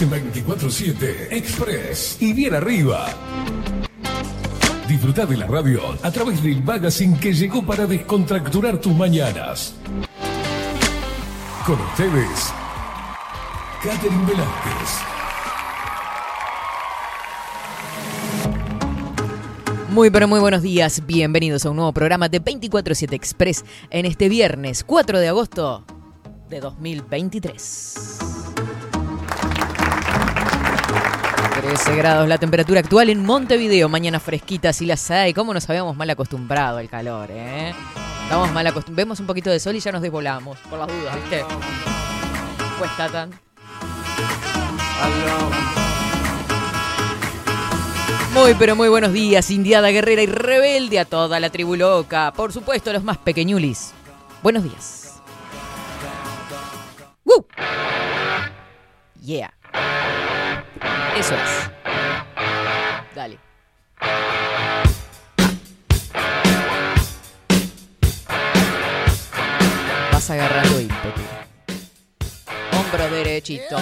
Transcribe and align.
En 0.00 0.10
24-7 0.10 1.28
Express 1.30 2.16
y 2.20 2.32
bien 2.32 2.54
arriba. 2.54 3.06
Disfruta 4.88 5.26
de 5.26 5.36
la 5.36 5.46
radio 5.46 5.82
a 6.02 6.10
través 6.10 6.42
del 6.42 6.64
magazine 6.64 7.20
que 7.20 7.34
llegó 7.34 7.62
para 7.66 7.86
descontracturar 7.86 8.80
tus 8.80 8.94
mañanas. 8.94 9.74
Con 11.66 11.78
ustedes, 11.80 12.50
Catherine 13.82 14.24
Velázquez. 14.24 14.90
Muy 19.90 20.08
pero 20.08 20.26
muy 20.28 20.40
buenos 20.40 20.62
días, 20.62 21.02
bienvenidos 21.06 21.66
a 21.66 21.70
un 21.70 21.76
nuevo 21.76 21.92
programa 21.92 22.30
de 22.30 22.42
24-7 22.42 23.12
Express 23.12 23.66
en 23.90 24.06
este 24.06 24.30
viernes 24.30 24.82
4 24.82 25.18
de 25.18 25.28
agosto 25.28 25.84
de 26.48 26.60
2023. 26.60 28.39
13 31.60 31.94
grados 31.96 32.26
la 32.26 32.38
temperatura 32.38 32.80
actual 32.80 33.10
en 33.10 33.22
Montevideo, 33.22 33.90
mañana 33.90 34.18
fresquita 34.18 34.72
si 34.72 34.86
las 34.86 35.10
hay, 35.10 35.34
¿cómo 35.34 35.52
nos 35.52 35.68
habíamos 35.68 35.94
mal 35.94 36.08
acostumbrado 36.08 36.78
al 36.78 36.88
calor, 36.88 37.28
eh? 37.30 37.74
Estamos 38.22 38.50
mal 38.52 38.66
acostumbrados, 38.66 38.96
vemos 38.96 39.20
un 39.20 39.26
poquito 39.26 39.50
de 39.50 39.60
sol 39.60 39.76
y 39.76 39.80
ya 39.80 39.92
nos 39.92 40.00
desvolamos, 40.00 40.56
por 40.70 40.78
las 40.78 40.88
dudas, 40.88 41.14
¿viste? 41.16 41.44
Cuesta 42.78 43.08
tan... 43.10 43.30
Muy 48.32 48.54
pero 48.54 48.74
muy 48.74 48.88
buenos 48.88 49.12
días, 49.12 49.50
indiada 49.50 49.90
guerrera 49.90 50.22
y 50.22 50.26
rebelde 50.26 50.98
a 50.98 51.04
toda 51.04 51.40
la 51.40 51.50
tribu 51.50 51.76
loca. 51.76 52.32
Por 52.32 52.54
supuesto, 52.54 52.90
los 52.90 53.04
más 53.04 53.18
pequeñulis. 53.18 53.92
Buenos 54.42 54.62
días. 54.62 55.20
¡Woo! 57.22 57.46
Yeah. 59.20 59.52
Eso 61.16 61.34
es. 61.34 61.70
Dale. 63.14 63.38
Vas 70.12 70.30
agarrando 70.30 70.80
ímpetu. 70.80 71.20
Hombro 72.72 73.10
derechito. 73.10 73.76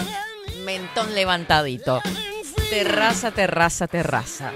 Mentón 0.64 1.14
levantadito. 1.14 2.00
Terraza, 2.70 3.30
terraza, 3.30 3.86
terraza. 3.86 4.52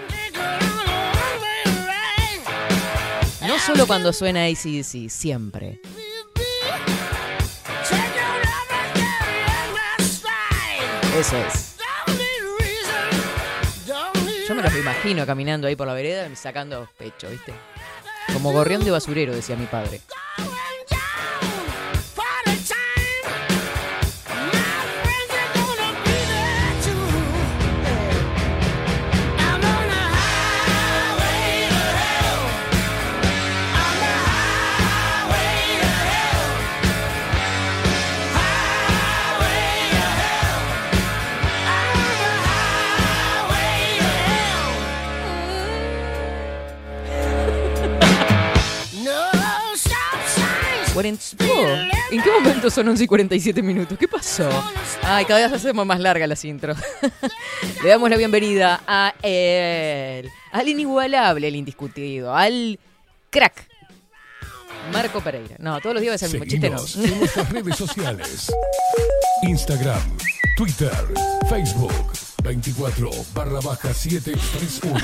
No 3.46 3.58
solo 3.58 3.86
cuando 3.86 4.12
suena 4.12 4.44
ACDC, 4.44 5.08
siempre. 5.08 5.80
Eso 11.18 11.36
es. 11.36 11.71
Me 14.62 14.68
los 14.68 14.78
imagino 14.78 15.26
caminando 15.26 15.66
ahí 15.66 15.74
por 15.74 15.88
la 15.88 15.92
vereda 15.92 16.28
sacando 16.36 16.88
pecho, 16.96 17.28
¿viste? 17.28 17.52
Como 18.32 18.52
gorrión 18.52 18.84
de 18.84 18.92
basurero, 18.92 19.34
decía 19.34 19.56
mi 19.56 19.66
padre. 19.66 20.00
Oh, 50.94 51.00
¿En 51.00 52.22
qué 52.22 52.30
momento 52.38 52.68
son 52.68 52.86
11 52.88 53.04
y 53.04 53.06
47 53.06 53.62
minutos? 53.62 53.96
¿Qué 53.96 54.06
pasó? 54.06 54.48
Ay, 55.02 55.24
cada 55.24 55.40
vez 55.40 55.52
hacemos 55.52 55.86
más 55.86 55.98
largas 55.98 56.28
las 56.28 56.44
intros. 56.44 56.76
Le 57.82 57.88
damos 57.88 58.10
la 58.10 58.18
bienvenida 58.18 58.82
a 58.86 59.14
él, 59.22 60.28
al 60.50 60.68
inigualable, 60.68 61.48
el 61.48 61.56
indiscutido, 61.56 62.36
al 62.36 62.78
crack. 63.30 63.66
Marco 64.92 65.22
Pereira. 65.22 65.56
No, 65.58 65.80
todos 65.80 65.94
los 65.94 66.02
días 66.02 66.12
va 66.12 66.14
a 66.16 66.18
ser 66.18 66.26
el 66.28 66.40
mismo 66.40 66.50
chiste, 66.50 66.68
no. 66.68 67.06
en 67.06 67.18
nuestras 67.20 67.50
redes 67.50 67.76
sociales. 67.76 68.52
Instagram, 69.44 70.18
Twitter, 70.58 70.92
Facebook, 71.48 72.12
24 72.42 73.10
barra 73.34 73.60
baja 73.60 73.94
731. 73.94 74.98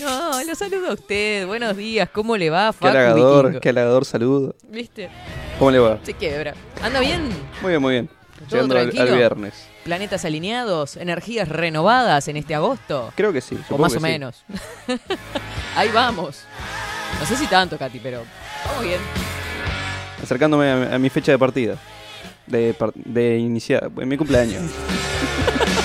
no, 0.00 0.44
lo 0.44 0.54
saludo 0.54 0.90
a 0.90 0.94
usted. 0.94 1.46
Buenos 1.46 1.76
días, 1.76 2.08
¿cómo 2.10 2.36
le 2.36 2.48
va, 2.48 2.72
Facu 2.72 2.84
Qué 2.92 2.98
halagador, 2.98 3.60
qué 3.60 3.68
halagador 3.70 4.04
saludo. 4.04 4.54
¿Viste? 4.68 5.10
¿Cómo 5.58 5.72
le 5.72 5.80
va? 5.80 5.98
Se 6.02 6.14
quiebra. 6.14 6.54
¿Anda 6.80 7.00
bien? 7.00 7.28
Muy 7.60 7.70
bien, 7.70 7.82
muy 7.82 7.92
bien. 7.92 8.10
Llegando 8.48 8.78
al, 8.78 8.90
viernes. 8.90 9.54
¿Planetas 9.84 10.24
alineados? 10.24 10.96
¿Energías 10.96 11.48
renovadas 11.48 12.28
en 12.28 12.36
este 12.36 12.54
agosto? 12.54 13.12
Creo 13.16 13.32
que 13.32 13.40
sí. 13.40 13.58
O 13.68 13.76
más 13.76 13.94
o 13.96 14.00
menos. 14.00 14.44
Ahí 15.76 15.90
vamos. 15.92 16.44
No 17.18 17.26
sé 17.26 17.36
si 17.36 17.46
tanto, 17.48 17.76
Katy, 17.76 17.98
pero 17.98 18.22
vamos 18.64 18.84
bien. 18.84 19.00
Acercándome 20.22 20.70
a, 20.70 20.98
mi 20.98 21.10
fecha 21.10 21.32
de 21.32 21.38
partida. 21.38 21.76
De, 22.46 22.74
de 22.94 23.38
iniciar. 23.38 23.90
En 23.98 24.08
mi 24.08 24.16
cumpleaños. 24.16 24.62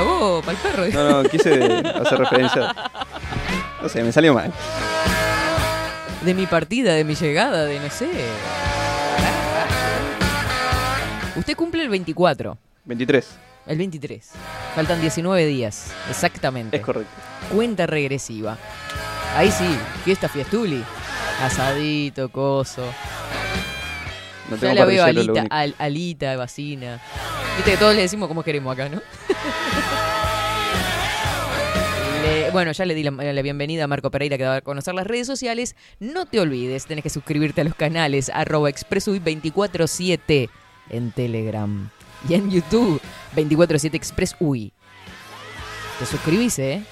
Cagó, 0.00 0.40
para 0.40 0.52
el 0.52 0.58
perro. 0.58 0.86
No, 0.94 1.22
no, 1.22 1.28
quise 1.28 1.62
hacer 1.94 2.18
referencia. 2.18 2.74
No 3.82 3.86
sé, 3.86 4.02
me 4.02 4.10
salió 4.12 4.32
mal. 4.32 4.50
De 6.24 6.32
mi 6.32 6.46
partida, 6.46 6.94
de 6.94 7.04
mi 7.04 7.14
llegada, 7.14 7.66
de 7.66 7.78
no 7.78 7.90
sé. 7.90 8.08
Usted 11.36 11.54
cumple 11.54 11.82
el 11.82 11.90
24. 11.90 12.56
23. 12.86 13.28
El 13.66 13.76
23. 13.76 14.30
Faltan 14.74 15.02
19 15.02 15.44
días, 15.44 15.92
exactamente. 16.08 16.78
Es 16.78 16.82
correcto. 16.82 17.12
Cuenta 17.54 17.86
regresiva. 17.86 18.56
Ahí 19.36 19.50
sí, 19.50 19.68
fiesta 20.02 20.30
fiestuli. 20.30 20.82
Asadito, 21.42 22.30
coso. 22.30 22.86
No 24.48 24.56
ya 24.56 24.72
la 24.72 24.86
veo 24.86 25.04
alita, 25.04 25.44
alita, 25.78 26.36
vacina. 26.36 27.00
Viste 27.56 27.72
que 27.72 27.76
todos 27.76 27.94
le 27.94 28.02
decimos 28.02 28.28
como 28.28 28.42
queremos 28.42 28.72
acá, 28.72 28.88
¿no? 28.88 29.00
bueno, 32.52 32.72
ya 32.72 32.84
le 32.84 32.94
di 32.94 33.02
la, 33.02 33.42
bienvenida 33.42 33.84
a 33.84 33.86
Marco 33.86 34.10
Pereira 34.10 34.36
que 34.36 34.44
va 34.44 34.56
a 34.56 34.60
conocer 34.60 34.94
las 34.94 35.06
redes 35.06 35.26
sociales. 35.26 35.76
No 35.98 36.26
te 36.26 36.40
olvides, 36.40 36.86
tenés 36.86 37.02
que 37.02 37.10
suscribirte 37.10 37.60
a 37.60 37.64
los 37.64 37.74
canales 37.74 38.30
arroba 38.32 38.70
expressui247 38.70 40.50
en 40.90 41.12
Telegram 41.12 41.90
y 42.28 42.34
en 42.34 42.50
YouTube 42.50 43.00
247 43.34 43.96
expressui. 43.96 44.72
Te 45.98 46.06
suscribís, 46.06 46.58
¿eh? 46.58 46.82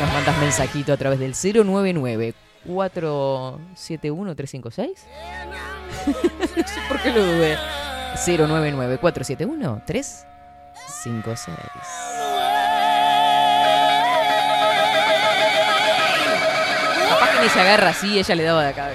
Nos 0.00 0.12
mandas 0.12 0.38
mensajito 0.38 0.92
a 0.92 0.96
través 0.96 1.18
del 1.18 1.34
099 1.34 2.34
471 2.66 4.34
356. 4.34 5.06
no 6.06 6.68
sé 6.68 6.80
por 6.88 7.00
qué 7.00 7.10
lo 7.10 7.24
dudé. 7.24 7.56
099 8.26 8.98
471 8.98 9.82
356. 9.84 12.12
ni 17.42 17.48
se 17.48 17.60
agarra 17.60 17.90
así, 17.90 18.18
ella 18.18 18.34
le 18.36 18.44
daba 18.44 18.62
de 18.62 18.68
acá. 18.68 18.90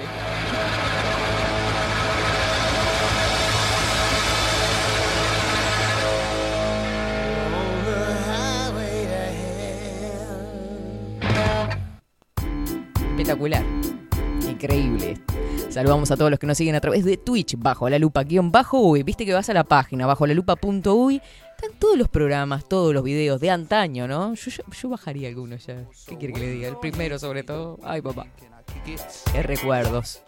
Espectacular. 13.10 13.64
Increíble. 14.48 15.20
Saludamos 15.78 16.10
a 16.10 16.16
todos 16.16 16.32
los 16.32 16.40
que 16.40 16.46
nos 16.48 16.58
siguen 16.58 16.74
a 16.74 16.80
través 16.80 17.04
de 17.04 17.16
Twitch, 17.16 17.54
bajo 17.56 17.88
la 17.88 18.00
lupa, 18.00 18.24
guion 18.24 18.50
bajo 18.50 18.80
uy. 18.80 19.04
Viste 19.04 19.24
que 19.24 19.32
vas 19.32 19.48
a 19.48 19.54
la 19.54 19.62
página, 19.62 20.08
bajo 20.08 20.26
la 20.26 20.34
lupa.uy. 20.34 21.22
Están 21.54 21.78
todos 21.78 21.96
los 21.96 22.08
programas, 22.08 22.68
todos 22.68 22.92
los 22.92 23.04
videos 23.04 23.40
de 23.40 23.50
antaño, 23.50 24.08
¿no? 24.08 24.34
Yo, 24.34 24.88
bajaría 24.88 25.28
algunos 25.28 25.64
ya. 25.66 25.84
¿Qué 26.08 26.18
quiere 26.18 26.34
que 26.34 26.40
le 26.40 26.50
diga? 26.50 26.66
El 26.66 26.78
primero, 26.78 27.16
sobre 27.20 27.44
todo. 27.44 27.78
Ay, 27.84 28.02
papá. 28.02 28.26
Qué 29.32 29.40
recuerdos. 29.44 30.20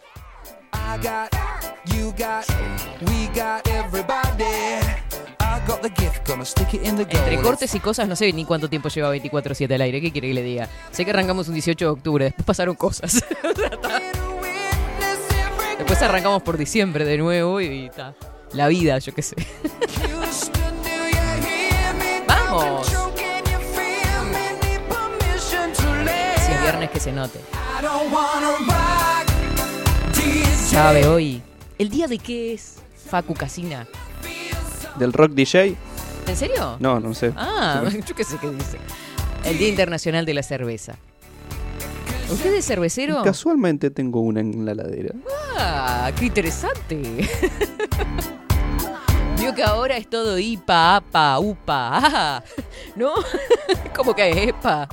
Entre 6.81 7.41
cortes 7.41 7.75
y 7.75 7.79
cosas 7.81 8.07
no 8.07 8.15
sé 8.15 8.31
ni 8.31 8.45
cuánto 8.45 8.69
tiempo 8.69 8.87
lleva 8.87 9.13
24-7 9.13 9.75
al 9.75 9.81
aire. 9.81 9.99
¿Qué 9.99 10.13
quiere 10.13 10.29
que 10.29 10.33
le 10.33 10.43
diga? 10.43 10.69
Sé 10.91 11.03
que 11.03 11.11
arrancamos 11.11 11.49
un 11.49 11.55
18 11.55 11.83
de 11.83 11.91
octubre, 11.91 12.23
después 12.23 12.45
pasaron 12.45 12.75
cosas. 12.75 13.21
después 15.91 16.09
arrancamos 16.09 16.41
por 16.41 16.57
diciembre 16.57 17.03
de 17.03 17.17
nuevo 17.17 17.59
y 17.59 17.87
está. 17.87 18.13
la 18.53 18.69
vida, 18.69 18.97
yo 18.99 19.13
qué 19.13 19.21
sé. 19.21 19.35
Vamos. 22.25 22.87
Si 26.45 26.51
es 26.53 26.61
viernes 26.61 26.91
que 26.91 26.99
se 27.01 27.11
note. 27.11 27.41
¿Sabe 30.69 31.07
hoy? 31.07 31.41
¿El 31.77 31.89
día 31.89 32.07
de 32.07 32.19
qué 32.19 32.53
es? 32.53 32.77
Facu 33.09 33.33
Casina. 33.33 33.85
¿Del 34.95 35.11
rock 35.11 35.31
DJ? 35.31 35.75
¿En 36.25 36.37
serio? 36.37 36.77
No, 36.79 37.01
no 37.01 37.13
sé. 37.13 37.33
Ah, 37.35 37.83
yo 38.07 38.15
qué 38.15 38.23
sé 38.23 38.37
qué 38.39 38.49
dice. 38.49 38.77
El 39.43 39.57
Día 39.57 39.67
Internacional 39.67 40.25
de 40.25 40.35
la 40.35 40.43
Cerveza. 40.43 40.95
¿Usted 42.31 42.53
es 42.53 42.65
cervecero? 42.65 43.21
Casualmente 43.23 43.91
tengo 43.91 44.21
una 44.21 44.39
en 44.39 44.65
la 44.65 44.73
ladera. 44.73 45.13
Ah, 45.57 46.11
qué 46.17 46.25
interesante. 46.25 47.01
Vio 49.39 49.53
que 49.53 49.63
ahora 49.63 49.97
es 49.97 50.09
todo 50.09 50.39
IPA, 50.39 50.97
APA, 50.97 51.39
UPA, 51.39 51.89
ah, 51.97 52.43
¿no? 52.95 53.11
¿Cómo 53.95 54.15
que 54.15 54.29
es 54.29 54.37
EPA? 54.49 54.87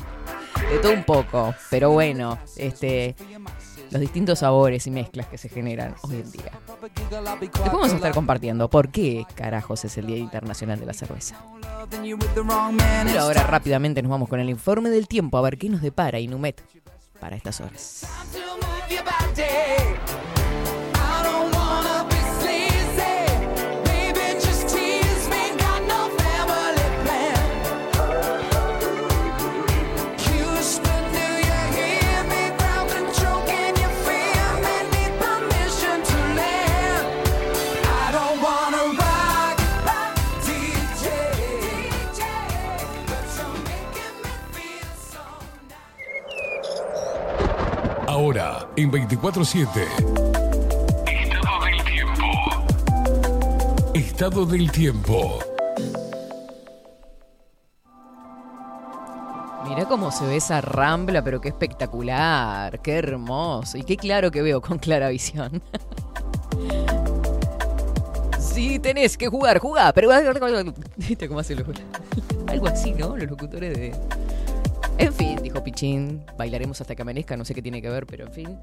De 0.70 0.78
todo 0.78 0.92
un 0.92 1.04
poco, 1.04 1.54
pero 1.70 1.90
bueno, 1.90 2.38
este, 2.56 3.14
los 3.90 4.00
distintos 4.00 4.40
sabores 4.40 4.86
y 4.86 4.90
mezclas 4.90 5.28
que 5.28 5.38
se 5.38 5.48
generan 5.48 5.94
hoy 6.02 6.16
en 6.16 6.32
día. 6.32 6.50
Después 7.40 7.72
vamos 7.72 7.92
a 7.92 7.96
estar 7.96 8.12
compartiendo 8.12 8.68
por 8.68 8.90
qué 8.90 9.24
carajos 9.34 9.84
es 9.84 9.96
el 9.98 10.06
Día 10.06 10.16
Internacional 10.16 10.80
de 10.80 10.86
la 10.86 10.92
Cerveza. 10.92 11.36
Pero 11.90 13.20
ahora 13.20 13.44
rápidamente 13.44 14.02
nos 14.02 14.10
vamos 14.10 14.28
con 14.28 14.40
el 14.40 14.50
informe 14.50 14.90
del 14.90 15.06
tiempo 15.06 15.38
a 15.38 15.42
ver 15.42 15.56
qué 15.56 15.68
nos 15.68 15.82
depara 15.82 16.18
Inumet 16.18 16.62
para 17.20 17.36
estas 17.36 17.60
horas. 17.60 18.06
Ahora, 48.18 48.68
en 48.74 48.90
24-7. 48.90 49.68
Estado 51.06 51.64
del 51.64 51.84
tiempo. 51.84 52.24
Estado 53.94 54.44
del 54.44 54.72
tiempo. 54.72 55.38
Mira 59.68 59.84
cómo 59.84 60.10
se 60.10 60.26
ve 60.26 60.34
esa 60.34 60.60
rambla, 60.60 61.22
pero 61.22 61.40
qué 61.40 61.50
espectacular, 61.50 62.82
qué 62.82 62.94
hermoso 62.94 63.78
y 63.78 63.84
qué 63.84 63.96
claro 63.96 64.32
que 64.32 64.42
veo 64.42 64.60
con 64.60 64.78
clara 64.80 65.10
visión. 65.10 65.62
Si 68.40 68.80
tenés 68.80 69.16
que 69.16 69.28
jugar, 69.28 69.60
jugá, 69.60 69.92
pero... 69.92 70.08
¿Viste 70.96 71.28
cómo 71.28 71.38
hacen 71.38 71.58
los... 71.58 71.68
Algo 72.48 72.66
así, 72.66 72.92
¿no? 72.92 73.16
Los 73.16 73.30
locutores 73.30 73.72
de... 73.72 73.94
En 74.98 75.14
fin, 75.14 75.37
dijo 75.48 75.64
Pichín, 75.64 76.24
bailaremos 76.36 76.80
hasta 76.80 76.94
que 76.94 77.02
amanezca, 77.02 77.36
no 77.36 77.44
sé 77.44 77.54
qué 77.54 77.62
tiene 77.62 77.80
que 77.80 77.88
ver, 77.88 78.06
pero 78.06 78.26
en 78.26 78.32
fin. 78.32 78.58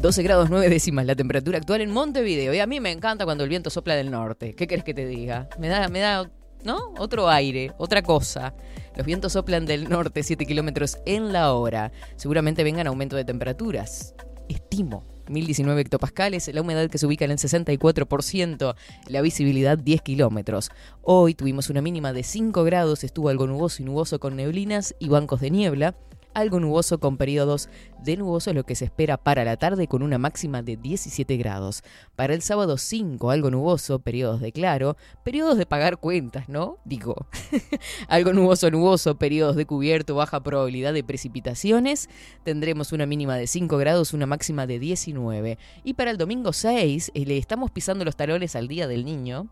12 0.00 0.22
grados 0.22 0.50
9 0.50 0.68
décimas 0.68 1.06
la 1.06 1.14
temperatura 1.14 1.58
actual 1.58 1.80
en 1.80 1.90
Montevideo. 1.90 2.52
Y 2.52 2.60
a 2.60 2.66
mí 2.66 2.78
me 2.78 2.90
encanta 2.90 3.24
cuando 3.24 3.44
el 3.44 3.50
viento 3.50 3.70
sopla 3.70 3.94
del 3.94 4.10
norte. 4.10 4.54
¿Qué 4.54 4.66
querés 4.66 4.84
que 4.84 4.92
te 4.92 5.06
diga? 5.06 5.48
Me 5.58 5.68
da, 5.68 5.88
me 5.88 6.00
da, 6.00 6.30
¿no? 6.62 6.92
Otro 6.98 7.30
aire, 7.30 7.72
otra 7.78 8.02
cosa. 8.02 8.54
Los 8.96 9.06
vientos 9.06 9.32
soplan 9.32 9.64
del 9.64 9.88
norte 9.88 10.22
7 10.22 10.44
kilómetros 10.44 10.98
en 11.06 11.32
la 11.32 11.54
hora. 11.54 11.90
Seguramente 12.16 12.64
vengan 12.64 12.86
aumento 12.86 13.16
de 13.16 13.24
temperaturas. 13.24 14.14
Estimo 14.48 15.13
1019 15.28 15.80
hectopascales, 15.80 16.52
la 16.52 16.60
humedad 16.60 16.88
que 16.90 16.98
se 16.98 17.06
ubica 17.06 17.24
en 17.24 17.32
el 17.32 17.38
64%, 17.38 18.74
la 19.08 19.22
visibilidad 19.22 19.78
10 19.78 20.02
kilómetros. 20.02 20.70
Hoy 21.02 21.34
tuvimos 21.34 21.70
una 21.70 21.82
mínima 21.82 22.12
de 22.12 22.22
5 22.22 22.64
grados, 22.64 23.04
estuvo 23.04 23.28
algo 23.28 23.46
nuboso 23.46 23.82
y 23.82 23.84
nuboso 23.84 24.18
con 24.18 24.36
neblinas 24.36 24.94
y 24.98 25.08
bancos 25.08 25.40
de 25.40 25.50
niebla 25.50 25.94
algo 26.34 26.60
nuboso 26.60 26.98
con 26.98 27.16
periodos 27.16 27.68
de 28.02 28.16
nuboso, 28.16 28.52
lo 28.52 28.64
que 28.64 28.74
se 28.74 28.84
espera 28.84 29.16
para 29.16 29.44
la 29.44 29.56
tarde 29.56 29.88
con 29.88 30.02
una 30.02 30.18
máxima 30.18 30.62
de 30.62 30.76
17 30.76 31.36
grados. 31.36 31.82
Para 32.16 32.34
el 32.34 32.42
sábado 32.42 32.76
5, 32.76 33.30
algo 33.30 33.50
nuboso, 33.50 34.00
periodos 34.00 34.40
de 34.40 34.52
claro, 34.52 34.96
periodos 35.24 35.56
de 35.56 35.66
pagar 35.66 35.98
cuentas, 35.98 36.48
¿no? 36.48 36.78
Digo, 36.84 37.26
algo 38.08 38.32
nuboso, 38.32 38.70
nuboso, 38.70 39.16
periodos 39.16 39.56
de 39.56 39.66
cubierto, 39.66 40.14
baja 40.14 40.42
probabilidad 40.42 40.92
de 40.92 41.04
precipitaciones. 41.04 42.10
Tendremos 42.42 42.92
una 42.92 43.06
mínima 43.06 43.36
de 43.36 43.46
5 43.46 43.76
grados, 43.78 44.12
una 44.12 44.26
máxima 44.26 44.66
de 44.66 44.78
19. 44.78 45.58
Y 45.84 45.94
para 45.94 46.10
el 46.10 46.18
domingo 46.18 46.52
6, 46.52 47.12
eh, 47.14 47.24
le 47.24 47.38
estamos 47.38 47.70
pisando 47.70 48.04
los 48.04 48.16
talones 48.16 48.56
al 48.56 48.68
Día 48.68 48.86
del 48.86 49.04
Niño, 49.04 49.48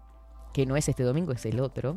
que 0.53 0.67
no 0.67 0.77
es 0.77 0.89
este 0.89 1.03
domingo, 1.03 1.33
es 1.33 1.47
el 1.47 1.61
otro. 1.61 1.97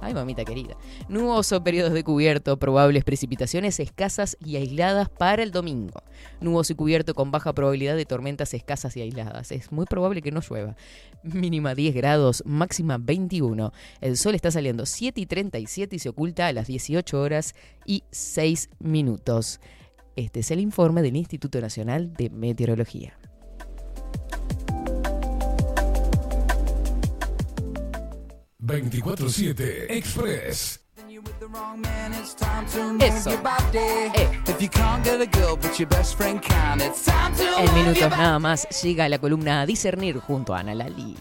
Ay, 0.00 0.14
mamita 0.14 0.44
querida. 0.44 0.76
Nuboso, 1.08 1.62
periodos 1.62 1.92
de 1.92 2.02
cubierto, 2.02 2.58
probables 2.58 3.04
precipitaciones 3.04 3.80
escasas 3.80 4.36
y 4.44 4.56
aisladas 4.56 5.10
para 5.10 5.42
el 5.42 5.50
domingo. 5.50 6.02
Nuboso 6.40 6.72
y 6.72 6.76
cubierto 6.76 7.14
con 7.14 7.30
baja 7.30 7.52
probabilidad 7.52 7.96
de 7.96 8.06
tormentas 8.06 8.54
escasas 8.54 8.96
y 8.96 9.02
aisladas. 9.02 9.52
Es 9.52 9.72
muy 9.72 9.84
probable 9.84 10.22
que 10.22 10.32
no 10.32 10.40
llueva. 10.40 10.74
Mínima 11.22 11.74
10 11.74 11.94
grados, 11.94 12.42
máxima 12.46 12.96
21. 12.98 13.72
El 14.00 14.16
sol 14.16 14.34
está 14.34 14.50
saliendo 14.50 14.86
7 14.86 15.20
y 15.20 15.26
37 15.26 15.96
y 15.96 15.98
se 15.98 16.08
oculta 16.08 16.46
a 16.46 16.52
las 16.52 16.66
18 16.66 17.20
horas 17.20 17.54
y 17.84 18.04
6 18.10 18.70
minutos. 18.78 19.60
Este 20.16 20.40
es 20.40 20.50
el 20.50 20.60
informe 20.60 21.02
del 21.02 21.16
Instituto 21.16 21.60
Nacional 21.60 22.12
de 22.14 22.30
Meteorología. 22.30 23.16
24-7 28.60 29.86
Express. 29.88 30.80
Eso. 33.00 33.30
Eh. 33.72 34.30
En 37.58 37.74
minutos 37.74 38.10
nada 38.10 38.38
más 38.38 38.82
llega 38.82 39.08
la 39.08 39.18
columna 39.18 39.62
a 39.62 39.66
discernir 39.66 40.18
junto 40.18 40.54
a 40.54 40.60
Ana 40.60 40.74
Lali. 40.74 41.16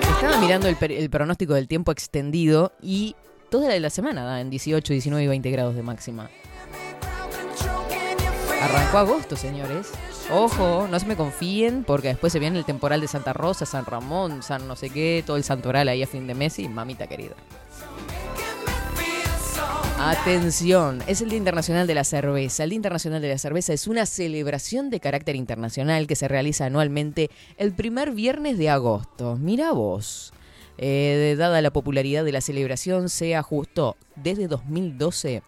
Estaba 0.00 0.38
mirando 0.40 0.68
el, 0.68 1.10
pronóstico 1.10 1.54
del 1.54 1.68
tiempo 1.68 1.92
extendido 1.92 2.72
y 2.80 3.14
toda 3.50 3.78
la 3.78 3.90
semana 3.90 4.24
da 4.24 4.40
en 4.40 4.50
18, 4.50 4.92
19 4.92 5.24
y 5.24 5.28
20 5.28 5.50
grados 5.50 5.74
de 5.74 5.82
máxima. 5.82 6.30
Arrancó 8.60 8.98
agosto, 8.98 9.36
señores. 9.36 9.92
Ojo, 10.30 10.86
no 10.90 11.00
se 11.00 11.06
me 11.06 11.16
confíen 11.16 11.84
porque 11.84 12.08
después 12.08 12.32
se 12.32 12.38
viene 12.38 12.58
el 12.58 12.66
temporal 12.66 13.00
de 13.00 13.08
Santa 13.08 13.32
Rosa, 13.32 13.64
San 13.64 13.86
Ramón, 13.86 14.42
San 14.42 14.68
no 14.68 14.76
sé 14.76 14.90
qué, 14.90 15.22
todo 15.24 15.38
el 15.38 15.44
santoral 15.44 15.88
ahí 15.88 16.02
a 16.02 16.06
fin 16.06 16.26
de 16.26 16.34
mes 16.34 16.58
y 16.58 16.68
mamita 16.68 17.06
querida. 17.06 17.34
Atención, 19.98 21.02
es 21.06 21.22
el 21.22 21.30
Día 21.30 21.38
Internacional 21.38 21.86
de 21.86 21.94
la 21.94 22.04
Cerveza. 22.04 22.62
El 22.62 22.70
Día 22.70 22.76
Internacional 22.76 23.22
de 23.22 23.30
la 23.30 23.38
Cerveza 23.38 23.72
es 23.72 23.88
una 23.88 24.04
celebración 24.04 24.90
de 24.90 25.00
carácter 25.00 25.34
internacional 25.34 26.06
que 26.06 26.14
se 26.14 26.28
realiza 26.28 26.66
anualmente 26.66 27.30
el 27.56 27.72
primer 27.72 28.12
viernes 28.12 28.58
de 28.58 28.68
agosto. 28.68 29.36
Mira 29.36 29.72
vos. 29.72 30.34
Eh, 30.76 31.34
dada 31.38 31.62
la 31.62 31.72
popularidad 31.72 32.22
de 32.22 32.32
la 32.32 32.42
celebración, 32.42 33.08
se 33.08 33.34
ajustó 33.34 33.96
desde 34.14 34.46
2012 34.46 35.42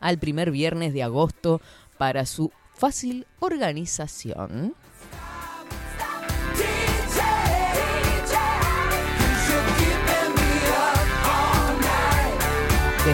al 0.00 0.18
primer 0.18 0.50
viernes 0.50 0.92
de 0.92 1.04
agosto 1.04 1.62
para 1.96 2.26
su 2.26 2.50
fácil 2.82 3.28
organización. 3.38 4.74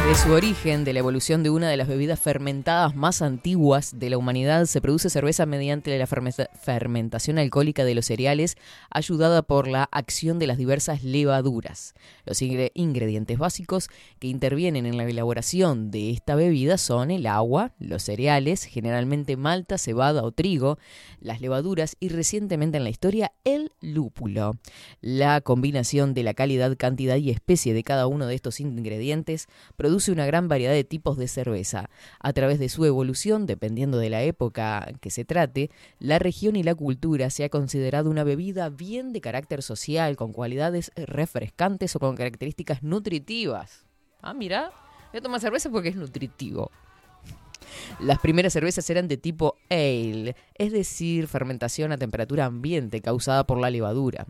Desde 0.09 0.23
su 0.23 0.33
origen, 0.33 0.85
de 0.85 0.95
la 0.95 1.01
evolución 1.01 1.43
de 1.43 1.51
una 1.51 1.69
de 1.69 1.77
las 1.77 1.87
bebidas 1.87 2.19
fermentadas 2.19 2.97
más 2.97 3.21
antiguas 3.21 3.99
de 3.99 4.09
la 4.09 4.17
humanidad, 4.17 4.65
se 4.65 4.81
produce 4.81 5.11
cerveza 5.11 5.45
mediante 5.45 5.99
la 5.99 6.07
fermentación 6.07 7.39
alcohólica 7.39 7.85
de 7.85 7.95
los 7.95 8.07
cereales, 8.07 8.57
ayudada 8.89 9.43
por 9.43 9.69
la 9.69 9.87
acción 9.93 10.39
de 10.39 10.47
las 10.47 10.57
diversas 10.57 11.05
levaduras. 11.05 11.93
Los 12.25 12.41
ingredientes 12.41 13.37
básicos 13.37 13.91
que 14.19 14.29
intervienen 14.29 14.87
en 14.87 14.97
la 14.97 15.05
elaboración 15.05 15.91
de 15.91 16.13
esta 16.13 16.37
bebida 16.37 16.79
son 16.79 17.11
el 17.11 17.27
agua, 17.27 17.73
los 17.79 18.03
cereales, 18.03 18.65
generalmente 18.65 19.37
malta, 19.37 19.77
cebada 19.77 20.23
o 20.23 20.33
trigo, 20.33 20.79
las 21.21 21.43
levaduras 21.43 21.99
y 22.01 22.09
recientemente 22.09 22.79
en 22.79 22.85
la 22.85 22.91
historia 22.91 23.33
el 23.45 23.73
lúpulo. 23.83 24.57
La 25.03 25.43
combinación 25.43 26.15
de 26.15 26.23
la 26.23 26.33
calidad, 26.33 26.79
cantidad 26.79 27.17
y 27.17 27.29
especie 27.29 27.75
de 27.75 27.83
cada 27.83 28.07
uno 28.07 28.27
de 28.27 28.37
estos 28.37 28.59
ingredientes 28.61 29.49
produce 29.77 29.98
una 30.07 30.27
gran 30.27 30.47
variedad 30.47 30.73
de 30.73 30.85
tipos 30.85 31.19
de 31.19 31.27
cerveza. 31.27 31.91
A 32.21 32.33
través 32.33 32.61
de 32.61 32.69
su 32.69 32.85
evolución, 32.85 33.47
dependiendo 33.47 33.99
de 33.99 34.11
la 34.11 34.23
época 34.23 34.93
que 35.01 35.11
se 35.11 35.25
trate, 35.25 35.71
la 35.99 36.21
región 36.21 36.55
y 36.55 36.63
la 36.63 36.77
cultura 36.77 37.31
se 37.31 37.43
ha 37.43 37.49
considerado 37.49 38.11
una 38.11 38.23
bebida 38.23 38.69
bien 38.69 39.13
de 39.13 39.21
carácter 39.21 39.63
social, 39.63 40.15
con 40.15 40.33
cualidades 40.33 40.93
refrescantes 40.95 41.97
o 41.97 41.99
con 41.99 42.15
características 42.15 42.85
nutritivas. 42.85 43.85
Ah, 44.23 44.35
mira, 44.35 44.71
voy 45.11 45.19
a 45.19 45.23
tomar 45.23 45.41
cerveza 45.41 45.71
porque 45.71 45.89
es 45.89 45.97
nutritivo. 45.97 46.71
Las 48.01 48.19
primeras 48.19 48.53
cervezas 48.53 48.89
eran 48.91 49.09
de 49.09 49.17
tipo 49.17 49.57
ale, 49.71 50.37
es 50.55 50.73
decir, 50.73 51.27
fermentación 51.27 51.93
a 51.93 51.99
temperatura 51.99 52.45
ambiente 52.45 53.01
causada 53.01 53.45
por 53.45 53.59
la 53.59 53.71
levadura. 53.71 54.27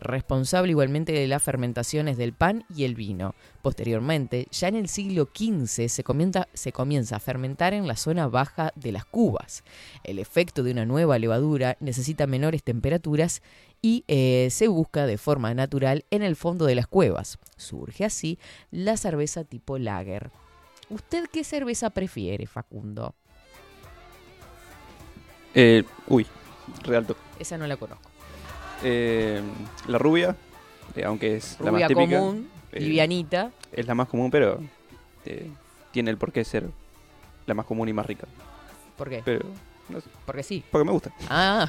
Responsable 0.00 0.70
igualmente 0.70 1.12
de 1.12 1.26
las 1.26 1.42
fermentaciones 1.42 2.16
del 2.16 2.32
pan 2.32 2.64
y 2.74 2.84
el 2.84 2.94
vino. 2.94 3.34
Posteriormente, 3.62 4.46
ya 4.50 4.68
en 4.68 4.76
el 4.76 4.88
siglo 4.88 5.28
XV 5.34 5.88
se 5.88 6.04
comienza, 6.04 6.48
se 6.54 6.72
comienza 6.72 7.16
a 7.16 7.20
fermentar 7.20 7.74
en 7.74 7.86
la 7.86 7.96
zona 7.96 8.28
baja 8.28 8.72
de 8.76 8.92
las 8.92 9.04
cubas. 9.04 9.64
El 10.04 10.18
efecto 10.18 10.62
de 10.62 10.72
una 10.72 10.84
nueva 10.84 11.18
levadura 11.18 11.76
necesita 11.80 12.26
menores 12.26 12.62
temperaturas 12.62 13.42
y 13.82 14.04
eh, 14.08 14.48
se 14.50 14.68
busca 14.68 15.06
de 15.06 15.18
forma 15.18 15.54
natural 15.54 16.04
en 16.10 16.22
el 16.22 16.36
fondo 16.36 16.66
de 16.66 16.74
las 16.74 16.86
cuevas. 16.86 17.38
Surge 17.56 18.04
así 18.04 18.38
la 18.70 18.96
cerveza 18.96 19.44
tipo 19.44 19.78
lager. 19.78 20.30
¿Usted 20.88 21.26
qué 21.32 21.42
cerveza 21.42 21.90
prefiere, 21.90 22.46
Facundo? 22.46 23.14
Eh, 25.54 25.84
uy, 26.06 26.26
Realto. 26.84 27.16
Esa 27.38 27.58
no 27.58 27.66
la 27.66 27.76
conozco. 27.76 28.15
Eh, 28.82 29.40
la 29.88 29.98
rubia, 29.98 30.36
eh, 30.94 31.04
aunque 31.04 31.36
es 31.36 31.56
la 31.60 31.66
más 31.66 31.72
Rubia 31.72 31.88
típica. 31.88 32.18
común, 32.18 32.48
eh, 32.72 32.80
livianita. 32.80 33.50
Es 33.72 33.86
la 33.86 33.94
más 33.94 34.08
común, 34.08 34.30
pero 34.30 34.60
eh, 35.24 35.50
tiene 35.92 36.10
el 36.10 36.16
porqué 36.18 36.44
ser 36.44 36.68
la 37.46 37.54
más 37.54 37.66
común 37.66 37.88
y 37.88 37.92
más 37.92 38.06
rica. 38.06 38.26
¿Por 38.96 39.08
qué? 39.08 39.22
Pero, 39.24 39.44
no 39.88 40.00
sé, 40.00 40.08
Porque 40.24 40.42
sí. 40.42 40.62
porque 40.70 40.84
me 40.84 40.92
gusta. 40.92 41.12
Ah, 41.28 41.68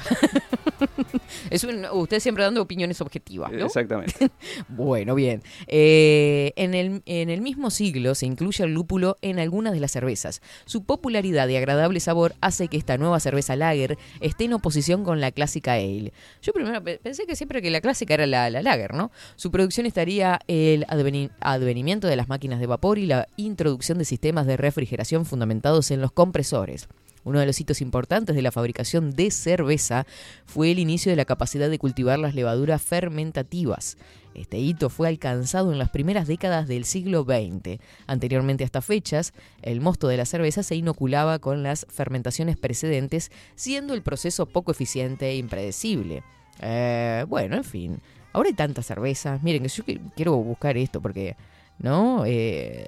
es 1.50 1.64
un, 1.64 1.84
usted 1.92 2.20
siempre 2.20 2.44
dando 2.44 2.62
opiniones 2.62 3.00
objetivas, 3.00 3.50
¿no? 3.52 3.66
Exactamente. 3.66 4.30
Bueno, 4.68 5.14
bien. 5.14 5.42
Eh, 5.66 6.52
en, 6.56 6.74
el, 6.74 7.02
en 7.06 7.30
el 7.30 7.40
mismo 7.40 7.70
siglo 7.70 8.14
se 8.14 8.26
incluye 8.26 8.64
el 8.64 8.72
lúpulo 8.74 9.16
en 9.22 9.38
algunas 9.38 9.72
de 9.72 9.80
las 9.80 9.90
cervezas. 9.92 10.40
Su 10.66 10.84
popularidad 10.84 11.48
y 11.48 11.56
agradable 11.56 12.00
sabor 12.00 12.34
hace 12.40 12.68
que 12.68 12.76
esta 12.76 12.96
nueva 12.98 13.20
cerveza 13.20 13.56
lager 13.56 13.98
esté 14.20 14.44
en 14.44 14.52
oposición 14.54 15.04
con 15.04 15.20
la 15.20 15.30
clásica 15.32 15.74
ale. 15.74 16.12
Yo 16.42 16.52
primero 16.52 16.82
pe- 16.82 16.98
pensé 17.02 17.26
que 17.26 17.36
siempre 17.36 17.62
que 17.62 17.70
la 17.70 17.80
clásica 17.80 18.14
era 18.14 18.26
la, 18.26 18.50
la 18.50 18.62
lager, 18.62 18.94
¿no? 18.94 19.10
Su 19.36 19.50
producción 19.50 19.86
estaría 19.86 20.40
el 20.48 20.84
adveni- 20.86 21.30
advenimiento 21.40 22.06
de 22.06 22.16
las 22.16 22.28
máquinas 22.28 22.60
de 22.60 22.66
vapor 22.66 22.98
y 22.98 23.06
la 23.06 23.28
introducción 23.36 23.98
de 23.98 24.04
sistemas 24.04 24.46
de 24.46 24.56
refrigeración 24.56 25.26
fundamentados 25.26 25.90
en 25.90 26.00
los 26.00 26.12
compresores. 26.12 26.88
Uno 27.24 27.40
de 27.40 27.46
los 27.46 27.60
hitos 27.60 27.80
importantes 27.80 28.34
de 28.34 28.42
la 28.42 28.52
fabricación 28.52 29.10
de 29.12 29.30
cerveza 29.30 30.06
fue 30.46 30.70
el 30.70 30.78
inicio 30.78 31.10
de 31.10 31.16
la 31.16 31.24
capacidad 31.24 31.68
de 31.68 31.78
cultivar 31.78 32.18
las 32.18 32.34
levaduras 32.34 32.80
fermentativas. 32.80 33.96
Este 34.34 34.58
hito 34.58 34.88
fue 34.88 35.08
alcanzado 35.08 35.72
en 35.72 35.78
las 35.78 35.90
primeras 35.90 36.28
décadas 36.28 36.68
del 36.68 36.84
siglo 36.84 37.24
XX. 37.24 37.80
Anteriormente 38.06 38.64
a 38.64 38.66
estas 38.66 38.84
fechas, 38.84 39.32
el 39.62 39.80
mosto 39.80 40.06
de 40.06 40.16
la 40.16 40.24
cerveza 40.24 40.62
se 40.62 40.76
inoculaba 40.76 41.38
con 41.38 41.62
las 41.62 41.86
fermentaciones 41.88 42.56
precedentes, 42.56 43.32
siendo 43.56 43.94
el 43.94 44.02
proceso 44.02 44.46
poco 44.46 44.70
eficiente 44.70 45.28
e 45.30 45.36
impredecible. 45.36 46.22
Eh, 46.60 47.24
bueno, 47.28 47.56
en 47.56 47.64
fin. 47.64 48.00
Ahora 48.32 48.48
hay 48.48 48.54
tantas 48.54 48.86
cervezas. 48.86 49.42
Miren, 49.42 49.66
yo 49.66 49.84
quiero 50.14 50.36
buscar 50.36 50.76
esto 50.76 51.00
porque, 51.00 51.36
¿no? 51.78 52.24
Eh, 52.24 52.86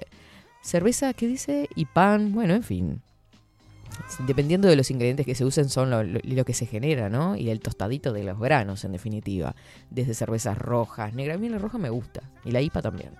cerveza, 0.61 1.13
¿qué 1.13 1.27
dice? 1.27 1.67
Y 1.75 1.85
pan, 1.85 2.31
bueno, 2.33 2.53
en 2.53 2.63
fin. 2.63 3.01
Dependiendo 4.25 4.67
de 4.67 4.75
los 4.75 4.91
ingredientes 4.91 5.25
que 5.25 5.35
se 5.35 5.45
usen 5.45 5.69
son 5.69 5.89
lo, 5.89 6.45
que 6.45 6.53
se 6.53 6.65
genera, 6.65 7.09
¿no? 7.09 7.35
Y 7.35 7.49
el 7.49 7.59
tostadito 7.59 8.13
de 8.13 8.23
los 8.23 8.39
granos, 8.39 8.83
en 8.83 8.91
definitiva. 8.91 9.55
Desde 9.89 10.13
cervezas 10.13 10.57
rojas, 10.57 11.13
negra. 11.13 11.35
A 11.35 11.37
mí 11.37 11.49
la 11.49 11.57
roja 11.57 11.77
me 11.77 11.89
gusta. 11.89 12.21
Y 12.45 12.51
la 12.51 12.61
IPA 12.61 12.81
también. 12.81 13.11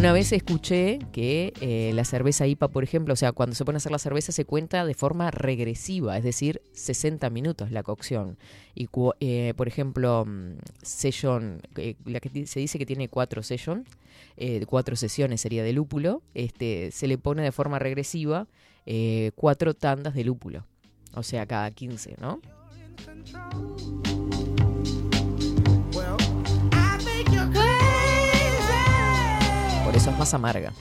Una 0.00 0.14
vez 0.14 0.32
escuché 0.32 0.98
que 1.12 1.52
eh, 1.60 1.92
la 1.92 2.06
cerveza 2.06 2.46
IPA, 2.46 2.68
por 2.68 2.82
ejemplo, 2.82 3.12
o 3.12 3.16
sea, 3.18 3.32
cuando 3.32 3.54
se 3.54 3.66
pone 3.66 3.76
a 3.76 3.80
hacer 3.80 3.92
la 3.92 3.98
cerveza 3.98 4.32
se 4.32 4.46
cuenta 4.46 4.86
de 4.86 4.94
forma 4.94 5.30
regresiva, 5.30 6.16
es 6.16 6.24
decir, 6.24 6.62
60 6.72 7.28
minutos 7.28 7.70
la 7.70 7.82
cocción. 7.82 8.38
Y, 8.74 8.88
eh, 9.20 9.52
por 9.58 9.68
ejemplo, 9.68 10.24
mm, 10.26 10.52
session, 10.80 11.60
eh, 11.76 11.96
la 12.06 12.18
que 12.20 12.46
se 12.46 12.60
dice 12.60 12.78
que 12.78 12.86
tiene 12.86 13.10
cuatro 13.10 13.42
session, 13.42 13.84
cuatro 14.66 14.96
sesiones 14.96 15.42
sería 15.42 15.62
de 15.62 15.74
lúpulo, 15.74 16.22
este, 16.32 16.92
se 16.92 17.06
le 17.06 17.18
pone 17.18 17.42
de 17.42 17.52
forma 17.52 17.78
regresiva 17.78 18.46
cuatro 19.34 19.74
tandas 19.74 20.14
de 20.14 20.24
lúpulo. 20.24 20.64
O 21.12 21.22
sea, 21.22 21.44
cada 21.44 21.70
15, 21.72 22.16
¿no? 22.18 22.40
Es 30.00 30.18
más 30.18 30.32
amarga. 30.32 30.72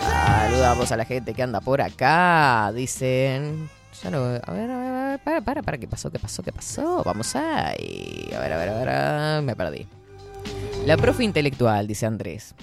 Saludamos 0.00 0.90
a 0.92 0.96
la 0.96 1.04
gente 1.04 1.34
que 1.34 1.42
anda 1.42 1.60
por 1.60 1.82
acá. 1.82 2.72
Dicen. 2.74 3.68
Ya 4.02 4.10
no. 4.10 4.18
A 4.18 4.52
ver, 4.52 4.70
a 4.70 4.78
ver, 4.78 4.90
a 4.94 5.08
ver. 5.10 5.18
Para, 5.20 5.40
para, 5.42 5.62
para. 5.62 5.76
¿Qué 5.76 5.86
pasó? 5.86 6.10
¿Qué 6.10 6.18
pasó? 6.18 6.42
¿Qué 6.42 6.52
pasó? 6.52 7.02
Vamos 7.04 7.36
ahí. 7.36 8.30
A 8.34 8.38
ver, 8.40 8.52
a 8.54 8.56
ver, 8.56 8.68
a 8.70 9.34
ver. 9.34 9.42
Me 9.42 9.54
perdí. 9.54 9.86
La 10.86 10.96
profe 10.96 11.22
intelectual, 11.22 11.86
dice 11.86 12.06
Andrés. 12.06 12.54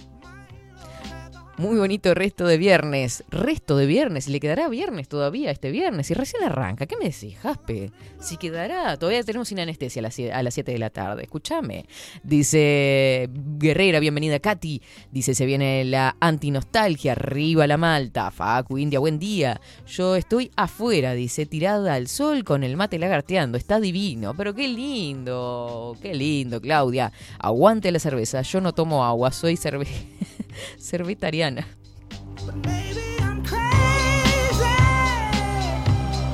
Muy 1.59 1.77
bonito 1.77 2.13
resto 2.13 2.47
de 2.47 2.57
viernes. 2.57 3.25
Resto 3.29 3.75
de 3.75 3.85
viernes. 3.85 4.29
Le 4.29 4.39
quedará 4.39 4.69
viernes 4.69 5.09
todavía 5.09 5.51
este 5.51 5.71
viernes. 5.71 6.09
Y 6.09 6.13
recién 6.13 6.41
arranca. 6.41 6.85
¿Qué 6.85 6.95
me 6.95 7.09
decís, 7.09 7.37
Jaspe? 7.37 7.91
Si 8.21 8.37
quedará. 8.37 8.95
Todavía 8.95 9.21
tenemos 9.23 9.49
sin 9.49 9.59
anestesia 9.59 9.99
a 9.99 10.03
las, 10.03 10.17
sie- 10.17 10.31
a 10.31 10.41
las 10.41 10.53
7 10.53 10.71
de 10.71 10.77
la 10.79 10.89
tarde. 10.89 11.23
Escúchame. 11.23 11.85
Dice 12.23 13.29
Guerrera, 13.57 13.99
bienvenida 13.99 14.39
Katy. 14.39 14.81
Dice, 15.11 15.35
se 15.35 15.45
viene 15.45 15.83
la 15.83 16.15
antinostalgia. 16.21 17.11
Arriba 17.11 17.67
la 17.67 17.75
malta. 17.75 18.31
Facu, 18.31 18.77
India, 18.77 18.99
buen 18.99 19.19
día. 19.19 19.59
Yo 19.85 20.15
estoy 20.15 20.51
afuera, 20.55 21.13
dice, 21.13 21.45
tirada 21.45 21.95
al 21.95 22.07
sol 22.07 22.45
con 22.45 22.63
el 22.63 22.77
mate 22.77 22.97
lagarteando. 22.99 23.57
Está 23.57 23.81
divino. 23.81 24.33
Pero 24.33 24.55
qué 24.55 24.69
lindo. 24.69 25.97
Qué 26.01 26.15
lindo, 26.15 26.61
Claudia. 26.61 27.11
Aguante 27.37 27.91
la 27.91 27.99
cerveza. 27.99 28.43
Yo 28.43 28.61
no 28.61 28.71
tomo 28.73 29.03
agua. 29.03 29.33
Soy 29.33 29.57
cervetariana. 30.79 31.67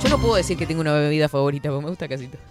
Yo 0.03 0.09
no 0.09 0.19
puedo 0.19 0.35
decir 0.35 0.57
que 0.57 0.65
tengo 0.65 0.81
una 0.81 0.93
bebida 0.93 1.27
favorita, 1.27 1.69
porque 1.69 1.83
me 1.83 1.89
gusta 1.89 2.07
casi 2.07 2.27
todo. 2.27 2.41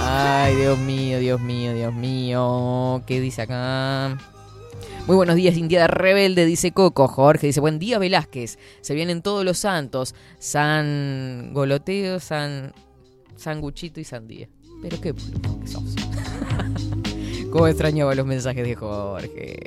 Ay, 0.00 0.54
Dios 0.56 0.78
mío, 0.78 1.18
Dios 1.18 1.40
mío, 1.40 1.74
Dios 1.74 1.94
mío. 1.94 3.02
¿Qué 3.06 3.20
dice 3.20 3.42
acá? 3.42 4.18
Muy 5.06 5.16
buenos 5.16 5.36
días, 5.36 5.56
Indiada 5.56 5.86
Rebelde, 5.86 6.46
dice 6.46 6.72
Coco. 6.72 7.08
Jorge 7.08 7.48
dice, 7.48 7.60
buen 7.60 7.78
día, 7.78 7.98
Velázquez. 7.98 8.58
Se 8.80 8.94
vienen 8.94 9.22
todos 9.22 9.44
los 9.44 9.58
santos. 9.58 10.14
San 10.38 11.52
Goloteo, 11.52 12.20
San 12.20 12.72
Sanguchito 13.36 14.00
y 14.00 14.04
Sandía. 14.04 14.48
Pero 14.82 15.00
qué 15.00 15.14
que 15.14 15.66
sos. 15.66 15.94
Cómo 17.54 17.68
extrañaba 17.68 18.16
los 18.16 18.26
mensajes 18.26 18.66
de 18.66 18.74
Jorge. 18.74 19.60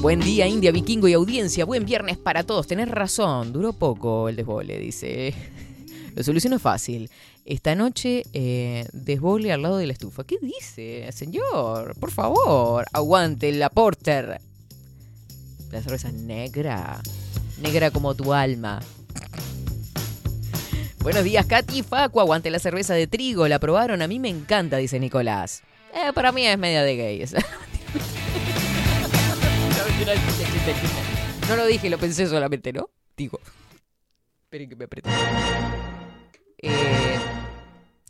Buen 0.00 0.18
día, 0.18 0.48
India, 0.48 0.72
Vikingo 0.72 1.06
y 1.06 1.12
audiencia. 1.12 1.64
Buen 1.64 1.84
viernes 1.84 2.18
para 2.18 2.42
todos. 2.42 2.66
Tenés 2.66 2.88
razón. 2.88 3.52
Duró 3.52 3.74
poco 3.74 4.28
el 4.28 4.34
desbole, 4.34 4.76
dice. 4.80 5.32
Lo 6.16 6.24
soluciono 6.24 6.58
fácil. 6.58 7.08
Esta 7.44 7.76
noche, 7.76 8.24
eh, 8.32 8.88
desbole 8.92 9.52
al 9.52 9.62
lado 9.62 9.76
de 9.76 9.86
la 9.86 9.92
estufa. 9.92 10.24
¿Qué 10.24 10.36
dice, 10.42 11.08
señor? 11.12 11.94
Por 12.00 12.10
favor, 12.10 12.86
aguante 12.92 13.52
la 13.52 13.70
porter. 13.70 14.40
La 15.70 15.80
cerveza 15.80 16.10
negra. 16.10 17.00
Negra 17.60 17.92
como 17.92 18.16
tu 18.16 18.32
alma. 18.32 18.80
Buenos 21.04 21.22
días, 21.22 21.46
Katy 21.46 21.84
Facu. 21.84 22.18
Aguante 22.18 22.50
la 22.50 22.58
cerveza 22.58 22.94
de 22.94 23.06
trigo. 23.06 23.46
¿La 23.46 23.60
probaron? 23.60 24.02
A 24.02 24.08
mí 24.08 24.18
me 24.18 24.28
encanta, 24.28 24.78
dice 24.78 24.98
Nicolás. 24.98 25.62
Eh, 25.92 26.12
para 26.14 26.32
mí 26.32 26.46
es 26.46 26.58
media 26.58 26.82
de 26.82 26.96
gay 26.96 27.22
esa. 27.22 27.38
No 31.48 31.56
lo 31.56 31.66
dije, 31.66 31.90
lo 31.90 31.98
pensé 31.98 32.26
solamente, 32.26 32.72
¿no? 32.72 32.88
Digo. 33.16 33.38
Esperen 34.44 34.68
que 34.68 34.76
me 34.76 34.84
apriete. 34.84 35.10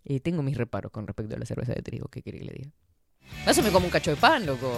Eh, 0.05 0.21
tengo 0.21 0.43
mis 0.43 0.57
reparos 0.57 0.93
con 0.93 1.07
respecto 1.07 1.35
a 1.35 1.39
la 1.39 1.47
cerveza 1.47 1.73
de 1.73 1.83
trigo. 1.83 2.09
¿Qué 2.09 2.23
quiere 2.23 2.39
que 2.39 2.45
le 2.45 2.53
diga? 2.53 2.71
No 3.47 3.63
me 3.63 3.71
come 3.71 3.87
un 3.87 3.91
cacho 3.91 4.11
de 4.11 4.17
pan, 4.17 4.47
loco. 4.47 4.71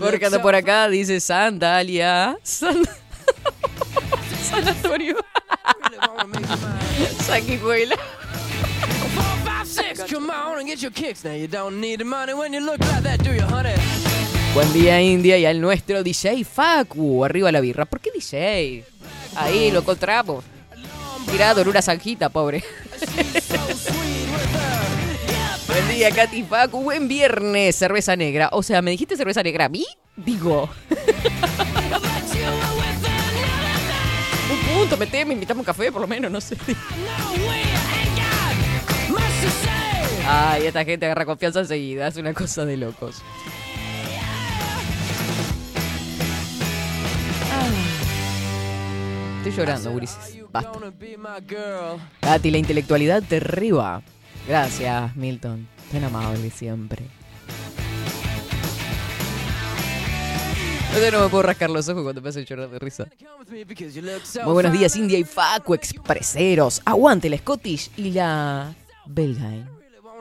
Jorge 0.00 0.26
anda 0.26 0.40
por 0.40 0.54
acá, 0.54 0.88
dice 0.88 1.20
sandalia. 1.20 2.38
San... 2.42 2.82
Sanatorio. 4.42 5.16
Sanguijuela. 7.26 7.96
Come 10.08 10.30
on 10.30 10.58
and 10.58 10.66
get 10.66 10.82
your 10.82 10.92
kicks. 10.92 11.24
Now 11.24 11.32
you 11.32 11.48
don't 11.48 11.80
need 11.80 12.00
the 12.00 12.04
money 12.04 12.34
when 12.34 12.52
you 12.52 12.60
look 12.60 12.80
like 12.80 13.02
that, 13.02 13.22
do 13.22 13.32
you, 13.32 13.42
honey? 13.42 13.74
Buen 14.54 14.72
día, 14.72 15.02
India, 15.02 15.36
y 15.36 15.44
al 15.44 15.60
nuestro 15.60 16.02
DJ 16.02 16.44
Facu. 16.44 17.24
Arriba 17.24 17.52
la 17.52 17.60
birra. 17.60 17.84
¿Por 17.84 18.00
qué 18.00 18.10
DJ? 18.10 18.84
Ahí 19.34 19.70
lo 19.70 19.80
encontramos. 19.80 20.44
Tirado 21.30 21.60
en 21.60 21.68
una 21.68 21.82
zanjita, 21.82 22.30
pobre. 22.30 22.64
Buen 25.66 25.88
día, 25.88 26.10
Katy 26.10 26.42
Facu. 26.44 26.82
Buen 26.82 27.06
viernes, 27.06 27.76
cerveza 27.76 28.16
negra. 28.16 28.48
O 28.52 28.62
sea, 28.62 28.80
¿me 28.80 28.92
dijiste 28.92 29.14
cerveza 29.16 29.42
negra 29.42 29.66
a 29.66 29.68
mí? 29.68 29.84
Digo. 30.16 30.70
un 34.50 34.58
punto, 34.74 34.96
meteme, 34.96 35.34
invitame 35.34 35.60
un 35.60 35.66
café, 35.66 35.92
por 35.92 36.00
lo 36.00 36.06
menos, 36.06 36.30
no 36.30 36.40
sé. 36.40 36.56
Ay, 40.28 40.66
esta 40.66 40.84
gente 40.84 41.06
agarra 41.06 41.24
confianza 41.24 41.60
enseguida. 41.60 42.08
Es 42.08 42.16
una 42.16 42.34
cosa 42.34 42.64
de 42.64 42.76
locos. 42.76 43.22
Estoy 49.38 49.52
llorando, 49.52 49.92
Ulises. 49.92 50.38
Basta. 50.50 50.72
Katy, 52.20 52.50
la 52.50 52.58
intelectualidad 52.58 53.22
te 53.22 53.36
arriba. 53.36 54.02
Gracias, 54.48 55.14
Milton. 55.14 55.68
Tan 55.92 56.02
amable 56.02 56.50
siempre. 56.50 57.04
No 61.12 61.20
me 61.20 61.28
puedo 61.28 61.42
rascar 61.42 61.70
los 61.70 61.88
ojos 61.88 62.02
cuando 62.02 62.20
me 62.22 62.30
hacen 62.30 62.44
llorar 62.44 62.70
de 62.70 62.78
risa. 62.80 63.06
Muy 64.44 64.52
buenos 64.52 64.72
días, 64.72 64.96
India 64.96 65.18
y 65.18 65.24
Facu 65.24 65.74
Expreseros. 65.74 66.82
Aguante 66.84 67.28
la 67.28 67.36
Scottish 67.36 67.90
y 67.96 68.12
la 68.12 68.74
Belgain. 69.06 69.75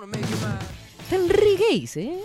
Really 0.05 0.21
wanna 0.21 0.27
make 0.27 0.29
you 0.29 0.37
mine. 0.37 0.59
Están 1.03 1.29
re 1.29 1.55
gays, 1.57 1.97
¿eh? 1.97 2.19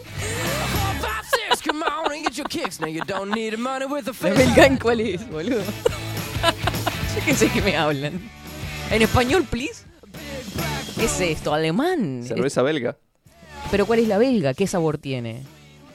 Four, 0.73 0.95
five, 1.01 1.25
six, 1.51 1.63
come 1.63 1.83
on 1.83 2.13
and 2.13 2.23
get 2.25 2.35
your 2.37 2.49
kicks. 2.49 2.81
Now 2.81 2.87
you 2.89 3.03
don't 3.05 3.31
need 3.31 3.51
the 3.53 3.57
money 3.59 3.87
with 3.87 4.05
the 4.05 4.13
¿La 4.13 4.15
face. 4.15 4.35
Belgain 4.37 4.77
cuál 4.79 5.01
es, 5.01 5.29
boludo? 5.29 5.63
Yo 7.15 7.25
qué 7.25 7.35
sé 7.35 7.49
que 7.51 7.61
me 7.61 7.77
hablan. 7.77 8.21
¿En 8.91 9.03
español, 9.03 9.45
please? 9.45 9.85
¿Qué 10.97 11.05
es 11.05 11.21
esto? 11.21 11.53
¿Alemán? 11.55 12.25
Cerveza 12.27 12.63
belga. 12.63 12.97
¿Pero 13.71 13.87
cuál 13.87 13.99
es 14.01 14.09
la 14.09 14.19
belga? 14.19 14.55
¿Qué 14.55 14.67
sabor 14.67 14.99
tiene? 14.99 15.43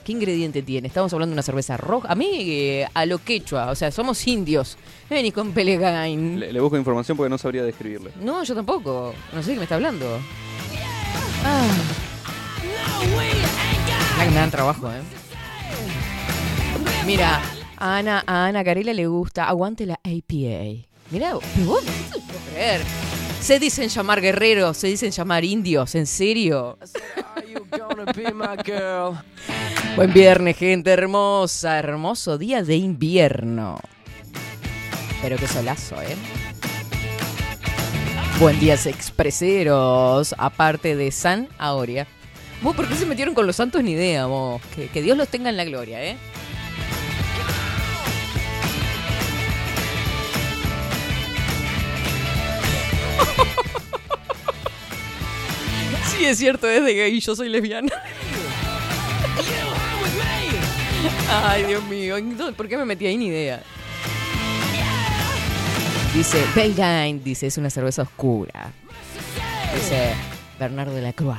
¿Qué 0.05 0.11
ingrediente 0.11 0.61
tiene? 0.61 0.87
Estamos 0.87 1.11
hablando 1.13 1.31
de 1.31 1.35
una 1.35 1.41
cerveza 1.43 1.77
roja. 1.77 2.11
A 2.11 2.15
mí, 2.15 2.29
eh, 2.31 2.87
a 2.93 3.05
lo 3.07 3.17
quechua, 3.17 3.71
o 3.71 3.75
sea, 3.75 3.91
somos 3.91 4.25
indios. 4.27 4.77
Vení 5.09 5.31
con 5.31 5.53
Belgain. 5.53 6.39
Le, 6.39 6.53
le 6.53 6.59
busco 6.59 6.77
información 6.77 7.17
porque 7.17 7.29
no 7.29 7.37
sabría 7.39 7.63
describirle. 7.63 8.11
No, 8.21 8.43
yo 8.43 8.53
tampoco. 8.53 9.13
No 9.33 9.41
sé 9.41 9.49
de 9.49 9.53
qué 9.55 9.59
me 9.59 9.63
está 9.63 9.75
hablando. 9.75 10.19
Ah. 11.45 11.67
La 14.17 14.23
que 14.25 14.29
me 14.31 14.35
dan 14.35 14.51
trabajo, 14.51 14.91
¿eh? 14.91 15.01
Mira, 17.05 17.39
Ana, 17.77 18.23
a 18.25 18.47
Ana 18.47 18.63
Carela 18.63 18.93
le 18.93 19.05
gusta 19.05 19.47
Aguante 19.47 19.85
la 19.85 19.93
APA. 19.95 20.87
Mira, 21.11 21.33
no 21.33 21.39
puedo 21.65 21.81
creer. 22.51 22.81
Se 23.39 23.59
dicen 23.59 23.89
llamar 23.89 24.21
guerreros, 24.21 24.75
se 24.75 24.87
dicen 24.87 25.11
llamar 25.11 25.43
indios, 25.45 25.93
¿en 25.93 26.07
serio? 26.07 26.79
Buen 29.95 30.13
viernes, 30.13 30.57
gente 30.57 30.89
hermosa. 30.89 31.77
Hermoso 31.77 32.39
día 32.39 32.63
de 32.63 32.77
invierno. 32.77 33.79
Pero 35.21 35.37
qué 35.37 35.47
solazo, 35.47 36.01
¿eh? 36.01 36.15
Buen 38.37 38.59
día, 38.59 38.73
expreseros. 38.73 40.35
Aparte 40.37 40.97
de 40.97 41.09
San 41.11 41.47
Aoria. 41.57 42.05
¿Vos 42.61 42.75
por 42.75 42.85
qué 42.85 42.95
se 42.95 43.05
metieron 43.05 43.33
con 43.33 43.47
los 43.47 43.55
santos? 43.55 43.81
Ni 43.81 43.91
idea, 43.91 44.25
vos. 44.25 44.61
Que, 44.75 44.89
que 44.89 45.01
Dios 45.01 45.17
los 45.17 45.29
tenga 45.29 45.49
en 45.49 45.55
la 45.55 45.63
gloria, 45.63 46.03
¿eh? 46.03 46.17
Sí, 56.17 56.25
es 56.25 56.37
cierto, 56.37 56.69
es 56.69 56.83
de 56.83 56.93
gay. 56.93 57.17
Yo 57.21 57.37
soy 57.37 57.47
lesbiana. 57.47 57.87
Ay, 61.29 61.63
Dios 61.63 61.83
mío. 61.85 62.17
¿Por 62.57 62.67
qué 62.67 62.77
me 62.77 62.83
metí 62.83 63.07
ahí? 63.07 63.15
Ni 63.15 63.27
idea. 63.27 63.63
Dice, 66.15 66.41
Belgain, 66.55 67.21
dice, 67.21 67.47
es 67.47 67.57
una 67.57 67.69
cerveza 67.69 68.03
oscura. 68.03 68.71
Dice 69.73 70.13
Bernardo 70.57 70.95
de 70.95 71.01
la 71.01 71.11
Croix. 71.11 71.37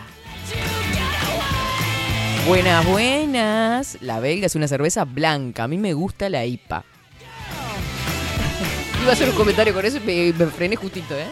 Buenas, 2.46 2.86
buenas. 2.86 3.96
La 4.02 4.20
belga 4.20 4.44
es 4.44 4.54
una 4.54 4.68
cerveza 4.68 5.06
blanca. 5.06 5.64
A 5.64 5.68
mí 5.68 5.78
me 5.78 5.94
gusta 5.94 6.28
la 6.28 6.44
IPA. 6.44 6.84
Iba 9.02 9.10
a 9.10 9.14
hacer 9.14 9.30
un 9.30 9.34
comentario 9.34 9.72
con 9.72 9.86
eso 9.86 9.96
y 9.96 10.34
me, 10.36 10.46
frené 10.48 10.76
justito, 10.76 11.16
¿eh? 11.16 11.28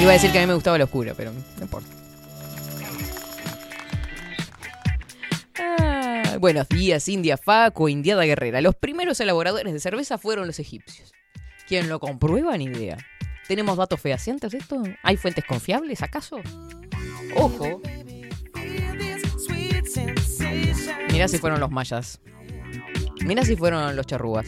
Iba 0.00 0.10
a 0.10 0.14
decir 0.14 0.32
que 0.32 0.38
a 0.38 0.40
mí 0.40 0.46
me 0.46 0.54
gustaba 0.54 0.78
la 0.78 0.84
oscura, 0.84 1.12
pero 1.14 1.30
no 1.30 1.62
importa. 1.62 1.90
Ah, 5.58 5.85
buenos 6.38 6.68
días, 6.68 7.08
India 7.08 7.36
Faco, 7.36 7.88
Indiada 7.88 8.24
Guerrera. 8.24 8.60
Los 8.60 8.74
primeros 8.74 9.20
elaboradores 9.20 9.72
de 9.72 9.80
cerveza 9.80 10.18
fueron 10.18 10.46
los 10.46 10.58
egipcios. 10.58 11.12
¿Quién 11.66 11.88
lo 11.88 11.98
comprueba? 11.98 12.56
Ni 12.56 12.64
idea. 12.64 12.96
¿Tenemos 13.48 13.76
datos 13.76 14.00
fehacientes 14.00 14.52
de 14.52 14.58
esto? 14.58 14.82
¿Hay 15.02 15.16
fuentes 15.16 15.44
confiables, 15.44 16.02
acaso? 16.02 16.40
Ojo. 17.34 17.80
Mirá 21.12 21.28
si 21.28 21.38
fueron 21.38 21.60
los 21.60 21.70
mayas. 21.70 22.20
Mirá 23.24 23.44
si 23.44 23.56
fueron 23.56 23.94
los 23.96 24.06
charrúas. 24.06 24.46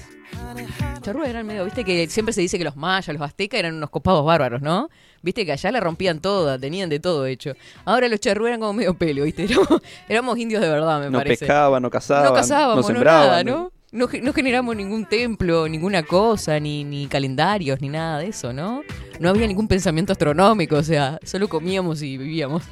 Charrúas 1.02 1.28
eran 1.28 1.46
medio, 1.46 1.64
viste 1.64 1.84
que 1.84 2.06
siempre 2.08 2.32
se 2.32 2.40
dice 2.40 2.58
que 2.58 2.64
los 2.64 2.76
mayas, 2.76 3.08
los 3.08 3.22
aztecas 3.22 3.60
eran 3.60 3.74
unos 3.76 3.90
copados 3.90 4.24
bárbaros, 4.24 4.60
¿no? 4.60 4.90
Viste 5.22 5.44
que 5.46 5.52
allá 5.52 5.72
la 5.72 5.80
rompían 5.80 6.20
toda, 6.20 6.58
tenían 6.58 6.88
de 6.88 7.00
todo 7.00 7.26
hecho. 7.26 7.54
Ahora 7.84 8.08
los 8.08 8.20
charrúas 8.20 8.48
eran 8.48 8.60
como 8.60 8.72
medio 8.74 8.94
pelo, 8.94 9.24
viste. 9.24 9.44
Éramos, 9.48 9.68
éramos 10.08 10.38
indios 10.38 10.60
de 10.62 10.68
verdad, 10.68 11.00
me 11.00 11.10
No 11.10 11.18
parece. 11.18 11.46
pescaban, 11.46 11.82
no 11.82 11.90
cazaban, 11.90 12.24
no 12.28 12.34
cazábamos, 12.34 12.76
no 12.76 12.82
no 12.82 12.86
sembraban. 12.88 13.26
nada, 13.26 13.44
¿no? 13.44 13.72
No, 13.90 14.06
ge- 14.06 14.20
no 14.20 14.34
generamos 14.34 14.76
ningún 14.76 15.06
templo, 15.06 15.66
ninguna 15.66 16.02
cosa, 16.02 16.60
ni, 16.60 16.84
ni 16.84 17.06
calendarios, 17.06 17.80
ni 17.80 17.88
nada 17.88 18.18
de 18.18 18.26
eso, 18.28 18.52
¿no? 18.52 18.82
No 19.18 19.30
había 19.30 19.46
ningún 19.46 19.66
pensamiento 19.66 20.12
astronómico, 20.12 20.76
o 20.76 20.82
sea, 20.82 21.18
solo 21.24 21.48
comíamos 21.48 22.02
y 22.02 22.18
vivíamos. 22.18 22.62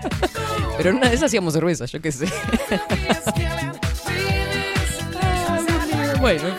Pero 0.76 0.90
en 0.90 0.96
una 0.96 1.08
de 1.08 1.14
esas 1.16 1.26
hacíamos 1.26 1.52
cerveza, 1.52 1.86
yo 1.86 2.00
qué 2.00 2.12
sé. 2.12 2.26
bueno. 6.26 6.56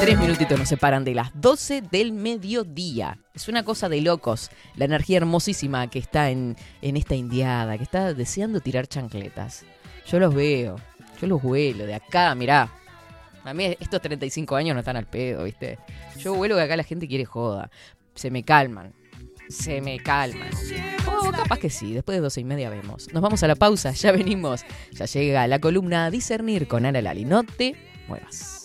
Tres 0.00 0.18
minutitos 0.18 0.58
nos 0.58 0.68
separan 0.68 1.04
de 1.04 1.14
las 1.14 1.30
12 1.40 1.82
del 1.82 2.10
mediodía. 2.10 3.18
Es 3.34 3.46
una 3.46 3.62
cosa 3.62 3.88
de 3.88 4.00
locos. 4.00 4.50
La 4.74 4.86
energía 4.86 5.18
hermosísima 5.18 5.88
que 5.88 6.00
está 6.00 6.30
en, 6.30 6.56
en 6.82 6.96
esta 6.96 7.14
indiada, 7.14 7.76
que 7.76 7.84
está 7.84 8.14
deseando 8.14 8.58
tirar 8.60 8.88
chancletas. 8.88 9.64
Yo 10.08 10.18
los 10.18 10.34
veo, 10.34 10.76
yo 11.20 11.28
los 11.28 11.44
huelo 11.44 11.86
de 11.86 11.94
acá, 11.94 12.34
mirá. 12.34 12.68
A 13.44 13.54
mí 13.54 13.76
estos 13.78 14.02
35 14.02 14.56
años 14.56 14.74
no 14.74 14.80
están 14.80 14.96
al 14.96 15.06
pedo, 15.06 15.44
¿viste? 15.44 15.78
Yo 16.18 16.32
huelo 16.32 16.56
que 16.56 16.62
acá 16.62 16.76
la 16.76 16.82
gente 16.82 17.06
quiere 17.06 17.26
joda. 17.26 17.70
Se 18.16 18.28
me 18.28 18.42
calman. 18.42 18.92
Se 19.50 19.80
me 19.80 19.98
calman. 19.98 20.48
Oh, 21.06 21.30
capaz 21.32 21.58
que 21.58 21.70
sí, 21.70 21.92
después 21.92 22.16
de 22.16 22.22
12 22.22 22.40
y 22.40 22.44
media 22.44 22.70
vemos. 22.70 23.12
Nos 23.12 23.22
vamos 23.22 23.42
a 23.42 23.48
la 23.48 23.56
pausa, 23.56 23.90
ya 23.92 24.12
venimos. 24.12 24.64
Ya 24.92 25.06
llega 25.06 25.46
la 25.46 25.58
columna 25.58 26.06
a 26.06 26.10
discernir 26.10 26.68
con 26.68 26.86
Ana 26.86 27.02
Lali. 27.02 27.24
No 27.24 27.42
te 27.44 27.74
muevas. 28.06 28.64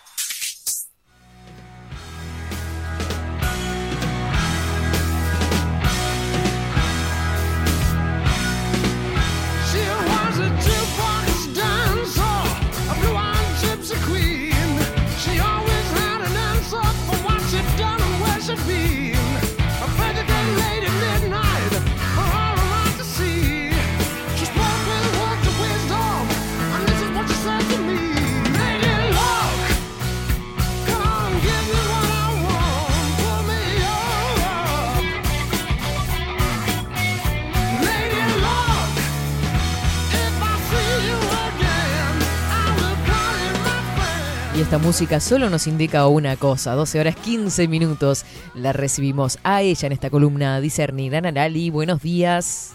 Música 44.81 45.19
solo 45.19 45.49
nos 45.49 45.67
indica 45.67 46.07
una 46.07 46.35
cosa, 46.35 46.73
12 46.73 46.99
horas 46.99 47.15
15 47.15 47.67
minutos. 47.67 48.25
La 48.55 48.73
recibimos 48.73 49.37
a 49.43 49.61
ella 49.61 49.85
en 49.85 49.91
esta 49.91 50.09
columna 50.09 50.59
discernida. 50.59 51.21
Narali, 51.21 51.69
buenos 51.69 52.01
días. 52.01 52.73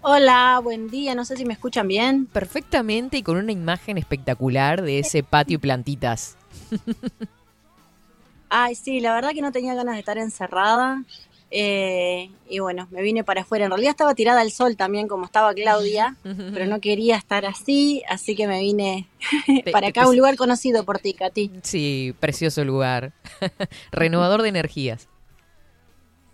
Hola, 0.00 0.60
buen 0.62 0.88
día. 0.88 1.16
No 1.16 1.24
sé 1.24 1.36
si 1.36 1.44
me 1.44 1.54
escuchan 1.54 1.88
bien. 1.88 2.26
Perfectamente 2.26 3.18
y 3.18 3.22
con 3.24 3.36
una 3.36 3.50
imagen 3.50 3.98
espectacular 3.98 4.82
de 4.82 5.00
ese 5.00 5.24
patio 5.24 5.56
y 5.56 5.58
plantitas. 5.58 6.36
Ay, 8.48 8.76
sí, 8.76 9.00
la 9.00 9.12
verdad 9.12 9.30
que 9.32 9.42
no 9.42 9.50
tenía 9.50 9.74
ganas 9.74 9.94
de 9.94 10.00
estar 10.00 10.18
encerrada. 10.18 11.02
Eh, 11.50 12.30
y 12.48 12.58
bueno, 12.58 12.88
me 12.90 13.02
vine 13.02 13.24
para 13.24 13.42
afuera. 13.42 13.66
En 13.66 13.70
realidad 13.70 13.90
estaba 13.90 14.14
tirada 14.14 14.40
al 14.40 14.50
sol 14.50 14.76
también, 14.76 15.08
como 15.08 15.24
estaba 15.24 15.54
Claudia, 15.54 16.16
pero 16.22 16.66
no 16.66 16.80
quería 16.80 17.16
estar 17.16 17.46
así, 17.46 18.02
así 18.08 18.34
que 18.34 18.46
me 18.46 18.60
vine 18.60 19.08
para 19.72 19.88
acá, 19.88 20.08
un 20.08 20.16
lugar 20.16 20.36
conocido 20.36 20.84
por 20.84 20.98
ti, 20.98 21.14
Katy. 21.14 21.50
Sí, 21.62 22.14
precioso 22.20 22.64
lugar. 22.64 23.12
Renovador 23.92 24.42
de 24.42 24.48
energías. 24.48 25.08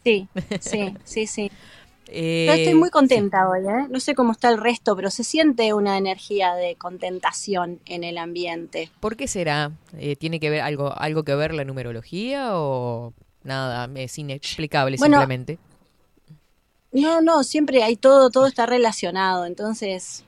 Sí, 0.05 0.29
sí, 0.61 0.95
sí, 1.05 1.27
sí. 1.27 1.51
Eh, 2.09 2.45
Yo 2.47 2.53
estoy 2.55 2.75
muy 2.75 2.91
contenta 2.91 3.49
hoy, 3.49 3.61
¿eh? 3.61 3.87
No 3.89 4.01
sé 4.01 4.15
cómo 4.15 4.33
está 4.33 4.51
el 4.51 4.59
resto, 4.59 4.95
pero 4.97 5.11
se 5.11 5.25
siente 5.25 5.73
una 5.73 5.97
energía 5.97 6.55
de 6.55 6.75
contentación 6.75 7.81
en 7.87 8.05
el 8.05 8.19
ambiente. 8.19 8.91
¿Por 9.01 9.17
qué 9.17 9.29
será? 9.29 9.71
Eh, 9.97 10.17
¿Tiene 10.17 10.41
que 10.41 10.51
ver 10.51 10.61
algo, 10.61 10.93
algo 10.95 11.23
que 11.23 11.35
ver 11.35 11.55
la 11.55 11.65
numerología 11.65 12.51
o 12.59 13.15
nada? 13.45 13.91
Es 14.01 14.19
inexplicable 14.19 14.97
Bueno, 14.99 15.17
simplemente. 15.19 15.59
No, 16.93 17.21
no, 17.21 17.43
siempre 17.43 17.83
hay 17.83 17.97
todo, 17.97 18.31
todo 18.31 18.47
está 18.47 18.67
relacionado. 18.67 19.47
Entonces, 19.47 20.25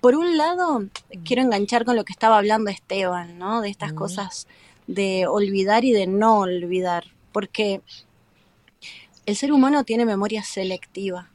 por 0.00 0.14
un 0.14 0.36
lado, 0.36 0.86
quiero 1.24 1.42
enganchar 1.42 1.84
con 1.84 1.96
lo 1.96 2.04
que 2.04 2.12
estaba 2.12 2.38
hablando 2.38 2.70
Esteban, 2.70 3.38
¿no? 3.38 3.60
De 3.60 3.68
estas 3.68 3.92
Mm. 3.92 3.96
cosas 3.96 4.46
de 4.86 5.26
olvidar 5.26 5.84
y 5.84 5.92
de 5.92 6.06
no 6.06 6.38
olvidar. 6.38 7.04
Porque 7.32 7.80
el 9.26 9.36
ser 9.36 9.52
humano 9.52 9.82
tiene 9.84 10.04
memoria 10.04 10.44
selectiva. 10.44 11.28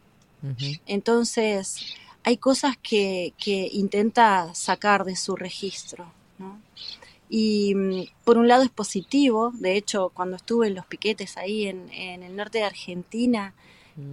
Entonces, 0.87 1.95
hay 2.23 2.37
cosas 2.37 2.77
que, 2.81 3.33
que 3.37 3.69
intenta 3.73 4.55
sacar 4.55 5.03
de 5.03 5.15
su 5.15 5.35
registro. 5.35 6.11
Y 7.33 7.73
mm, 7.73 8.03
por 8.25 8.37
un 8.37 8.49
lado 8.49 8.61
es 8.63 8.69
positivo, 8.69 9.51
de 9.55 9.77
hecho, 9.77 10.11
cuando 10.13 10.35
estuve 10.35 10.67
en 10.67 10.75
los 10.75 10.85
piquetes 10.85 11.37
ahí 11.37 11.65
en, 11.65 11.89
en 11.93 12.23
el 12.23 12.35
norte 12.35 12.57
de 12.57 12.65
Argentina, 12.65 13.53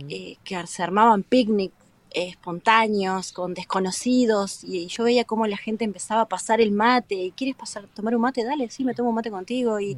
eh, 0.09 0.37
que 0.45 0.67
se 0.69 0.83
armaban 0.85 1.25
picnic 1.25 1.73
eh, 2.11 2.29
espontáneos 2.29 3.33
con 3.33 3.55
desconocidos 3.55 4.63
y, 4.65 4.87
yo 4.87 5.05
veía 5.05 5.25
cómo 5.25 5.47
la 5.47 5.57
gente 5.57 5.85
empezaba 5.85 6.23
a 6.23 6.29
pasar 6.29 6.61
el 6.61 6.71
mate 6.73 7.15
y 7.17 7.31
quieres 7.33 7.55
pasar 7.57 7.87
tomar 7.95 8.15
un 8.17 8.23
mate 8.23 8.45
dale 8.45 8.71
sí 8.71 8.83
me 8.85 8.95
tomo 8.95 9.11
un 9.11 9.15
mate 9.17 9.31
contigo 9.31 9.79
y 9.79 9.95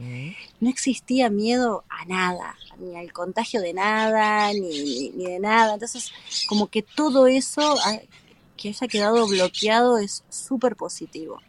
no 0.61 0.68
existía 0.68 1.30
miedo 1.30 1.85
a 1.88 2.04
nada 2.06 2.56
ni 2.78 2.96
al 2.96 3.12
contagio 3.12 3.61
de 3.61 3.72
nada 3.74 4.52
ni, 4.52 4.61
ni- 4.61 5.11
ni 5.11 5.24
de 5.26 5.40
nada. 5.40 5.74
Entonces 5.74 6.11
como 6.48 6.66
que 6.68 6.83
todo 6.83 7.26
eso 7.26 7.76
ah, 7.85 7.98
que 8.56 8.68
haya 8.70 8.88
quedado 8.88 9.26
bloqueado 9.26 9.98
es 9.98 10.24
súper 10.30 10.74
positivo 10.76 11.40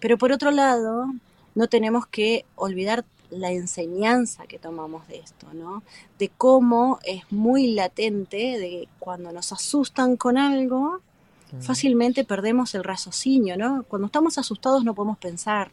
Pero 0.00 0.18
por 0.18 0.32
otro 0.32 0.50
lado, 0.50 1.06
no 1.54 1.66
tenemos 1.68 2.06
que 2.06 2.44
olvidar 2.54 3.04
la 3.30 3.50
enseñanza 3.50 4.46
que 4.46 4.58
tomamos 4.58 5.06
de 5.08 5.18
esto, 5.18 5.48
¿no? 5.52 5.82
De 6.18 6.28
cómo 6.28 6.98
es 7.04 7.22
muy 7.30 7.72
latente, 7.72 8.36
de 8.36 8.88
cuando 8.98 9.32
nos 9.32 9.52
asustan 9.52 10.16
con 10.16 10.38
algo, 10.38 11.00
fácilmente 11.60 12.24
perdemos 12.24 12.74
el 12.74 12.84
raciocinio, 12.84 13.56
¿no? 13.56 13.84
Cuando 13.84 14.06
estamos 14.06 14.38
asustados 14.38 14.84
no 14.84 14.94
podemos 14.94 15.18
pensar. 15.18 15.70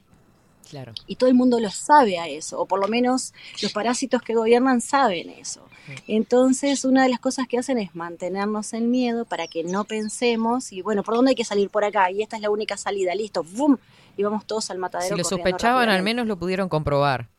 Claro. 0.74 0.94
Y 1.06 1.18
todo 1.18 1.30
el 1.30 1.36
mundo 1.36 1.60
lo 1.60 1.70
sabe 1.70 2.18
a 2.18 2.28
eso, 2.28 2.60
o 2.60 2.66
por 2.66 2.80
lo 2.80 2.88
menos 2.88 3.32
los 3.62 3.72
parásitos 3.72 4.24
que 4.24 4.34
gobiernan 4.34 4.82
saben 4.82 5.30
eso. 5.30 5.62
Entonces, 6.08 6.84
una 6.84 7.04
de 7.04 7.10
las 7.10 7.20
cosas 7.20 7.48
que 7.48 7.60
hacen 7.60 7.78
es 7.78 7.94
mantenernos 7.94 8.74
en 8.74 8.90
miedo 8.90 9.26
para 9.26 9.46
que 9.46 9.64
no 9.64 9.84
pensemos 9.84 10.72
y 10.72 10.82
bueno, 10.82 11.04
¿por 11.04 11.14
dónde 11.14 11.30
hay 11.30 11.36
que 11.36 11.46
salir? 11.46 11.70
Por 11.70 11.84
acá, 11.84 12.10
y 12.10 12.24
esta 12.24 12.38
es 12.38 12.42
la 12.42 12.50
única 12.50 12.76
salida, 12.76 13.14
listo, 13.14 13.44
¡bum! 13.44 13.78
Y 14.18 14.24
vamos 14.24 14.48
todos 14.48 14.72
al 14.72 14.80
matadero. 14.80 15.16
Si 15.16 15.22
lo 15.22 15.24
sospechaban, 15.24 15.90
al 15.90 16.02
menos 16.02 16.26
lo 16.26 16.38
pudieron 16.38 16.70
comprobar. 16.70 17.30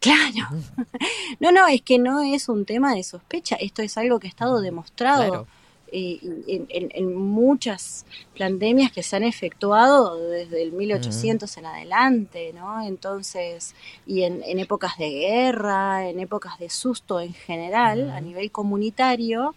Claro. 0.00 0.48
No, 1.38 1.52
no, 1.52 1.66
es 1.66 1.82
que 1.82 1.98
no 1.98 2.22
es 2.22 2.48
un 2.48 2.64
tema 2.64 2.94
de 2.94 3.02
sospecha, 3.02 3.56
esto 3.56 3.82
es 3.82 3.98
algo 3.98 4.18
que 4.18 4.26
ha 4.26 4.30
estado 4.30 4.62
demostrado 4.62 5.28
Claro. 5.28 5.46
Eh, 5.92 6.18
en, 6.48 6.66
en- 6.68 6.90
en 6.94 7.14
muchas 7.14 8.04
pandemias 8.38 8.90
que 8.92 9.02
se 9.02 9.16
han 9.16 9.22
efectuado 9.22 10.16
desde 10.28 10.62
el 10.62 10.72
1800 10.72 11.56
en 11.58 11.66
adelante, 11.66 12.52
¿no? 12.54 12.82
Entonces, 12.86 13.74
y 14.06 14.22
en, 14.22 14.42
en 14.44 14.58
épocas 14.58 14.98
de 14.98 15.10
guerra, 15.10 16.08
en 16.08 16.18
épocas 16.20 16.58
de 16.58 16.70
susto 16.70 17.20
en 17.20 17.32
general, 17.34 18.10
a 18.10 18.20
nivel 18.20 18.50
comunitario, 18.50 19.54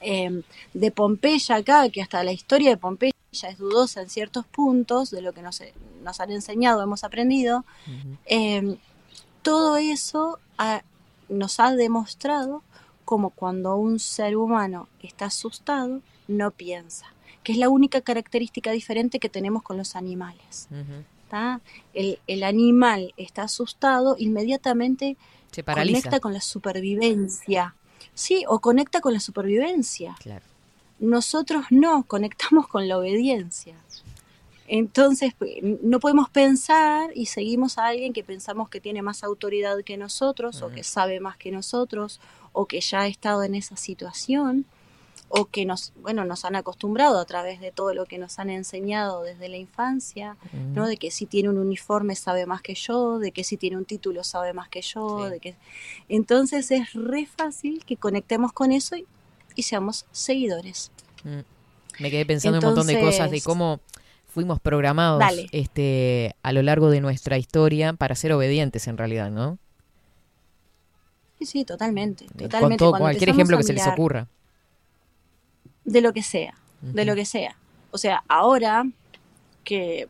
eh, 0.00 0.42
de 0.74 0.90
Pompeya 0.90 1.56
acá, 1.56 1.88
que 1.88 2.02
hasta 2.02 2.22
la 2.24 2.32
historia 2.32 2.70
de 2.70 2.76
Pompeya 2.76 3.12
es 3.32 3.58
dudosa 3.58 4.02
en 4.02 4.10
ciertos 4.10 4.44
puntos, 4.46 5.10
de 5.10 5.22
lo 5.22 5.32
que 5.32 5.42
nos, 5.42 5.62
nos 6.02 6.20
han 6.20 6.30
enseñado, 6.30 6.82
hemos 6.82 7.04
aprendido, 7.04 7.64
eh, 8.26 8.76
todo 9.42 9.76
eso 9.76 10.38
ha- 10.58 10.82
nos 11.28 11.58
ha 11.60 11.74
demostrado 11.74 12.62
como 13.04 13.30
cuando 13.30 13.76
un 13.76 13.98
ser 13.98 14.36
humano 14.36 14.88
está 15.02 15.26
asustado, 15.26 16.00
no 16.28 16.50
piensa, 16.50 17.06
que 17.42 17.52
es 17.52 17.58
la 17.58 17.68
única 17.68 18.00
característica 18.00 18.70
diferente 18.70 19.18
que 19.18 19.28
tenemos 19.28 19.62
con 19.62 19.76
los 19.76 19.96
animales. 19.96 20.68
El, 21.94 22.18
el 22.26 22.42
animal 22.42 23.14
está 23.16 23.44
asustado, 23.44 24.16
inmediatamente 24.18 25.16
Se 25.50 25.64
paraliza. 25.64 26.00
conecta 26.02 26.20
con 26.20 26.32
la 26.34 26.40
supervivencia. 26.40 27.74
Sí, 28.14 28.44
o 28.46 28.60
conecta 28.60 29.00
con 29.00 29.14
la 29.14 29.20
supervivencia. 29.20 30.14
Claro. 30.20 30.44
Nosotros 30.98 31.64
no, 31.70 32.04
conectamos 32.04 32.68
con 32.68 32.86
la 32.86 32.98
obediencia. 32.98 33.74
Entonces, 34.68 35.34
pues, 35.38 35.50
no 35.82 36.00
podemos 36.00 36.30
pensar 36.30 37.10
y 37.14 37.26
seguimos 37.26 37.78
a 37.78 37.86
alguien 37.86 38.12
que 38.12 38.24
pensamos 38.24 38.68
que 38.68 38.80
tiene 38.80 39.02
más 39.02 39.24
autoridad 39.24 39.82
que 39.84 39.96
nosotros, 39.96 40.62
o 40.62 40.70
que 40.70 40.84
sabe 40.84 41.20
más 41.20 41.36
que 41.36 41.50
nosotros, 41.50 42.20
o 42.52 42.66
que 42.66 42.80
ya 42.80 43.02
ha 43.02 43.06
estado 43.06 43.42
en 43.42 43.54
esa 43.54 43.76
situación, 43.76 44.66
o 45.34 45.46
que 45.46 45.64
nos, 45.64 45.94
bueno, 46.02 46.26
nos 46.26 46.44
han 46.44 46.56
acostumbrado 46.56 47.18
a 47.18 47.24
través 47.24 47.58
de 47.58 47.72
todo 47.72 47.94
lo 47.94 48.04
que 48.04 48.18
nos 48.18 48.38
han 48.38 48.50
enseñado 48.50 49.22
desde 49.22 49.48
la 49.48 49.56
infancia, 49.56 50.36
¿no? 50.74 50.86
De 50.86 50.98
que 50.98 51.10
si 51.10 51.24
tiene 51.24 51.48
un 51.48 51.56
uniforme 51.56 52.16
sabe 52.16 52.44
más 52.44 52.60
que 52.60 52.74
yo, 52.74 53.18
de 53.18 53.32
que 53.32 53.42
si 53.42 53.56
tiene 53.56 53.78
un 53.78 53.86
título 53.86 54.24
sabe 54.24 54.52
más 54.52 54.68
que 54.68 54.82
yo, 54.82 55.30
de 55.30 55.40
que 55.40 55.56
entonces 56.10 56.70
es 56.70 56.92
re 56.92 57.24
fácil 57.24 57.82
que 57.86 57.96
conectemos 57.96 58.52
con 58.52 58.72
eso 58.72 58.94
y, 58.94 59.06
y 59.56 59.62
seamos 59.62 60.04
seguidores. 60.12 60.90
Mm. 61.24 61.40
Me 61.98 62.10
quedé 62.10 62.26
pensando 62.26 62.58
en 62.58 62.64
un 62.64 62.70
montón 62.70 62.86
de 62.86 63.00
cosas 63.00 63.30
de 63.30 63.40
cómo 63.40 63.80
fuimos 64.26 64.60
programados 64.60 65.20
Dale. 65.20 65.46
este 65.52 66.34
a 66.42 66.52
lo 66.52 66.62
largo 66.62 66.90
de 66.90 67.00
nuestra 67.00 67.38
historia 67.38 67.92
para 67.94 68.14
ser 68.14 68.32
obedientes 68.32 68.86
en 68.86 68.98
realidad, 68.98 69.30
¿no? 69.30 69.58
Sí, 71.44 71.58
sí, 71.58 71.64
totalmente, 71.64 72.26
Con 72.26 72.36
totalmente. 72.36 72.76
todo, 72.76 72.92
cualquier 72.92 73.30
ejemplo 73.30 73.56
que 73.56 73.64
se 73.64 73.72
les 73.72 73.86
ocurra. 73.86 74.28
De 75.84 76.00
lo 76.00 76.12
que 76.12 76.22
sea, 76.22 76.54
de 76.80 77.04
lo 77.04 77.16
que 77.16 77.24
sea. 77.24 77.56
O 77.90 77.98
sea, 77.98 78.22
ahora 78.28 78.86
que 79.64 80.08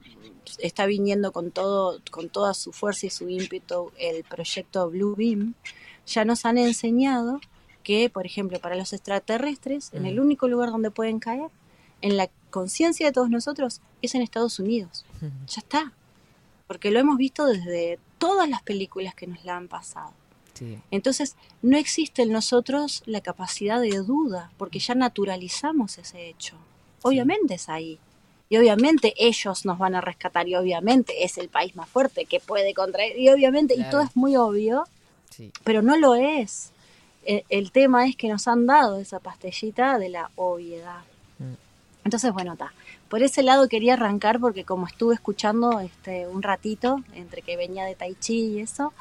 está 0.58 0.84
viniendo 0.84 1.32
con 1.32 1.50
todo, 1.50 2.00
con 2.10 2.28
toda 2.28 2.52
su 2.52 2.72
fuerza 2.72 3.06
y 3.06 3.10
su 3.10 3.28
ímpetu 3.28 3.92
el 3.98 4.24
proyecto 4.24 4.90
Blue 4.90 5.14
Beam, 5.16 5.54
ya 6.06 6.26
nos 6.26 6.44
han 6.44 6.58
enseñado 6.58 7.40
que, 7.82 8.10
por 8.10 8.26
ejemplo, 8.26 8.60
para 8.60 8.76
los 8.76 8.92
extraterrestres, 8.92 9.90
en 9.94 10.04
el 10.04 10.20
único 10.20 10.48
lugar 10.48 10.70
donde 10.70 10.90
pueden 10.90 11.18
caer, 11.18 11.48
en 12.02 12.18
la 12.18 12.28
conciencia 12.50 13.06
de 13.06 13.12
todos 13.12 13.30
nosotros, 13.30 13.80
es 14.02 14.14
en 14.14 14.20
Estados 14.20 14.58
Unidos. 14.58 15.06
Ya 15.20 15.60
está. 15.60 15.92
Porque 16.66 16.90
lo 16.90 16.98
hemos 17.00 17.16
visto 17.16 17.46
desde 17.46 17.98
todas 18.18 18.50
las 18.50 18.62
películas 18.62 19.14
que 19.14 19.26
nos 19.26 19.42
la 19.44 19.56
han 19.56 19.68
pasado. 19.68 20.12
Sí. 20.62 20.78
Entonces, 20.92 21.34
no 21.60 21.76
existe 21.76 22.22
en 22.22 22.30
nosotros 22.32 23.02
la 23.06 23.20
capacidad 23.20 23.80
de 23.80 23.96
duda, 23.98 24.52
porque 24.58 24.78
ya 24.78 24.94
naturalizamos 24.94 25.98
ese 25.98 26.28
hecho. 26.28 26.54
Obviamente 27.02 27.54
es 27.54 27.68
ahí. 27.68 27.98
Y 28.48 28.58
obviamente 28.58 29.12
ellos 29.16 29.64
nos 29.64 29.78
van 29.78 29.94
a 29.96 30.00
rescatar, 30.00 30.46
y 30.46 30.54
obviamente 30.54 31.24
es 31.24 31.36
el 31.38 31.48
país 31.48 31.74
más 31.74 31.88
fuerte 31.88 32.26
que 32.26 32.38
puede 32.38 32.74
contraer, 32.74 33.18
y 33.18 33.28
obviamente, 33.30 33.74
y 33.74 33.82
todo 33.90 34.02
es 34.02 34.14
muy 34.14 34.36
obvio, 34.36 34.84
Sí. 35.30 35.50
pero 35.64 35.82
no 35.82 35.96
lo 35.96 36.14
es. 36.14 36.70
El, 37.24 37.42
el 37.48 37.72
tema 37.72 38.06
es 38.06 38.14
que 38.16 38.28
nos 38.28 38.46
han 38.46 38.66
dado 38.66 38.98
esa 38.98 39.18
pastillita 39.18 39.98
de 39.98 40.10
la 40.10 40.30
obviedad. 40.36 41.00
Mm. 41.38 41.54
Entonces, 42.04 42.32
bueno, 42.32 42.52
está. 42.52 42.72
Por 43.08 43.22
ese 43.22 43.42
lado 43.42 43.68
quería 43.68 43.94
arrancar 43.94 44.40
porque 44.40 44.64
como 44.64 44.86
estuve 44.86 45.14
escuchando 45.14 45.80
este 45.80 46.26
un 46.28 46.42
ratito, 46.42 47.02
entre 47.14 47.42
que 47.42 47.56
venía 47.56 47.84
de 47.84 47.94
Tai 47.94 48.14
Chi 48.20 48.56
y 48.56 48.60
eso, 48.60 48.92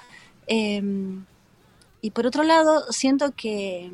em, 0.47 1.25
y 2.01 2.11
por 2.11 2.25
otro 2.25 2.43
lado, 2.43 2.91
siento 2.91 3.31
que 3.35 3.91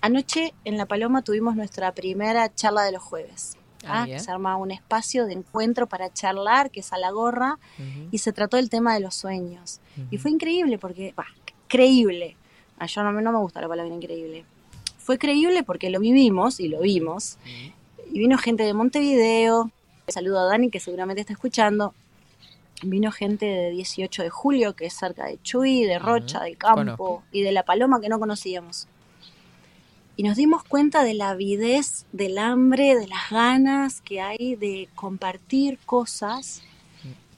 anoche 0.00 0.52
en 0.64 0.76
La 0.76 0.86
Paloma 0.86 1.22
tuvimos 1.22 1.56
nuestra 1.56 1.92
primera 1.92 2.52
charla 2.54 2.82
de 2.82 2.92
los 2.92 3.02
jueves. 3.02 3.56
Ah, 3.86 4.06
¿ah? 4.10 4.18
Se 4.18 4.30
arma 4.30 4.56
un 4.56 4.70
espacio 4.72 5.26
de 5.26 5.34
encuentro 5.34 5.86
para 5.86 6.12
charlar, 6.12 6.70
que 6.70 6.80
es 6.80 6.92
a 6.92 6.98
la 6.98 7.10
gorra, 7.10 7.58
y 8.10 8.18
se 8.18 8.32
trató 8.32 8.56
el 8.56 8.68
tema 8.68 8.94
de 8.94 9.00
los 9.00 9.14
sueños. 9.14 9.80
Y 10.10 10.18
fue 10.18 10.30
increíble 10.30 10.78
porque, 10.78 11.12
bah, 11.16 11.26
creíble. 11.68 12.36
A 12.78 12.86
yo 12.86 13.02
no, 13.02 13.12
no 13.12 13.32
me 13.32 13.38
gusta 13.38 13.60
la 13.60 13.68
palabra 13.68 13.94
increíble. 13.94 14.44
Fue 14.98 15.18
creíble 15.18 15.62
porque 15.62 15.88
lo 15.88 16.00
vivimos 16.00 16.58
y 16.58 16.68
lo 16.68 16.80
vimos. 16.80 17.38
Y 18.10 18.18
vino 18.18 18.36
gente 18.38 18.64
de 18.64 18.74
Montevideo. 18.74 19.70
Saludo 20.08 20.40
a 20.40 20.44
Dani 20.44 20.70
que 20.70 20.80
seguramente 20.80 21.20
está 21.20 21.32
escuchando. 21.32 21.94
Vino 22.82 23.10
gente 23.10 23.46
de 23.46 23.70
18 23.70 24.22
de 24.22 24.30
julio, 24.30 24.74
que 24.76 24.86
es 24.86 24.94
cerca 24.94 25.24
de 25.26 25.40
Chuy, 25.42 25.84
de 25.84 25.98
Rocha, 25.98 26.42
del 26.42 26.56
campo 26.58 27.22
y 27.32 27.42
de 27.42 27.52
La 27.52 27.62
Paloma 27.64 28.00
que 28.00 28.08
no 28.08 28.18
conocíamos. 28.18 28.86
Y 30.18 30.22
nos 30.22 30.36
dimos 30.36 30.62
cuenta 30.64 31.02
de 31.04 31.14
la 31.14 31.30
avidez, 31.30 32.06
del 32.12 32.38
hambre, 32.38 32.94
de 32.96 33.06
las 33.06 33.30
ganas 33.30 34.00
que 34.00 34.20
hay 34.20 34.56
de 34.56 34.88
compartir 34.94 35.78
cosas. 35.84 36.62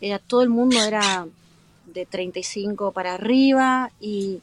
Era, 0.01 0.19
todo 0.21 0.43
el 0.43 0.49
mundo 0.49 0.81
era 0.83 1.27
de 1.87 2.07
35 2.07 2.93
para 2.93 3.15
arriba 3.15 3.91
y, 4.01 4.41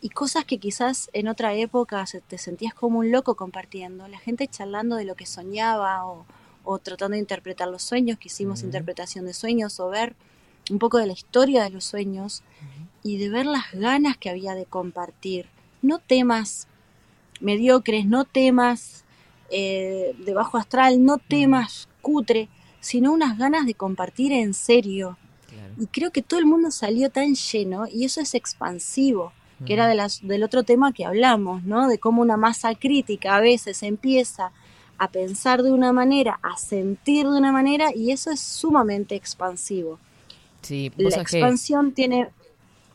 y 0.00 0.08
cosas 0.10 0.44
que 0.46 0.56
quizás 0.58 1.10
en 1.12 1.28
otra 1.28 1.52
época 1.54 2.06
se- 2.06 2.20
te 2.22 2.38
sentías 2.38 2.72
como 2.72 3.00
un 3.00 3.10
loco 3.10 3.34
compartiendo. 3.34 4.08
La 4.08 4.18
gente 4.18 4.48
charlando 4.48 4.96
de 4.96 5.04
lo 5.04 5.14
que 5.16 5.26
soñaba 5.26 6.06
o, 6.06 6.24
o 6.64 6.78
tratando 6.78 7.14
de 7.14 7.20
interpretar 7.20 7.68
los 7.68 7.82
sueños, 7.82 8.18
que 8.18 8.28
hicimos 8.28 8.62
interpretación 8.62 9.26
de 9.26 9.34
sueños 9.34 9.78
o 9.80 9.88
ver 9.88 10.16
un 10.70 10.78
poco 10.78 10.98
de 10.98 11.06
la 11.06 11.12
historia 11.12 11.62
de 11.64 11.70
los 11.70 11.84
sueños 11.84 12.42
y 13.02 13.18
de 13.18 13.28
ver 13.28 13.46
las 13.46 13.72
ganas 13.72 14.16
que 14.16 14.30
había 14.30 14.54
de 14.54 14.64
compartir. 14.64 15.46
No 15.82 15.98
temas 15.98 16.66
mediocres, 17.40 18.06
no 18.06 18.24
temas 18.24 19.04
eh, 19.50 20.14
de 20.18 20.34
bajo 20.34 20.56
astral, 20.56 21.04
no 21.04 21.18
temas 21.18 21.88
cutre, 22.00 22.48
sino 22.80 23.12
unas 23.12 23.36
ganas 23.38 23.66
de 23.66 23.74
compartir 23.74 24.32
en 24.32 24.54
serio. 24.54 25.18
Claro. 25.48 25.74
Y 25.78 25.86
creo 25.86 26.10
que 26.10 26.22
todo 26.22 26.40
el 26.40 26.46
mundo 26.46 26.70
salió 26.70 27.10
tan 27.10 27.34
lleno 27.34 27.86
y 27.86 28.04
eso 28.04 28.20
es 28.20 28.34
expansivo. 28.34 29.32
que 29.64 29.72
era 29.72 29.86
de 29.86 29.94
las, 29.94 30.20
del 30.26 30.42
otro 30.42 30.62
tema 30.62 30.92
que 30.92 31.06
hablamos, 31.06 31.62
¿no? 31.62 31.88
De 31.88 31.98
cómo 31.98 32.20
una 32.20 32.36
masa 32.36 32.74
crítica 32.74 33.36
a 33.36 33.40
veces 33.40 33.82
empieza 33.82 34.52
a 34.98 35.08
pensar 35.08 35.62
de 35.62 35.72
una 35.72 35.92
manera, 35.92 36.38
a 36.42 36.56
sentir 36.56 37.28
de 37.28 37.36
una 37.38 37.52
manera, 37.52 37.94
y 37.94 38.10
eso 38.12 38.30
es 38.30 38.40
sumamente 38.40 39.14
expansivo. 39.14 39.98
Sí, 40.62 40.90
La 40.96 41.10
que 41.10 41.20
expansión 41.22 41.92
tiene 41.92 42.28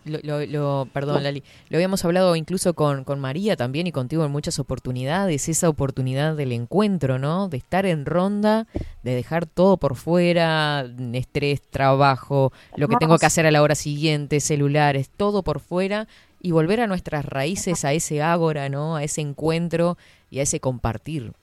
lo, 0.06 0.20
lo- 0.24 0.46
lo- 0.46 0.88
perdón, 0.94 1.24
Lali, 1.24 1.44
lo 1.70 1.78
habíamos 1.78 2.04
hablado 2.06 2.36
incluso 2.36 2.74
con, 2.74 3.04
con 3.04 3.20
María 3.20 3.56
también 3.58 3.86
y 3.86 3.92
contigo 3.92 4.24
en 4.26 4.32
muchas 4.32 4.58
oportunidades, 4.58 5.50
esa 5.50 5.68
oportunidad 5.70 6.36
del 6.36 6.54
encuentro, 6.54 7.20
¿no? 7.20 7.50
De 7.50 7.58
estar 7.58 7.86
en 7.86 8.06
ronda, 8.06 8.66
de 9.04 9.14
dejar 9.14 9.46
todo 9.46 9.78
por 9.78 9.96
fuera, 9.96 10.86
estrés, 11.14 11.62
trabajo, 11.70 12.54
lo 12.76 12.88
que 12.88 12.96
tengo 12.98 13.18
que 13.18 13.26
hacer 13.26 13.46
a 13.46 13.52
la 13.52 13.62
hora 13.62 13.76
siguiente, 13.76 14.40
celulares, 14.40 15.10
todo 15.10 15.44
por 15.44 15.60
fuera 15.60 16.08
y 16.42 16.52
volver 16.52 16.80
a 16.80 16.88
nuestras 16.88 17.26
raíces, 17.26 17.84
a 17.84 17.92
ese 17.94 18.22
ágora, 18.22 18.70
¿no? 18.70 18.96
A 18.96 19.04
ese 19.04 19.20
encuentro 19.22 19.98
y 20.32 20.40
a 20.40 20.44
ese 20.44 20.62
compartir. 20.62 21.34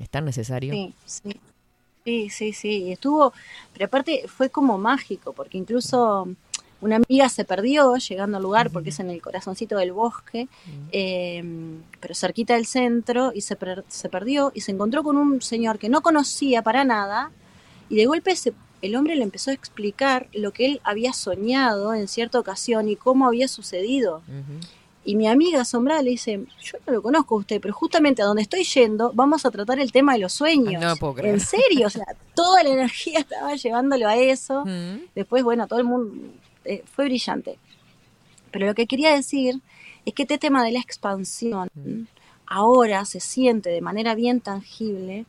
Es 0.00 0.08
tan 0.10 0.24
necesario. 0.24 0.72
Sí, 0.74 0.94
sí. 1.04 1.40
Sí, 2.04 2.30
sí, 2.30 2.52
sí. 2.52 2.68
Y 2.84 2.92
estuvo, 2.92 3.32
pero 3.74 3.86
aparte 3.86 4.24
fue 4.28 4.48
como 4.48 4.78
mágico, 4.78 5.32
porque 5.34 5.58
incluso 5.58 6.26
una 6.80 6.96
amiga 6.96 7.28
se 7.28 7.44
perdió 7.44 7.96
llegando 7.96 8.36
al 8.38 8.42
lugar, 8.42 8.70
porque 8.70 8.90
es 8.90 9.00
en 9.00 9.10
el 9.10 9.20
corazoncito 9.20 9.76
del 9.76 9.92
bosque, 9.92 10.48
eh, 10.92 11.42
pero 12.00 12.14
cerquita 12.14 12.54
del 12.54 12.64
centro, 12.66 13.32
y 13.34 13.42
se, 13.42 13.56
per- 13.56 13.84
se 13.88 14.08
perdió 14.08 14.52
y 14.54 14.62
se 14.62 14.70
encontró 14.72 15.02
con 15.02 15.16
un 15.16 15.42
señor 15.42 15.78
que 15.78 15.88
no 15.90 16.00
conocía 16.00 16.62
para 16.62 16.84
nada, 16.84 17.30
y 17.90 17.96
de 17.96 18.06
golpe 18.06 18.34
se- 18.36 18.54
el 18.80 18.94
hombre 18.96 19.16
le 19.16 19.24
empezó 19.24 19.50
a 19.50 19.54
explicar 19.54 20.28
lo 20.32 20.52
que 20.52 20.66
él 20.66 20.80
había 20.84 21.12
soñado 21.12 21.92
en 21.94 22.06
cierta 22.08 22.38
ocasión 22.38 22.88
y 22.88 22.96
cómo 22.96 23.26
había 23.26 23.48
sucedido. 23.48 24.22
Y 25.08 25.16
mi 25.16 25.26
amiga 25.26 25.62
asombrada 25.62 26.02
le 26.02 26.10
dice, 26.10 26.38
yo 26.60 26.76
no 26.86 26.92
lo 26.92 27.00
conozco 27.00 27.34
a 27.34 27.38
usted, 27.38 27.62
pero 27.62 27.72
justamente 27.72 28.20
a 28.20 28.26
donde 28.26 28.42
estoy 28.42 28.62
yendo 28.62 29.10
vamos 29.14 29.46
a 29.46 29.50
tratar 29.50 29.80
el 29.80 29.90
tema 29.90 30.12
de 30.12 30.18
los 30.18 30.34
sueños. 30.34 30.82
No 30.82 30.96
puedo 30.96 31.14
creer. 31.14 31.36
En 31.36 31.40
serio, 31.40 31.86
o 31.86 31.90
sea, 31.90 32.04
toda 32.34 32.62
la 32.62 32.68
energía 32.68 33.18
estaba 33.20 33.54
llevándolo 33.54 34.06
a 34.06 34.18
eso. 34.18 34.66
Mm. 34.66 35.06
Después, 35.14 35.42
bueno, 35.42 35.66
todo 35.66 35.78
el 35.78 35.86
mundo 35.86 36.30
eh, 36.66 36.84
fue 36.94 37.06
brillante. 37.06 37.58
Pero 38.50 38.66
lo 38.66 38.74
que 38.74 38.86
quería 38.86 39.14
decir 39.14 39.62
es 40.04 40.12
que 40.12 40.24
este 40.24 40.36
tema 40.36 40.62
de 40.62 40.72
la 40.72 40.80
expansión 40.80 41.70
ahora 42.44 43.06
se 43.06 43.20
siente 43.20 43.70
de 43.70 43.80
manera 43.80 44.14
bien 44.14 44.42
tangible 44.42 45.24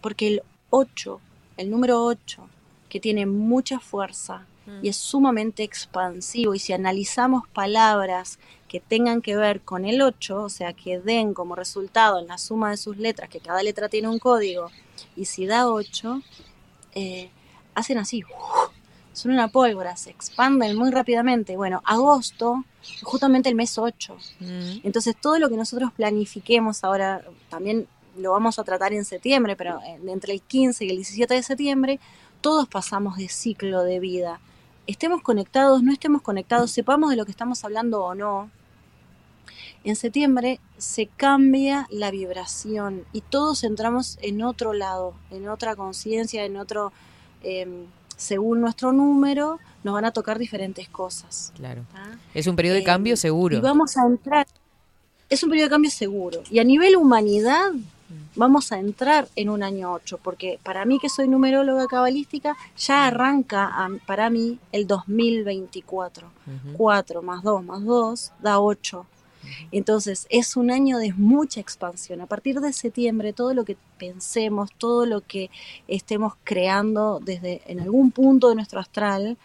porque 0.00 0.28
el 0.28 0.42
8, 0.70 1.20
el 1.58 1.70
número 1.70 2.02
8, 2.02 2.48
que 2.88 3.00
tiene 3.00 3.26
mucha 3.26 3.80
fuerza 3.80 4.46
y 4.82 4.88
es 4.88 4.96
sumamente 4.96 5.62
expansivo, 5.62 6.54
y 6.54 6.58
si 6.58 6.72
analizamos 6.72 7.46
palabras 7.48 8.38
que 8.68 8.80
tengan 8.80 9.22
que 9.22 9.36
ver 9.36 9.60
con 9.60 9.84
el 9.84 10.02
8, 10.02 10.42
o 10.42 10.48
sea, 10.48 10.72
que 10.72 10.98
den 10.98 11.34
como 11.34 11.54
resultado 11.54 12.18
en 12.18 12.26
la 12.26 12.38
suma 12.38 12.70
de 12.70 12.76
sus 12.76 12.96
letras, 12.96 13.28
que 13.28 13.40
cada 13.40 13.62
letra 13.62 13.88
tiene 13.88 14.08
un 14.08 14.18
código, 14.18 14.70
y 15.16 15.26
si 15.26 15.46
da 15.46 15.68
8, 15.68 16.22
eh, 16.94 17.30
hacen 17.74 17.98
así, 17.98 18.22
son 19.12 19.30
una 19.30 19.48
pólvora, 19.48 19.96
se 19.96 20.10
expanden 20.10 20.76
muy 20.76 20.90
rápidamente. 20.90 21.56
Bueno, 21.56 21.82
agosto, 21.84 22.64
es 22.82 23.02
justamente 23.02 23.48
el 23.48 23.54
mes 23.54 23.78
8. 23.78 24.16
Mm. 24.40 24.78
Entonces, 24.82 25.14
todo 25.20 25.38
lo 25.38 25.48
que 25.48 25.56
nosotros 25.56 25.92
planifiquemos 25.92 26.82
ahora, 26.82 27.22
también 27.48 27.86
lo 28.16 28.32
vamos 28.32 28.58
a 28.58 28.64
tratar 28.64 28.92
en 28.92 29.04
septiembre, 29.04 29.56
pero 29.56 29.80
eh, 29.82 30.00
entre 30.08 30.32
el 30.32 30.42
15 30.42 30.84
y 30.84 30.90
el 30.90 30.96
17 30.96 31.34
de 31.34 31.42
septiembre, 31.42 32.00
todos 32.40 32.68
pasamos 32.68 33.16
de 33.16 33.28
ciclo 33.28 33.84
de 33.84 34.00
vida. 34.00 34.40
Estemos 34.86 35.22
conectados, 35.22 35.82
no 35.82 35.92
estemos 35.92 36.20
conectados, 36.22 36.70
sepamos 36.70 37.10
de 37.10 37.16
lo 37.16 37.24
que 37.24 37.30
estamos 37.30 37.64
hablando 37.64 38.04
o 38.04 38.14
no. 38.14 38.50
En 39.82 39.96
septiembre 39.96 40.60
se 40.78 41.06
cambia 41.06 41.86
la 41.90 42.10
vibración 42.10 43.04
y 43.12 43.20
todos 43.22 43.64
entramos 43.64 44.18
en 44.22 44.42
otro 44.42 44.72
lado, 44.72 45.14
en 45.30 45.48
otra 45.48 45.76
conciencia, 45.76 46.44
en 46.44 46.56
otro, 46.56 46.92
eh, 47.42 47.86
según 48.16 48.60
nuestro 48.60 48.92
número, 48.92 49.58
nos 49.82 49.94
van 49.94 50.04
a 50.06 50.12
tocar 50.12 50.38
diferentes 50.38 50.88
cosas. 50.88 51.52
Claro. 51.56 51.84
¿tá? 51.92 52.18
Es 52.34 52.46
un 52.46 52.56
periodo 52.56 52.74
de 52.74 52.80
Eh, 52.80 52.84
cambio 52.84 53.16
seguro. 53.16 53.56
Y 53.56 53.60
vamos 53.60 53.96
a 53.96 54.06
entrar, 54.06 54.46
es 55.28 55.42
un 55.42 55.50
periodo 55.50 55.66
de 55.66 55.70
cambio 55.70 55.90
seguro. 55.90 56.42
Y 56.50 56.58
a 56.58 56.64
nivel 56.64 56.96
humanidad, 56.96 57.72
vamos 58.36 58.72
a 58.72 58.78
entrar 58.78 59.28
en 59.36 59.48
un 59.48 59.62
año 59.62 59.92
8, 59.92 60.18
porque 60.22 60.58
para 60.62 60.84
mí 60.84 60.98
que 60.98 61.08
soy 61.08 61.28
numeróloga 61.28 61.86
cabalística, 61.86 62.56
ya 62.76 63.06
arranca 63.06 63.64
a- 63.66 63.88
para 64.06 64.30
mí 64.30 64.58
el 64.72 64.86
2024. 64.86 66.28
Ujú. 66.46 66.76
4 66.76 67.22
más 67.22 67.42
2 67.42 67.64
más 67.64 67.84
2 67.84 68.32
da 68.40 68.60
8. 68.60 69.06
Entonces 69.72 70.26
es 70.30 70.56
un 70.56 70.70
año 70.70 70.98
de 70.98 71.12
mucha 71.12 71.60
expansión. 71.60 72.20
A 72.22 72.26
partir 72.26 72.60
de 72.60 72.72
septiembre, 72.72 73.32
todo 73.32 73.52
lo 73.54 73.64
que 73.64 73.76
pensemos, 73.98 74.70
todo 74.78 75.04
lo 75.06 75.20
que 75.20 75.50
estemos 75.86 76.34
creando 76.44 77.20
desde 77.22 77.60
en 77.66 77.80
algún 77.80 78.10
punto 78.10 78.48
de 78.48 78.54
nuestro 78.54 78.80
astral, 78.80 79.36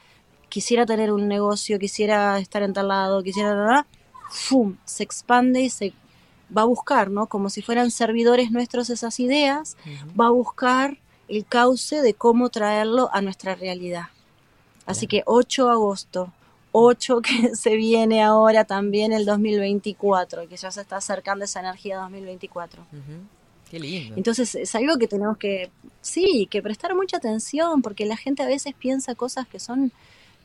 quisiera 0.47 0.85
tener 0.85 1.11
un 1.11 1.27
negocio, 1.27 1.77
quisiera 1.79 2.39
estar 2.39 2.63
en 2.63 2.73
tal 2.73 2.87
lado, 2.87 3.21
quisiera... 3.23 3.85
¡Fum! 4.31 4.77
Se 4.85 5.03
expande 5.03 5.61
y 5.61 5.69
se 5.69 5.91
va 6.55 6.63
a 6.63 6.65
buscar, 6.65 7.09
¿no? 7.09 7.27
Como 7.27 7.49
si 7.49 7.61
fueran 7.61 7.91
servidores 7.91 8.51
nuestros 8.51 8.89
esas 8.89 9.19
ideas, 9.19 9.77
va 10.19 10.27
a 10.27 10.31
buscar 10.31 10.97
el 11.27 11.45
cauce 11.45 12.01
de 12.01 12.13
cómo 12.13 12.49
traerlo 12.49 13.09
a 13.13 13.21
nuestra 13.21 13.55
realidad. 13.55 14.07
Así 14.85 15.05
que 15.05 15.21
8 15.25 15.65
de 15.65 15.71
agosto, 15.71 16.33
8 16.71 17.21
que 17.21 17.55
se 17.55 17.75
viene 17.75 18.23
ahora 18.23 18.65
también 18.65 19.13
el 19.13 19.25
2024, 19.25 20.47
que 20.47 20.57
ya 20.57 20.71
se 20.71 20.81
está 20.81 20.97
acercando 20.97 21.45
esa 21.45 21.59
energía 21.59 21.97
2024. 21.99 22.81
Ujú. 22.81 22.99
Qué 23.69 23.79
lindo. 23.79 24.15
Entonces 24.17 24.55
es 24.55 24.73
algo 24.73 24.97
que 24.97 25.07
tenemos 25.07 25.37
que, 25.37 25.69
sí, 26.01 26.47
que 26.49 26.63
prestar 26.63 26.95
mucha 26.95 27.17
atención, 27.17 27.83
porque 27.83 28.05
la 28.07 28.17
gente 28.17 28.41
a 28.41 28.47
veces 28.47 28.73
piensa 28.73 29.13
cosas 29.13 29.47
que 29.47 29.59
son 29.59 29.91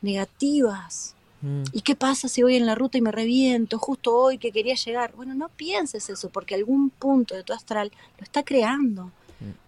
negativas. 0.03 1.14
Mm. 1.45 1.63
¿Y 1.73 1.81
qué 1.81 1.95
pasa 1.95 2.27
si 2.27 2.41
voy 2.41 2.55
en 2.55 2.65
la 2.65 2.73
ruta 2.73 2.97
y 2.97 3.01
me 3.01 3.11
reviento 3.11 3.77
justo 3.77 4.15
hoy 4.15 4.39
que 4.39 4.51
quería 4.51 4.73
llegar? 4.73 5.13
Bueno, 5.15 5.35
no 5.35 5.49
pienses 5.49 6.09
eso, 6.09 6.29
porque 6.29 6.55
algún 6.55 6.89
punto 6.89 7.35
de 7.35 7.43
tu 7.43 7.53
astral 7.53 7.91
lo 8.17 8.23
está 8.23 8.43
creando. 8.43 9.11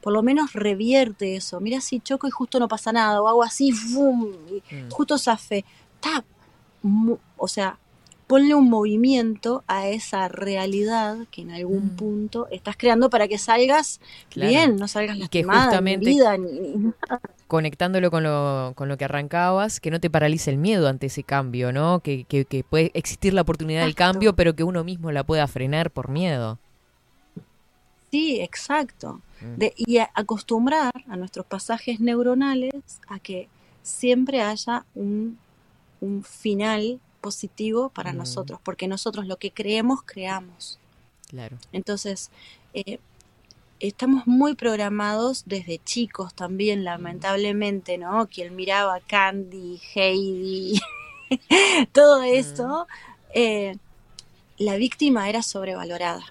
Por 0.02 0.14
lo 0.14 0.24
menos 0.24 0.54
revierte 0.54 1.36
eso. 1.36 1.60
Mira 1.60 1.82
si 1.82 2.00
choco 2.00 2.26
y 2.28 2.32
justo 2.32 2.58
no 2.58 2.68
pasa 2.68 2.92
nada, 2.92 3.22
o 3.22 3.28
hago 3.28 3.44
así, 3.44 3.72
¡fum! 3.72 4.32
y 4.50 4.76
Mm. 4.76 4.90
justo 4.90 5.18
zafé. 5.20 5.66
¡Tap! 6.00 6.26
O 7.38 7.48
sea, 7.48 7.78
ponle 8.28 8.54
un 8.56 8.70
movimiento 8.70 9.64
a 9.68 9.88
esa 9.88 10.28
realidad 10.28 11.18
que 11.32 11.42
en 11.44 11.52
algún 11.52 11.94
Mm. 11.94 11.96
punto 11.96 12.48
estás 12.52 12.76
creando 12.76 13.10
para 13.10 13.28
que 13.30 13.38
salgas 13.38 14.02
Claro. 14.30 14.50
bien, 14.50 14.76
no 14.76 14.88
salgas 14.90 15.16
Y 15.18 15.28
que 15.30 15.44
lastimada, 15.44 15.80
ni 15.82 15.94
herida, 15.94 16.38
ni- 16.38 16.92
conectándolo 17.48 18.12
con 18.12 18.24
lo, 18.24 18.74
con 18.76 18.90
lo 18.90 18.98
que 18.98 19.06
arrancabas, 19.06 19.80
que 19.80 19.92
no 19.92 20.02
te 20.02 20.10
paralice 20.10 20.52
el 20.52 20.58
miedo 20.58 20.90
ante 20.90 21.06
ese 21.06 21.24
cambio, 21.24 21.72
¿no? 21.72 22.02
Que, 22.02 22.26
que, 22.26 22.44
que 22.44 22.66
puede 22.66 22.92
existir 22.94 23.34
la 23.34 23.42
oportunidad 23.44 23.84
del 23.86 23.96
cambio, 23.96 24.36
pero 24.36 24.54
que 24.56 24.64
uno 24.66 24.84
mismo 24.84 25.12
la 25.14 25.24
pueda 25.24 25.48
frenar 25.48 25.90
por 25.90 26.10
miedo. 26.10 26.60
Sí, 28.12 28.40
exacto. 28.42 29.22
Mm. 29.42 29.58
De- 29.58 29.74
y 29.78 29.98
a- 30.00 30.10
acostumbrar 30.14 30.92
a 31.08 31.16
nuestros 31.16 31.46
pasajes 31.46 32.00
neuronales 32.00 32.74
a 33.08 33.20
que 33.20 33.48
siempre 33.84 34.42
haya 34.42 34.86
un, 34.96 35.38
un 36.02 36.24
final 36.24 37.00
positivo 37.22 37.90
para 37.90 38.14
Mm. 38.14 38.18
nosotros, 38.18 38.60
porque 38.64 38.88
nosotros 38.88 39.26
lo 39.28 39.38
que 39.38 39.52
creemos, 39.52 40.02
creamos. 40.04 40.80
Claro. 41.28 41.58
Entonces, 41.74 42.32
eh, 42.74 43.00
estamos 43.80 44.26
muy 44.28 44.56
programados 44.56 45.44
desde 45.46 45.80
chicos 45.84 46.34
también, 46.34 46.84
lamentablemente, 46.84 47.98
¿no? 47.98 48.28
Quien 48.28 48.56
miraba 48.56 49.00
Candy, 49.02 49.80
Heidi, 49.94 50.80
todo 51.92 52.24
eso, 52.24 52.88
eh, 53.34 53.76
la 54.58 54.76
víctima 54.78 55.30
era 55.30 55.44
sobrevalorada. 55.44 56.24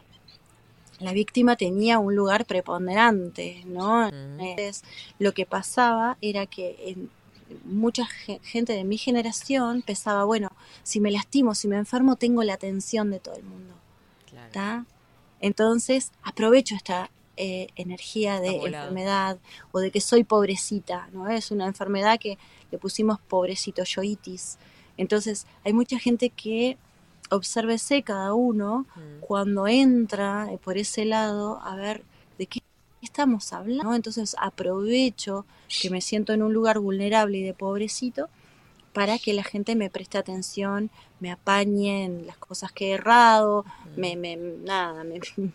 La 0.98 1.12
víctima 1.12 1.56
tenía 1.56 1.98
un 1.98 2.16
lugar 2.16 2.46
preponderante, 2.46 3.62
¿no? 3.66 4.08
Mm. 4.08 4.40
Entonces, 4.40 4.82
lo 5.18 5.32
que 5.32 5.44
pasaba 5.44 6.16
era 6.22 6.46
que 6.46 6.74
en- 6.86 7.10
mucha 7.64 8.06
ge- 8.06 8.40
gente 8.42 8.72
de 8.72 8.84
mi 8.84 8.98
generación 8.98 9.82
pensaba, 9.82 10.24
bueno, 10.24 10.50
si 10.82 11.00
me 11.00 11.10
lastimo, 11.10 11.54
si 11.54 11.68
me 11.68 11.76
enfermo, 11.76 12.16
tengo 12.16 12.42
la 12.42 12.54
atención 12.54 13.10
de 13.10 13.20
todo 13.20 13.36
el 13.36 13.44
mundo. 13.44 13.74
Claro. 14.50 14.86
Entonces 15.40 16.12
aprovecho 16.22 16.74
esta 16.74 17.10
eh, 17.36 17.68
energía 17.76 18.40
de 18.40 18.52
enfermedad 18.80 19.38
o 19.72 19.80
de 19.80 19.90
que 19.90 20.00
soy 20.00 20.24
pobrecita, 20.24 21.08
¿no? 21.12 21.28
Es 21.28 21.50
una 21.50 21.66
enfermedad 21.66 22.18
que 22.18 22.38
le 22.70 22.78
pusimos 22.78 23.18
pobrecito, 23.20 23.84
yoitis. 23.84 24.58
Entonces 24.96 25.46
hay 25.64 25.72
mucha 25.74 25.98
gente 25.98 26.30
que 26.30 26.78
obsérvese 27.30 28.02
cada 28.02 28.32
uno 28.34 28.86
Mm. 28.96 29.20
cuando 29.20 29.66
entra 29.66 30.48
eh, 30.50 30.58
por 30.58 30.78
ese 30.78 31.04
lado 31.04 31.60
a 31.62 31.76
ver 31.76 32.02
de 32.38 32.46
qué 32.46 32.60
estamos 33.02 33.52
hablando. 33.52 33.84
¿no? 33.84 33.94
Entonces 33.94 34.36
aprovecho 34.38 35.44
que 35.80 35.90
me 35.90 36.00
siento 36.00 36.32
en 36.32 36.42
un 36.42 36.52
lugar 36.52 36.78
vulnerable 36.78 37.38
y 37.38 37.42
de 37.42 37.54
pobrecito 37.54 38.28
para 38.92 39.18
que 39.18 39.34
la 39.34 39.44
gente 39.44 39.74
me 39.76 39.90
preste 39.90 40.16
atención, 40.16 40.90
me 41.20 41.30
apañe 41.30 42.04
en 42.04 42.26
las 42.26 42.38
cosas 42.38 42.72
que 42.72 42.88
he 42.88 42.92
errado, 42.92 43.64
me, 43.96 44.16
me, 44.16 44.36
nada, 44.36 45.04
me, 45.04 45.20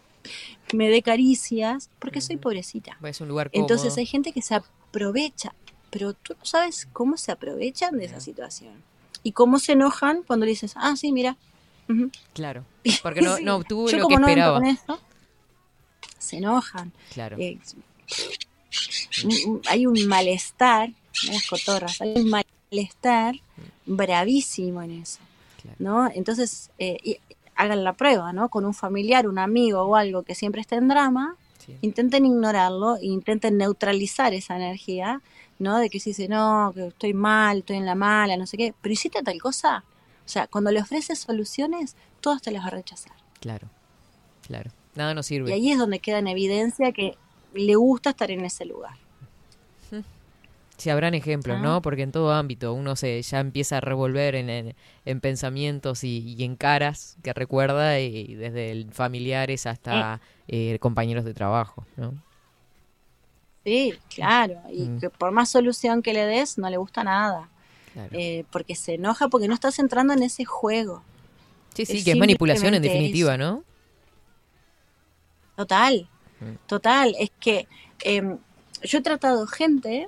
me 0.73 0.89
dé 0.89 1.01
caricias, 1.01 1.89
porque 1.99 2.21
soy 2.21 2.37
pobrecita. 2.37 2.97
Es 3.03 3.19
un 3.21 3.27
lugar 3.27 3.49
cómodo. 3.49 3.63
Entonces 3.63 3.97
hay 3.97 4.05
gente 4.05 4.31
que 4.31 4.41
se 4.43 4.55
aprovecha, 4.55 5.55
pero 5.89 6.13
tú 6.13 6.35
no 6.37 6.45
sabes 6.45 6.87
cómo 6.93 7.17
se 7.17 7.31
aprovechan 7.31 7.97
de 7.97 8.05
esa 8.05 8.19
situación. 8.19 8.83
Y 9.23 9.31
cómo 9.33 9.59
se 9.59 9.73
enojan 9.73 10.23
cuando 10.23 10.45
le 10.45 10.51
dices, 10.51 10.73
ah, 10.75 10.95
sí, 10.95 11.11
mira. 11.11 11.37
ujú". 11.89 12.11
Claro, 12.33 12.63
porque 13.03 13.21
no, 13.21 13.37
Sí. 13.37 13.43
no 13.43 13.55
obtuvo 13.55 13.89
Yo 13.89 13.97
lo 13.97 14.03
como 14.03 14.17
que 14.17 14.21
no 14.21 14.27
esperaba. 14.27 14.61
Se 16.31 16.37
enojan. 16.37 16.91
Claro. 17.13 17.37
Eh, 17.39 17.57
un- 19.45 19.61
hay 19.67 19.85
un 19.85 20.07
malestar, 20.07 20.89
las 21.27 21.45
cotorras, 21.47 21.99
hay 22.01 22.13
un 22.15 22.29
malestar 22.29 23.35
bravísimo 23.85 24.81
en 24.81 24.91
eso, 25.01 25.19
¿no? 25.79 26.09
Entonces, 26.13 26.71
eh, 26.79 26.97
y- 27.03 27.17
hagan 27.55 27.83
la 27.83 27.93
prueba, 27.93 28.33
¿no? 28.33 28.49
Con 28.49 28.65
un 28.65 28.73
familiar, 28.73 29.27
un 29.27 29.37
amigo 29.37 29.81
o 29.83 29.95
algo 29.95 30.23
que 30.23 30.33
siempre 30.35 30.61
está 30.61 30.75
en 30.77 30.87
drama, 30.87 31.35
intenten 31.81 32.25
ignorarlo, 32.25 32.95
e 32.97 33.05
intenten 33.05 33.57
neutralizar 33.57 34.33
esa 34.33 34.55
energía, 34.55 35.21
¿no? 35.59 35.77
De 35.77 35.89
que 35.89 35.99
si 35.99 36.11
dice, 36.11 36.27
no, 36.27 36.71
que 36.73 36.87
estoy 36.87 37.13
mal, 37.13 37.59
estoy 37.59 37.77
en 37.77 37.85
la 37.85 37.93
mala, 37.95 38.35
no 38.37 38.47
sé 38.47 38.57
qué, 38.57 38.73
pero 38.81 38.93
hiciste 38.93 39.21
tal 39.21 39.39
cosa. 39.39 39.83
O 40.25 40.29
sea, 40.33 40.47
cuando 40.47 40.71
le 40.71 40.81
ofreces 40.81 41.19
soluciones, 41.19 41.95
todas 42.21 42.41
te 42.41 42.51
las 42.51 42.63
va 42.63 42.67
a 42.67 42.71
rechazar. 42.71 43.13
Claro, 43.41 43.67
claro. 44.47 44.71
Nada 44.95 45.13
nos 45.13 45.25
sirve. 45.25 45.49
Y 45.49 45.53
ahí 45.53 45.71
es 45.71 45.77
donde 45.77 45.99
queda 45.99 46.19
en 46.19 46.27
evidencia 46.27 46.91
que 46.91 47.15
le 47.53 47.75
gusta 47.75 48.11
estar 48.11 48.29
en 48.31 48.45
ese 48.45 48.65
lugar. 48.65 48.95
Sí, 50.77 50.89
habrán 50.89 51.13
ejemplos, 51.13 51.57
Ah. 51.59 51.61
¿no? 51.61 51.81
Porque 51.83 52.01
en 52.01 52.11
todo 52.11 52.31
ámbito 52.33 52.73
uno 52.73 52.95
se 52.95 53.21
ya 53.21 53.39
empieza 53.39 53.77
a 53.77 53.81
revolver 53.81 54.33
en, 54.33 54.49
en- 54.49 54.75
en 55.05 55.21
pensamientos 55.21 56.03
y, 56.03 56.33
y 56.35 56.43
en 56.43 56.55
caras 56.55 57.17
que 57.21 57.33
recuerda, 57.33 57.99
y, 57.99 58.33
desde 58.33 58.71
el 58.71 58.91
familiares 58.91 59.67
hasta 59.67 60.21
eh, 60.47 60.79
compañeros 60.79 61.23
de 61.23 61.35
trabajo, 61.35 61.85
¿no? 61.97 62.15
Sí, 63.63 63.93
claro. 64.15 64.55
Y 64.73 64.81
Mm. 64.89 64.99
que 65.01 65.09
por 65.11 65.31
más 65.31 65.49
solución 65.49 66.01
que 66.01 66.13
le 66.13 66.25
des, 66.25 66.57
no 66.57 66.67
le 66.67 66.77
gusta 66.77 67.03
nada. 67.03 67.47
Claro. 67.93 68.09
Eh, 68.13 68.45
porque 68.51 68.73
se 68.73 68.95
enoja 68.95 69.27
porque 69.27 69.47
no 69.47 69.53
estás 69.53 69.77
entrando 69.77 70.13
en 70.13 70.23
ese 70.23 70.45
juego. 70.45 71.03
Sí, 71.75 71.85
sí, 71.85 71.97
es 71.97 72.03
que 72.05 72.11
es 72.13 72.17
manipulación 72.17 72.73
en 72.73 72.81
definitiva, 72.81 73.35
eso. 73.35 73.43
¿no? 73.43 73.63
Total, 75.65 76.07
Mm. 76.39 76.55
total. 76.67 77.15
Es 77.19 77.31
que 77.39 77.67
em, 78.03 78.37
yo 78.83 78.97
he 78.97 79.01
tratado 79.01 79.45
gente 79.45 80.07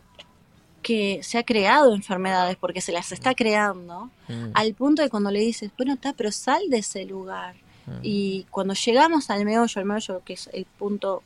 que 0.82 1.20
se 1.24 1.38
ha 1.38 1.44
creado 1.44 1.94
enfermedades 1.94 2.58
porque 2.58 2.82
se 2.82 2.92
las 2.92 3.12
está 3.12 3.36
creando, 3.36 4.10
Mm. 4.28 4.50
al 4.56 4.74
punto 4.74 5.02
de 5.04 5.10
cuando 5.10 5.30
le 5.32 5.40
dices, 5.40 5.70
bueno, 5.78 5.94
está, 5.94 6.14
pero 6.14 6.32
sal 6.32 6.62
de 6.70 6.78
ese 6.80 7.06
lugar. 7.06 7.56
Mm. 7.86 7.92
Y 8.02 8.46
cuando 8.50 8.74
llegamos 8.74 9.30
al 9.30 9.46
meollo, 9.46 9.80
al 9.80 9.86
meollo, 9.86 10.22
que 10.26 10.34
es 10.34 10.50
el 10.54 10.66
punto 10.66 11.22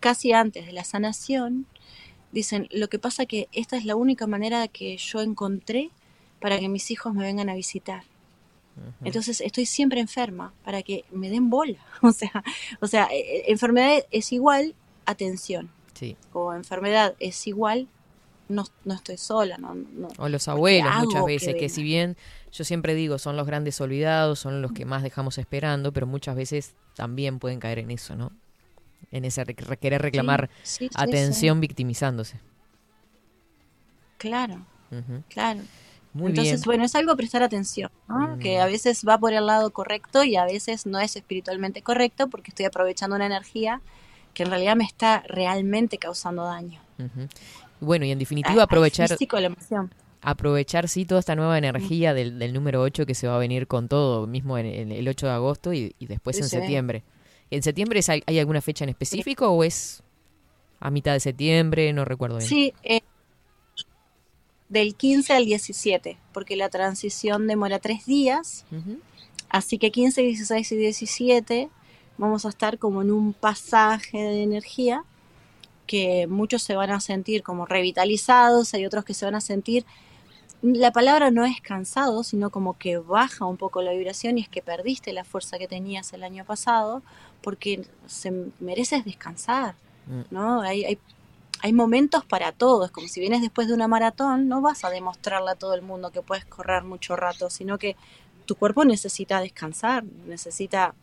casi 0.00 0.32
antes 0.32 0.66
de 0.66 0.72
la 0.72 0.84
sanación, 0.84 1.66
dicen, 2.30 2.68
lo 2.70 2.88
que 2.88 2.98
pasa 2.98 3.26
que 3.26 3.48
esta 3.52 3.76
es 3.76 3.84
la 3.84 3.96
única 3.96 4.26
manera 4.26 4.68
que 4.68 4.96
yo 4.96 5.20
encontré 5.20 5.90
para 6.40 6.58
que 6.60 6.68
mis 6.68 6.90
hijos 6.90 7.12
me 7.14 7.24
vengan 7.24 7.48
a 7.48 7.54
visitar. 7.54 8.04
Entonces 9.04 9.40
estoy 9.40 9.66
siempre 9.66 10.00
enferma 10.00 10.52
para 10.64 10.82
que 10.82 11.04
me 11.12 11.30
den 11.30 11.50
bola. 11.50 11.78
O 12.02 12.12
sea, 12.12 12.42
o 12.80 12.86
sea, 12.86 13.04
eh, 13.12 13.18
eh, 13.20 13.44
enfermedad 13.48 14.04
es 14.10 14.32
igual 14.32 14.74
atención. 15.06 15.70
Sí. 15.94 16.16
O 16.32 16.52
enfermedad 16.54 17.14
es 17.20 17.46
igual 17.46 17.86
no, 18.48 18.64
no 18.84 18.94
estoy 18.94 19.16
sola. 19.16 19.56
No, 19.58 19.74
no- 19.74 20.08
O 20.18 20.28
los 20.28 20.48
abuelos 20.48 20.92
muchas 21.04 21.24
veces, 21.24 21.54
que, 21.54 21.68
si 21.68 21.82
bien 21.82 22.16
yo 22.52 22.64
siempre 22.64 22.94
digo 22.94 23.18
son 23.18 23.36
los 23.36 23.46
grandes 23.46 23.80
olvidados, 23.80 24.38
son 24.40 24.60
los 24.60 24.72
que 24.72 24.84
más 24.84 25.02
dejamos 25.02 25.38
esperando, 25.38 25.92
pero 25.92 26.06
muchas 26.06 26.36
veces 26.36 26.74
también 26.94 27.38
pueden 27.38 27.58
caer 27.60 27.78
en 27.78 27.90
eso, 27.90 28.16
¿no? 28.16 28.32
En 29.12 29.24
ese 29.24 29.44
re- 29.44 29.54
re- 29.56 29.76
querer 29.76 30.02
reclamar 30.02 30.50
sí, 30.62 30.86
sí, 30.88 30.90
atención 30.96 31.60
victimizándose. 31.60 32.38
Claro, 34.18 34.64
claro. 35.28 35.60
Muy 36.14 36.30
Entonces, 36.30 36.60
bien. 36.60 36.64
bueno, 36.64 36.84
es 36.84 36.94
algo 36.94 37.12
a 37.12 37.16
prestar 37.16 37.42
atención, 37.42 37.90
¿no? 38.08 38.36
Mm. 38.36 38.38
Que 38.38 38.60
a 38.60 38.66
veces 38.66 39.04
va 39.06 39.18
por 39.18 39.32
el 39.32 39.46
lado 39.46 39.70
correcto 39.72 40.22
y 40.24 40.36
a 40.36 40.44
veces 40.44 40.86
no 40.86 40.98
es 41.00 41.16
espiritualmente 41.16 41.82
correcto 41.82 42.28
porque 42.28 42.50
estoy 42.52 42.66
aprovechando 42.66 43.16
una 43.16 43.26
energía 43.26 43.80
que 44.32 44.44
en 44.44 44.50
realidad 44.50 44.76
me 44.76 44.84
está 44.84 45.22
realmente 45.28 45.98
causando 45.98 46.44
daño. 46.44 46.80
Bueno, 47.80 48.04
y 48.06 48.12
en 48.12 48.18
definitiva 48.18 48.62
aprovechar 48.62 49.08
físico, 49.08 49.38
la 49.40 49.46
emoción. 49.46 49.92
aprovechar 50.22 50.88
sí 50.88 51.04
toda 51.04 51.20
esta 51.20 51.34
nueva 51.36 51.58
energía 51.58 52.14
del, 52.14 52.38
del 52.38 52.52
número 52.52 52.80
8 52.82 53.06
que 53.06 53.14
se 53.14 53.26
va 53.26 53.36
a 53.36 53.38
venir 53.38 53.66
con 53.66 53.88
todo, 53.88 54.26
mismo 54.26 54.56
en, 54.58 54.66
en 54.66 54.92
el 54.92 55.08
8 55.08 55.26
de 55.26 55.32
agosto 55.32 55.72
y, 55.72 55.94
y 55.98 56.06
después 56.06 56.36
Sí, 56.36 56.42
en 56.42 56.48
sí. 56.48 56.56
septiembre. 56.56 57.02
¿En 57.50 57.62
septiembre 57.62 57.98
es, 58.00 58.08
hay, 58.08 58.22
hay 58.26 58.38
alguna 58.38 58.60
fecha 58.60 58.84
en 58.84 58.90
específico 58.90 59.48
o 59.48 59.64
es 59.64 60.02
a 60.80 60.90
mitad 60.90 61.12
de 61.12 61.20
septiembre? 61.20 61.92
No 61.92 62.04
recuerdo 62.04 62.38
bien. 62.38 62.48
Sí, 62.48 62.72
eh, 62.82 63.02
del 64.74 64.94
15 64.94 65.32
al 65.32 65.46
17, 65.46 66.18
porque 66.32 66.56
la 66.56 66.68
transición 66.68 67.46
demora 67.46 67.78
tres 67.78 68.04
días, 68.04 68.66
así 69.48 69.78
que 69.78 69.90
15, 69.90 70.20
16 70.20 70.72
y 70.72 70.76
17 70.76 71.68
vamos 72.18 72.44
a 72.44 72.50
estar 72.50 72.78
como 72.78 73.00
en 73.00 73.10
un 73.10 73.32
pasaje 73.32 74.18
de 74.18 74.42
energía 74.42 75.04
que 75.86 76.26
muchos 76.26 76.62
se 76.62 76.74
van 76.74 76.90
a 76.90 77.00
sentir 77.00 77.42
como 77.42 77.66
revitalizados, 77.66 78.74
hay 78.74 78.84
otros 78.84 79.04
que 79.04 79.14
se 79.14 79.24
van 79.24 79.36
a 79.36 79.40
sentir, 79.40 79.86
la 80.60 80.92
palabra 80.92 81.30
no 81.30 81.44
es 81.44 81.60
cansado, 81.60 82.24
sino 82.24 82.50
como 82.50 82.76
que 82.76 82.98
baja 82.98 83.44
un 83.44 83.56
poco 83.56 83.80
la 83.80 83.92
vibración 83.92 84.38
y 84.38 84.42
es 84.42 84.48
que 84.48 84.60
perdiste 84.60 85.12
la 85.12 85.24
fuerza 85.24 85.58
que 85.58 85.68
tenías 85.68 86.12
el 86.12 86.24
año 86.24 86.44
pasado 86.44 87.02
porque 87.42 87.86
se 88.06 88.32
mereces 88.60 89.04
descansar, 89.04 89.76
Mm. 90.06 90.22
¿no? 90.30 90.60
Hay, 90.60 90.84
hay, 90.84 90.98
hay 91.64 91.72
momentos 91.72 92.26
para 92.26 92.52
todos, 92.52 92.90
como 92.90 93.08
si 93.08 93.20
vienes 93.20 93.40
después 93.40 93.68
de 93.68 93.72
una 93.72 93.88
maratón, 93.88 94.48
no 94.48 94.60
vas 94.60 94.84
a 94.84 94.90
demostrarle 94.90 95.50
a 95.50 95.54
todo 95.54 95.72
el 95.72 95.80
mundo 95.80 96.10
que 96.10 96.20
puedes 96.20 96.44
correr 96.44 96.84
mucho 96.84 97.16
rato, 97.16 97.48
sino 97.48 97.78
que 97.78 97.96
tu 98.44 98.54
cuerpo 98.54 98.84
necesita 98.84 99.40
descansar, 99.40 100.04
necesita 100.26 100.94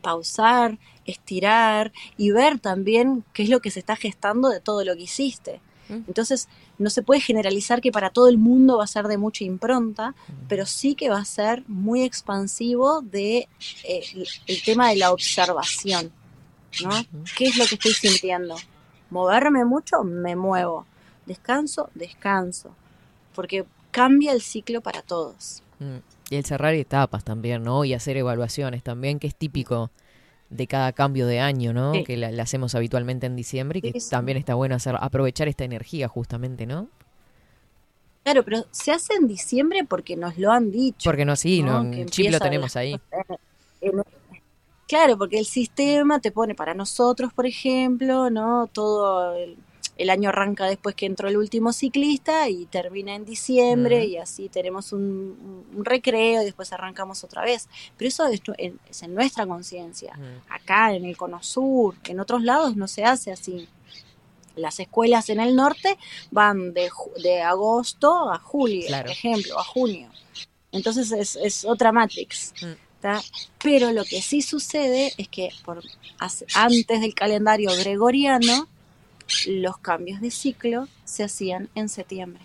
pausar, 0.00 0.78
estirar 1.04 1.92
y 2.16 2.30
ver 2.30 2.58
también 2.60 3.24
qué 3.34 3.42
es 3.42 3.50
lo 3.50 3.60
que 3.60 3.70
se 3.70 3.78
está 3.80 3.94
gestando 3.96 4.48
de 4.48 4.60
todo 4.60 4.84
lo 4.84 4.94
que 4.96 5.02
hiciste. 5.02 5.60
Entonces, 6.08 6.48
no 6.78 6.88
se 6.88 7.02
puede 7.02 7.20
generalizar 7.20 7.82
que 7.82 7.92
para 7.92 8.08
todo 8.08 8.28
el 8.28 8.38
mundo 8.38 8.78
va 8.78 8.84
a 8.84 8.86
ser 8.86 9.06
de 9.06 9.18
mucha 9.18 9.44
impronta, 9.44 10.14
pero 10.48 10.64
sí 10.64 10.94
que 10.94 11.10
va 11.10 11.18
a 11.18 11.24
ser 11.26 11.62
muy 11.68 12.02
expansivo 12.04 13.02
de 13.02 13.48
eh, 13.84 14.02
el- 14.14 14.26
el 14.46 14.62
tema 14.62 14.88
de 14.88 14.96
la 14.96 15.12
observación, 15.12 16.10
¿no? 16.82 16.90
¿Qué 17.36 17.44
es 17.48 17.56
lo 17.58 17.66
que 17.66 17.74
estoy 17.74 17.92
sintiendo? 17.92 18.56
Moverme 19.10 19.64
mucho, 19.64 20.02
me 20.04 20.36
muevo. 20.36 20.86
Descanso, 21.26 21.90
descanso. 21.94 22.74
Porque 23.34 23.64
cambia 23.90 24.32
el 24.32 24.40
ciclo 24.40 24.80
para 24.80 25.02
todos. 25.02 25.62
Mm. 25.78 25.96
Y 26.30 26.36
el 26.36 26.44
cerrar 26.44 26.74
etapas 26.74 27.22
también, 27.24 27.62
¿no? 27.62 27.84
Y 27.84 27.94
hacer 27.94 28.16
evaluaciones 28.16 28.82
también, 28.82 29.18
que 29.18 29.26
es 29.26 29.34
típico 29.34 29.90
de 30.50 30.66
cada 30.66 30.92
cambio 30.92 31.26
de 31.26 31.40
año, 31.40 31.72
¿no? 31.72 31.92
Sí. 31.92 32.04
Que 32.04 32.16
la, 32.16 32.30
la 32.30 32.42
hacemos 32.44 32.74
habitualmente 32.74 33.26
en 33.26 33.36
diciembre 33.36 33.78
y 33.78 33.82
que 33.82 33.92
Sí, 33.92 34.00
sí. 34.00 34.10
también 34.10 34.38
está 34.38 34.54
bueno 34.54 34.74
hacer 34.74 34.96
aprovechar 35.00 35.48
esta 35.48 35.64
energía 35.64 36.08
justamente, 36.08 36.66
¿no? 36.66 36.88
Claro, 38.22 38.42
pero 38.42 38.64
se 38.70 38.90
hace 38.92 39.14
en 39.14 39.26
diciembre 39.28 39.84
porque 39.86 40.16
nos 40.16 40.38
lo 40.38 40.50
han 40.50 40.70
dicho. 40.70 41.08
Porque 41.10 41.24
no, 41.26 41.36
sí, 41.36 41.62
no, 41.62 41.90
Que 41.90 42.02
en 42.02 42.08
chip 42.08 42.30
lo 42.30 42.38
tenemos 42.40 42.74
ahí. 42.76 42.92
cosas 42.98 43.38
en- 43.82 43.98
en- 43.98 44.04
Claro, 44.86 45.16
porque 45.16 45.38
el 45.38 45.46
sistema 45.46 46.20
te 46.20 46.30
pone 46.30 46.54
para 46.54 46.74
nosotros, 46.74 47.32
por 47.32 47.46
ejemplo, 47.46 48.28
¿no? 48.30 48.66
Todo 48.66 49.34
el, 49.34 49.56
el 49.96 50.10
año 50.10 50.28
arranca 50.28 50.66
después 50.66 50.94
que 50.94 51.06
entró 51.06 51.28
el 51.28 51.36
último 51.38 51.72
ciclista 51.72 52.48
y 52.50 52.66
termina 52.66 53.14
en 53.14 53.24
diciembre 53.24 54.04
y 54.04 54.18
así 54.18 54.48
tenemos 54.48 54.92
un, 54.92 55.64
un 55.74 55.84
recreo 55.84 56.42
y 56.42 56.44
después 56.44 56.72
arrancamos 56.72 57.24
otra 57.24 57.42
vez. 57.42 57.68
Pero 57.96 58.08
eso 58.08 58.26
es, 58.26 58.42
es 58.90 59.02
en 59.02 59.14
nuestra 59.14 59.46
conciencia. 59.46 60.18
Acá 60.48 60.92
en 60.94 61.04
el 61.06 61.16
Cono 61.16 61.42
Sur, 61.42 61.94
en 62.04 62.20
otros 62.20 62.42
lados 62.42 62.76
no 62.76 62.86
se 62.86 63.04
hace 63.04 63.32
así. 63.32 63.68
Las 64.56 64.78
escuelas 64.78 65.30
en 65.30 65.40
el 65.40 65.56
norte 65.56 65.96
van 66.30 66.74
de, 66.74 66.90
de 67.22 67.40
agosto 67.42 68.30
a 68.30 68.38
julio, 68.38 68.86
Claro. 68.86 69.04
por 69.04 69.12
ejemplo, 69.12 69.58
a 69.58 69.64
junio. 69.64 70.10
Entonces 70.70 71.10
es, 71.12 71.36
es 71.36 71.64
otra 71.64 71.90
matrix. 71.90 72.52
Mm. 72.62 72.83
Pero 73.62 73.92
lo 73.92 74.04
que 74.04 74.20
sí 74.22 74.42
sucede 74.42 75.12
es 75.16 75.28
que 75.28 75.50
por, 75.64 75.82
antes 76.54 77.00
del 77.00 77.14
calendario 77.14 77.70
gregoriano, 77.78 78.68
los 79.46 79.78
cambios 79.78 80.20
de 80.20 80.30
ciclo 80.30 80.88
se 81.04 81.24
hacían 81.24 81.68
en 81.74 81.88
septiembre. 81.88 82.42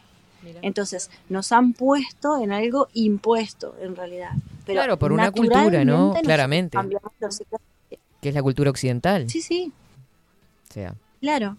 Entonces 0.62 1.10
nos 1.28 1.52
han 1.52 1.74
puesto 1.74 2.42
en 2.42 2.52
algo 2.52 2.88
impuesto 2.94 3.76
en 3.82 3.96
realidad. 3.96 4.32
Pero 4.66 4.80
Claro, 4.80 4.98
por 4.98 5.12
una 5.12 5.32
cultura, 5.32 5.84
¿no? 5.84 6.14
Claramente. 6.24 6.78
Que 8.22 8.30
es 8.30 8.36
la 8.36 8.42
cultura 8.44 8.70
occidental. 8.70 9.30
Sí, 9.30 9.42
sí, 9.42 9.72
O 10.70 10.74
sea, 10.74 10.94
claro. 11.22 11.58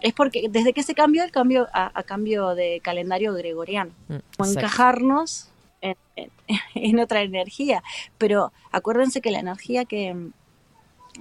es 0.00 0.12
porque 0.14 0.48
desde 0.50 0.72
que 0.72 0.82
se 0.82 0.94
cambió 0.94 1.22
el 1.24 1.30
cambio 1.30 1.68
a, 1.72 1.90
a 1.98 2.02
cambio 2.02 2.54
de 2.54 2.80
calendario 2.82 3.32
gregoriano, 3.34 3.92
Mm, 4.08 4.16
o 4.38 4.46
encajarnos 4.46 5.48
en, 5.82 5.96
en- 6.16 6.30
en 6.74 6.98
otra 7.00 7.20
energía. 7.22 7.82
Pero 8.18 8.52
acuérdense 8.70 9.20
que 9.20 9.30
la 9.30 9.40
energía 9.40 9.84
que, 9.84 10.30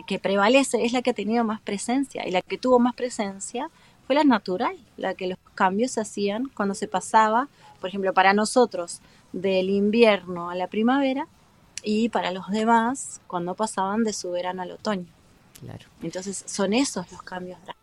que 0.08 0.20
prevalece 0.20 0.86
es 0.86 0.94
la 0.94 1.02
que 1.02 1.10
ha 1.10 1.14
tenido 1.14 1.44
más 1.44 1.60
presencia 1.62 2.26
y 2.28 2.32
la 2.32 2.42
que 2.42 2.58
tuvo 2.58 2.80
más 2.80 2.96
presencia 2.96 3.70
fue 4.08 4.16
la 4.16 4.24
natural, 4.24 4.78
la 4.98 5.14
que 5.16 5.28
los 5.28 5.38
cambios 5.56 5.92
se 5.92 6.02
hacían 6.02 6.50
cuando 6.56 6.74
se 6.76 6.88
pasaba, 6.88 7.48
por 7.80 7.90
ejemplo, 7.90 8.14
para 8.14 8.34
nosotros 8.34 9.02
del 9.34 9.70
invierno 9.70 10.50
a 10.50 10.56
la 10.56 10.68
primavera 10.68 11.28
y 11.84 12.10
para 12.10 12.32
los 12.32 12.50
demás 12.50 13.22
cuando 13.28 13.56
pasaban 13.56 14.04
de 14.04 14.14
su 14.14 14.32
verano 14.32 14.62
al 14.62 14.72
otoño. 14.72 15.06
Claro. 15.60 15.86
Entonces 16.02 16.44
son 16.48 16.74
esos 16.74 17.12
los 17.12 17.22
cambios 17.24 17.58
drásticos. 17.64 17.81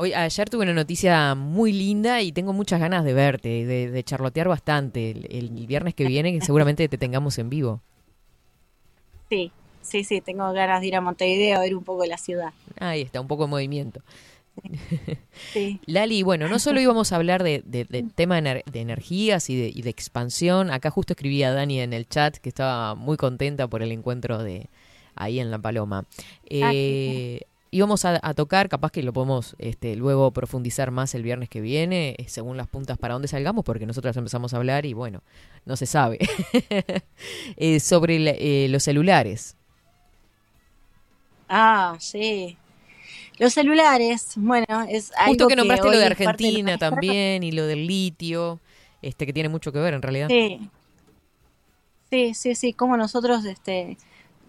Hoy, 0.00 0.14
ayer 0.14 0.48
tuve 0.48 0.62
una 0.62 0.72
noticia 0.74 1.34
muy 1.34 1.72
linda 1.72 2.22
y 2.22 2.30
tengo 2.32 2.52
muchas 2.52 2.78
ganas 2.80 3.04
de 3.04 3.12
verte, 3.14 3.66
de, 3.66 3.90
de 3.90 4.04
charlotear 4.04 4.48
bastante 4.48 5.10
el, 5.10 5.26
el 5.30 5.66
viernes 5.66 5.94
que 5.94 6.04
viene, 6.06 6.32
que 6.32 6.40
seguramente 6.40 6.88
te 6.88 6.98
tengamos 6.98 7.36
en 7.38 7.50
vivo. 7.50 7.82
Sí, 9.30 9.52
sí, 9.82 10.04
sí, 10.04 10.20
tengo 10.20 10.52
ganas 10.52 10.80
de 10.80 10.88
ir 10.88 10.96
a 10.96 11.00
Montevideo 11.00 11.58
a 11.58 11.60
ver 11.60 11.74
un 11.76 11.84
poco 11.84 12.04
la 12.04 12.18
ciudad. 12.18 12.52
Ahí 12.78 13.02
está, 13.02 13.20
un 13.20 13.28
poco 13.28 13.44
de 13.44 13.50
movimiento. 13.50 14.02
Sí. 15.52 15.80
Lali, 15.86 16.22
bueno, 16.22 16.48
no 16.48 16.58
solo 16.58 16.80
íbamos 16.80 17.12
a 17.12 17.16
hablar 17.16 17.42
de, 17.42 17.62
tema 18.14 18.40
de, 18.40 18.42
ener- 18.42 18.64
de 18.64 18.80
energías 18.80 19.50
y 19.50 19.56
de, 19.60 19.72
y 19.74 19.82
de 19.82 19.90
expansión. 19.90 20.70
Acá 20.70 20.90
justo 20.90 21.12
escribía 21.14 21.52
Dani 21.52 21.80
en 21.80 21.92
el 21.92 22.08
chat 22.08 22.36
que 22.38 22.48
estaba 22.48 22.94
muy 22.94 23.16
contenta 23.16 23.68
por 23.68 23.82
el 23.82 23.92
encuentro 23.92 24.42
de 24.42 24.68
ahí 25.14 25.40
en 25.40 25.50
La 25.50 25.58
Paloma. 25.58 26.06
Eh, 26.44 27.42
íbamos 27.70 28.04
a, 28.04 28.18
a 28.22 28.34
tocar, 28.34 28.68
capaz 28.68 28.90
que 28.90 29.02
lo 29.02 29.12
podemos 29.12 29.54
este, 29.58 29.96
luego 29.96 30.30
profundizar 30.32 30.90
más 30.90 31.14
el 31.14 31.22
viernes 31.22 31.48
que 31.48 31.60
viene, 31.60 32.14
eh, 32.18 32.28
según 32.28 32.56
las 32.56 32.68
puntas 32.68 32.98
para 32.98 33.14
dónde 33.14 33.28
salgamos, 33.28 33.64
porque 33.64 33.86
nosotros 33.86 34.16
empezamos 34.16 34.54
a 34.54 34.56
hablar 34.56 34.86
y 34.86 34.94
bueno, 34.94 35.22
no 35.64 35.76
se 35.76 35.86
sabe. 35.86 36.18
Eh, 37.56 37.80
sobre 37.80 38.16
eh, 38.16 38.68
los 38.68 38.84
celulares. 38.84 39.56
Ah, 41.48 41.96
sí. 41.98 42.56
Los 43.38 43.54
celulares, 43.54 44.32
bueno, 44.36 44.86
es 44.88 45.12
algo 45.16 45.30
Justo 45.30 45.48
que 45.48 45.56
nombraste 45.56 45.90
lo 45.90 45.98
de 45.98 46.06
Argentina 46.06 46.78
también 46.78 47.42
y 47.42 47.52
lo 47.52 47.66
del 47.66 47.86
litio, 47.86 48.60
este 49.02 49.26
que 49.26 49.32
tiene 49.32 49.48
mucho 49.48 49.72
que 49.72 49.78
ver 49.80 49.94
en 49.94 50.02
realidad. 50.02 50.28
Sí. 50.28 50.70
Sí, 52.10 52.34
sí, 52.34 52.54
sí, 52.54 52.72
como 52.72 52.96
nosotros 52.96 53.44
este 53.44 53.98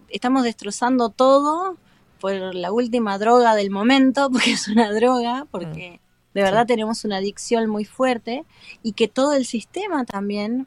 estamos 0.08 0.44
destrozando 0.44 1.10
todo 1.10 1.76
por 2.20 2.54
la 2.54 2.70
última 2.72 3.18
droga 3.18 3.54
del 3.54 3.70
momento, 3.70 4.28
porque 4.32 4.52
es 4.52 4.68
una 4.68 4.92
droga, 4.92 5.46
porque 5.50 6.00
de 6.34 6.42
verdad 6.42 6.66
tenemos 6.66 7.04
una 7.04 7.16
adicción 7.16 7.68
muy 7.68 7.84
fuerte 7.84 8.44
y 8.82 8.92
que 8.92 9.08
todo 9.08 9.32
el 9.34 9.44
sistema 9.46 10.04
también 10.04 10.66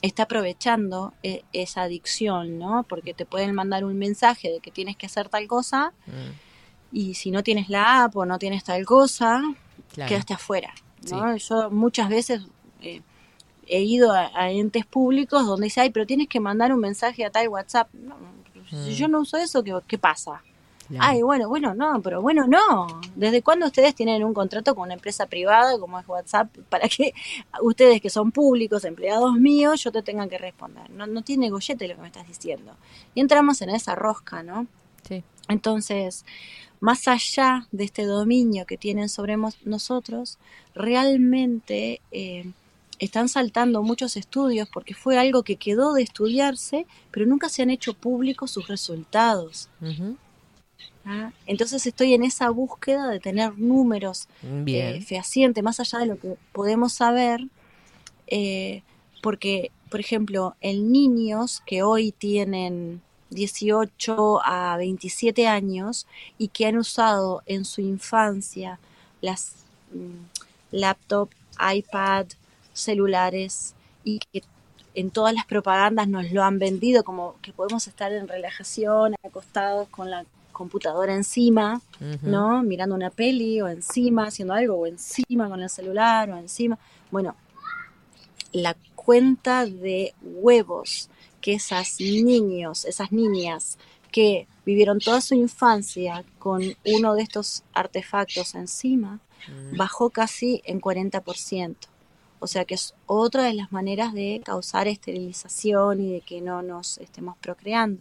está 0.00 0.24
aprovechando 0.24 1.12
eh, 1.22 1.42
esa 1.52 1.82
adicción, 1.82 2.58
¿no? 2.58 2.84
Porque 2.88 3.12
te 3.14 3.24
pueden 3.26 3.54
mandar 3.54 3.84
un 3.84 3.98
mensaje 3.98 4.50
de 4.50 4.60
que 4.60 4.70
tienes 4.70 4.96
que 4.96 5.06
hacer 5.06 5.28
tal 5.28 5.46
cosa 5.46 5.92
Mm, 6.06 6.30
y 6.94 7.14
si 7.14 7.30
no 7.30 7.42
tienes 7.42 7.68
la 7.70 8.04
app 8.04 8.16
o 8.16 8.26
no 8.26 8.38
tienes 8.38 8.64
tal 8.64 8.84
cosa, 8.84 9.42
claro. 9.94 10.08
quedaste 10.08 10.34
afuera. 10.34 10.74
¿no? 11.10 11.36
Yo 11.36 11.70
muchas 11.70 12.08
veces 12.10 12.42
eh, 12.82 13.00
he 13.66 13.82
ido 13.82 14.12
a, 14.12 14.30
a 14.34 14.50
entes 14.50 14.84
públicos 14.86 15.46
donde 15.46 15.64
dice, 15.64 15.80
ay, 15.80 15.90
pero 15.90 16.04
tienes 16.06 16.28
que 16.28 16.38
mandar 16.40 16.72
un 16.72 16.80
mensaje 16.80 17.24
a 17.24 17.30
tal 17.30 17.48
WhatsApp. 17.48 17.88
No, 17.94 18.16
si 18.70 18.90
Mm. 18.90 18.94
yo 18.94 19.08
no 19.08 19.20
uso 19.20 19.36
eso, 19.38 19.62
¿qué, 19.64 19.74
qué 19.86 19.98
pasa? 19.98 20.42
Claro. 20.88 21.04
Ay, 21.06 21.22
bueno, 21.22 21.48
bueno, 21.48 21.74
no, 21.74 22.00
pero 22.02 22.20
bueno, 22.20 22.46
no. 22.46 23.00
¿Desde 23.14 23.42
cuándo 23.42 23.66
ustedes 23.66 23.94
tienen 23.94 24.24
un 24.24 24.34
contrato 24.34 24.74
con 24.74 24.84
una 24.84 24.94
empresa 24.94 25.26
privada 25.26 25.78
como 25.78 25.98
es 25.98 26.08
WhatsApp 26.08 26.56
para 26.68 26.88
que 26.88 27.12
ustedes 27.62 28.00
que 28.00 28.10
son 28.10 28.32
públicos, 28.32 28.84
empleados 28.84 29.34
míos, 29.34 29.82
yo 29.82 29.92
te 29.92 30.02
tenga 30.02 30.28
que 30.28 30.38
responder? 30.38 30.90
No, 30.90 31.06
no 31.06 31.22
tiene 31.22 31.50
gollete 31.50 31.88
lo 31.88 31.94
que 31.96 32.02
me 32.02 32.08
estás 32.08 32.26
diciendo. 32.26 32.72
Y 33.14 33.20
entramos 33.20 33.62
en 33.62 33.70
esa 33.70 33.94
rosca, 33.94 34.42
¿no? 34.42 34.66
Sí. 35.08 35.24
Entonces, 35.48 36.24
más 36.80 37.06
allá 37.06 37.68
de 37.70 37.84
este 37.84 38.04
dominio 38.04 38.66
que 38.66 38.76
tienen 38.76 39.08
sobre 39.08 39.36
nosotros, 39.64 40.38
realmente 40.74 42.00
eh, 42.10 42.50
están 42.98 43.28
saltando 43.28 43.82
muchos 43.82 44.16
estudios 44.16 44.68
porque 44.68 44.94
fue 44.94 45.18
algo 45.18 45.42
que 45.42 45.56
quedó 45.56 45.92
de 45.92 46.02
estudiarse, 46.02 46.86
pero 47.10 47.26
nunca 47.26 47.48
se 47.48 47.62
han 47.62 47.70
hecho 47.70 47.94
públicos 47.94 48.50
sus 48.50 48.68
resultados. 48.68 49.68
Ujú. 49.80 50.16
¿Ah? 51.04 51.32
Entonces 51.46 51.86
estoy 51.86 52.14
en 52.14 52.24
esa 52.24 52.50
búsqueda 52.50 53.08
de 53.08 53.20
tener 53.20 53.58
números 53.58 54.28
Bien. 54.42 54.96
eh, 54.96 55.02
fehacientes, 55.02 55.62
más 55.62 55.80
allá 55.80 55.98
de 56.00 56.06
lo 56.06 56.18
que 56.18 56.36
podemos 56.52 56.92
saber, 56.92 57.40
eh, 58.26 58.82
porque, 59.22 59.70
por 59.90 60.00
ejemplo, 60.00 60.56
en 60.60 60.90
niños 60.92 61.62
que 61.66 61.82
hoy 61.82 62.12
tienen 62.12 63.02
18 63.30 64.40
a 64.44 64.76
27 64.76 65.46
años 65.46 66.06
y 66.38 66.48
que 66.48 66.66
han 66.66 66.76
usado 66.76 67.42
en 67.46 67.64
su 67.64 67.80
infancia 67.80 68.78
las 69.20 69.54
mm, 69.92 70.76
laptop, 70.76 71.30
iPad, 71.74 72.26
celulares 72.72 73.74
y 74.04 74.18
que 74.18 74.42
en 74.94 75.10
todas 75.10 75.34
las 75.34 75.46
propagandas 75.46 76.08
nos 76.08 76.30
lo 76.32 76.42
han 76.42 76.58
vendido 76.58 77.04
como 77.04 77.36
que 77.40 77.52
podemos 77.52 77.86
estar 77.86 78.12
en 78.12 78.28
relajación, 78.28 79.14
acostados 79.22 79.88
con 79.88 80.10
la 80.10 80.24
computadora 80.62 81.14
encima. 81.14 81.80
¿no? 82.22 82.62
Mirando 82.62 82.94
una 82.94 83.10
peli 83.10 83.60
o 83.60 83.68
encima, 83.68 84.26
haciendo 84.26 84.54
algo, 84.54 84.74
o 84.76 84.86
encima 84.86 85.48
con 85.48 85.60
el 85.62 85.68
celular, 85.70 86.30
o 86.30 86.36
encima. 86.36 86.78
Bueno, 87.10 87.34
la 88.52 88.76
cuenta 88.94 89.66
de 89.66 90.14
huevos 90.22 91.08
que 91.40 91.54
esas 91.54 92.00
niños, 92.00 92.84
esas 92.84 93.10
niñas 93.12 93.78
que 94.10 94.46
vivieron 94.66 94.98
toda 94.98 95.20
su 95.20 95.34
infancia 95.34 96.24
con 96.38 96.62
uno 96.84 97.14
de 97.14 97.22
estos 97.22 97.62
artefactos 97.72 98.54
encima, 98.54 99.20
Mm. 99.48 99.76
bajó 99.76 100.10
casi 100.10 100.62
en 100.64 100.80
40%. 100.80 101.88
O 102.38 102.46
sea 102.46 102.64
que 102.64 102.74
es 102.74 102.94
otra 103.06 103.42
de 103.44 103.54
las 103.54 103.72
maneras 103.72 104.12
de 104.12 104.40
causar 104.44 104.86
esterilización 104.86 106.00
y 106.00 106.12
de 106.12 106.20
que 106.20 106.40
no 106.40 106.62
nos 106.62 106.98
estemos 106.98 107.36
procreando. 107.40 108.00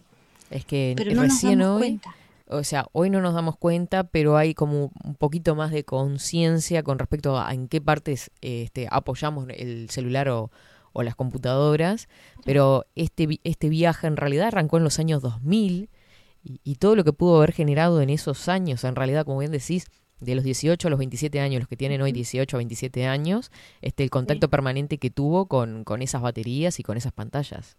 Es 0.52 0.66
que 0.66 0.94
Pero 0.98 1.14
no 1.16 1.24
nos 1.24 1.42
damos 1.42 1.68
hoy, 1.68 1.80
cuenta. 1.82 2.16
O 2.52 2.64
sea, 2.64 2.86
hoy 2.92 3.10
no 3.10 3.22
nos 3.22 3.34
damos 3.34 3.58
cuenta, 3.58 4.04
pero 4.04 4.38
hay 4.38 4.54
como 4.54 4.92
un 5.04 5.16
poquito 5.16 5.56
más 5.56 5.72
de 5.72 5.84
conciencia 5.84 6.84
con 6.84 7.00
respecto 7.00 7.40
a 7.40 7.54
en 7.54 7.68
qué 7.68 7.82
partes 7.82 8.32
este, 8.42 8.88
apoyamos 8.92 9.48
el 9.50 9.90
celular 9.90 10.30
o, 10.30 10.52
o 10.94 11.04
las 11.04 11.16
computadoras. 11.16 12.08
Pero 12.46 12.86
este, 12.96 13.40
este 13.44 13.70
viaje 13.70 14.08
en 14.08 14.18
realidad 14.18 14.48
arrancó 14.48 14.78
en 14.78 14.84
los 14.84 15.00
años 15.00 15.22
2000 15.22 15.90
y, 16.44 16.60
y 16.64 16.76
todo 16.76 16.96
lo 16.96 17.04
que 17.04 17.14
pudo 17.14 17.38
haber 17.38 17.54
generado 17.54 18.02
en 18.02 18.10
esos 18.10 18.50
años, 18.50 18.84
en 18.84 18.96
realidad, 18.96 19.26
como 19.26 19.40
bien 19.40 19.52
decís, 19.52 19.86
de 20.20 20.36
los 20.36 20.44
18 20.44 20.88
a 20.88 20.92
los 20.92 21.00
27 21.00 21.40
años, 21.40 21.62
los 21.62 21.68
que 21.68 21.78
tienen 21.78 22.02
hoy 22.02 22.12
18 22.12 22.56
a 22.56 22.60
27 22.60 23.08
años, 23.08 23.52
este, 23.82 24.04
el 24.04 24.10
contacto 24.10 24.50
permanente 24.50 24.98
que 24.98 25.10
tuvo 25.10 25.48
con, 25.48 25.84
con 25.84 26.02
esas 26.02 26.22
baterías 26.22 26.80
y 26.80 26.84
con 26.84 26.96
esas 26.98 27.12
pantallas. 27.12 27.78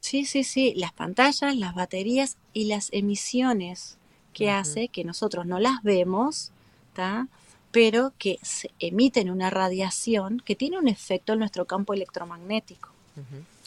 Sí, 0.00 0.24
sí, 0.24 0.44
sí, 0.44 0.74
las 0.76 0.92
pantallas, 0.92 1.56
las 1.56 1.74
baterías 1.74 2.36
y 2.52 2.64
las 2.64 2.88
emisiones 2.92 3.96
que 4.32 4.50
hace 4.50 4.88
que 4.88 5.04
nosotros 5.04 5.46
no 5.46 5.58
las 5.60 5.82
vemos, 5.82 6.50
¿tá? 6.94 7.28
pero 7.70 8.12
que 8.18 8.38
se 8.42 8.70
emiten 8.80 9.30
una 9.30 9.50
radiación 9.50 10.42
que 10.44 10.56
tiene 10.56 10.78
un 10.78 10.88
efecto 10.88 11.32
en 11.32 11.38
nuestro 11.38 11.64
campo 11.66 11.94
electromagnético. 11.94 12.90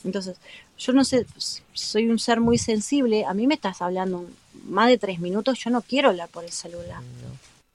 Entonces, 0.03 0.37
yo 0.77 0.91
no 0.91 1.05
sé, 1.05 1.25
soy 1.73 2.09
un 2.09 2.19
ser 2.19 2.41
muy 2.41 2.57
sensible, 2.57 3.25
a 3.25 3.33
mí 3.33 3.47
me 3.47 3.53
estás 3.53 3.81
hablando 3.81 4.25
más 4.65 4.89
de 4.89 4.97
tres 4.97 5.19
minutos, 5.19 5.59
yo 5.59 5.69
no 5.69 5.81
quiero 5.81 6.09
hablar 6.09 6.27
por 6.29 6.43
el 6.43 6.51
celular. 6.51 7.01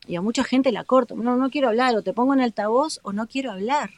Y 0.07 0.17
a 0.17 0.21
mucha 0.21 0.45
gente 0.45 0.73
la 0.73 0.85
corto, 0.85 1.15
no, 1.15 1.37
no 1.37 1.51
quiero 1.51 1.69
hablar, 1.69 1.95
o 1.97 2.03
te 2.03 2.13
pongo 2.13 2.35
en 2.35 2.41
altavoz 2.41 3.01
o 3.03 3.13
no 3.13 3.27
quiero 3.27 3.53
hablar. 3.53 3.91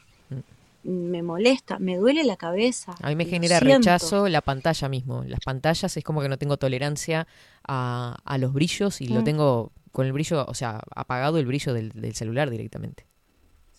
Me 0.83 1.21
molesta, 1.21 1.77
me 1.79 1.97
duele 1.97 2.23
la 2.23 2.37
cabeza. 2.37 2.95
A 3.01 3.09
mí 3.09 3.15
me 3.15 3.25
genera 3.25 3.59
siento. 3.59 3.77
rechazo 3.77 4.27
la 4.29 4.41
pantalla 4.41 4.89
mismo. 4.89 5.23
Las 5.25 5.39
pantallas 5.41 5.95
es 5.95 6.03
como 6.03 6.21
que 6.21 6.29
no 6.29 6.37
tengo 6.37 6.57
tolerancia 6.57 7.27
a, 7.67 8.17
a 8.23 8.37
los 8.37 8.51
brillos 8.53 8.99
y 9.01 9.07
lo 9.07 9.21
Mm. 9.21 9.23
tengo 9.23 9.71
con 9.91 10.05
el 10.07 10.13
brillo, 10.13 10.45
o 10.47 10.53
sea, 10.53 10.79
apagado 10.95 11.37
el 11.37 11.45
brillo 11.45 11.73
del, 11.73 11.91
del 11.91 12.15
celular 12.15 12.49
directamente. 12.49 13.05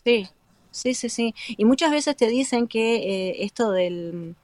Sí, 0.05 0.29
sí, 0.71 0.95
sí, 0.95 1.09
sí. 1.09 1.35
Y 1.49 1.65
muchas 1.65 1.91
veces 1.91 2.17
te 2.17 2.29
dicen 2.29 2.67
que 2.69 2.97
eh, 3.31 3.45
esto 3.45 3.71
del, 3.73 4.35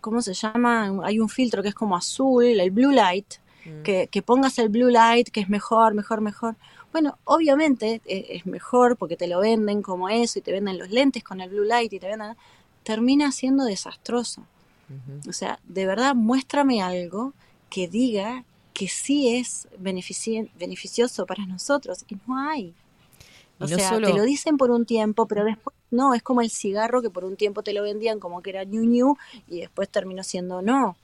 ¿cómo 0.00 0.22
se 0.22 0.34
llama? 0.34 0.92
Hay 1.04 1.18
un 1.20 1.28
filtro 1.28 1.62
que 1.62 1.70
es 1.70 1.74
como 1.74 1.96
azul, 1.96 2.44
el 2.44 2.70
blue 2.70 2.92
light, 2.92 3.34
que, 3.82 4.08
que 4.12 4.22
pongas 4.22 4.58
el 4.60 4.68
blue 4.68 4.90
light, 4.90 5.28
que 5.30 5.40
es 5.40 5.48
mejor, 5.48 5.94
mejor, 5.94 6.20
mejor. 6.20 6.54
Bueno, 6.92 7.18
obviamente 7.24 8.00
eh, 8.06 8.26
es 8.30 8.46
mejor 8.46 8.96
porque 8.96 9.16
te 9.16 9.26
lo 9.26 9.40
venden 9.40 9.82
como 9.82 10.08
eso 10.08 10.38
y 10.38 10.42
te 10.42 10.52
venden 10.52 10.78
los 10.78 10.90
lentes 10.90 11.22
con 11.22 11.40
el 11.40 11.50
blue 11.50 11.64
light 11.64 11.92
y 11.92 11.98
te 12.00 12.08
venden... 12.08 12.36
Termina 12.82 13.32
siendo 13.32 13.64
desastroso. 13.64 14.44
O 15.28 15.32
sea, 15.32 15.58
de 15.64 15.86
verdad, 15.86 16.14
muéstrame 16.14 16.80
algo 16.80 17.32
que 17.68 17.88
diga 17.88 18.44
que 18.72 18.86
sí 18.86 19.36
es 19.36 19.66
benefici- 19.82 20.48
beneficioso 20.56 21.26
para 21.26 21.44
nosotros 21.46 22.04
y 22.08 22.16
no 22.26 22.38
hay. 22.48 22.72
O 23.58 23.66
no 23.66 23.76
sea, 23.76 23.88
solo- 23.88 24.06
te 24.06 24.14
lo 24.14 24.22
dicen 24.22 24.56
por 24.56 24.70
un 24.70 24.86
tiempo, 24.86 25.26
pero 25.26 25.44
después 25.44 25.74
no, 25.90 26.14
es 26.14 26.22
como 26.22 26.42
el 26.42 26.50
cigarro 26.50 27.02
que 27.02 27.10
por 27.10 27.24
un 27.24 27.36
tiempo 27.36 27.64
te 27.64 27.72
lo 27.72 27.82
vendían 27.82 28.20
como 28.20 28.40
que 28.40 28.50
era 28.50 28.62
ñu 28.62 28.84
ñu 28.84 29.16
y 29.48 29.60
después 29.60 29.88
terminó 29.88 30.22
siendo 30.22 30.62
no. 30.62 30.96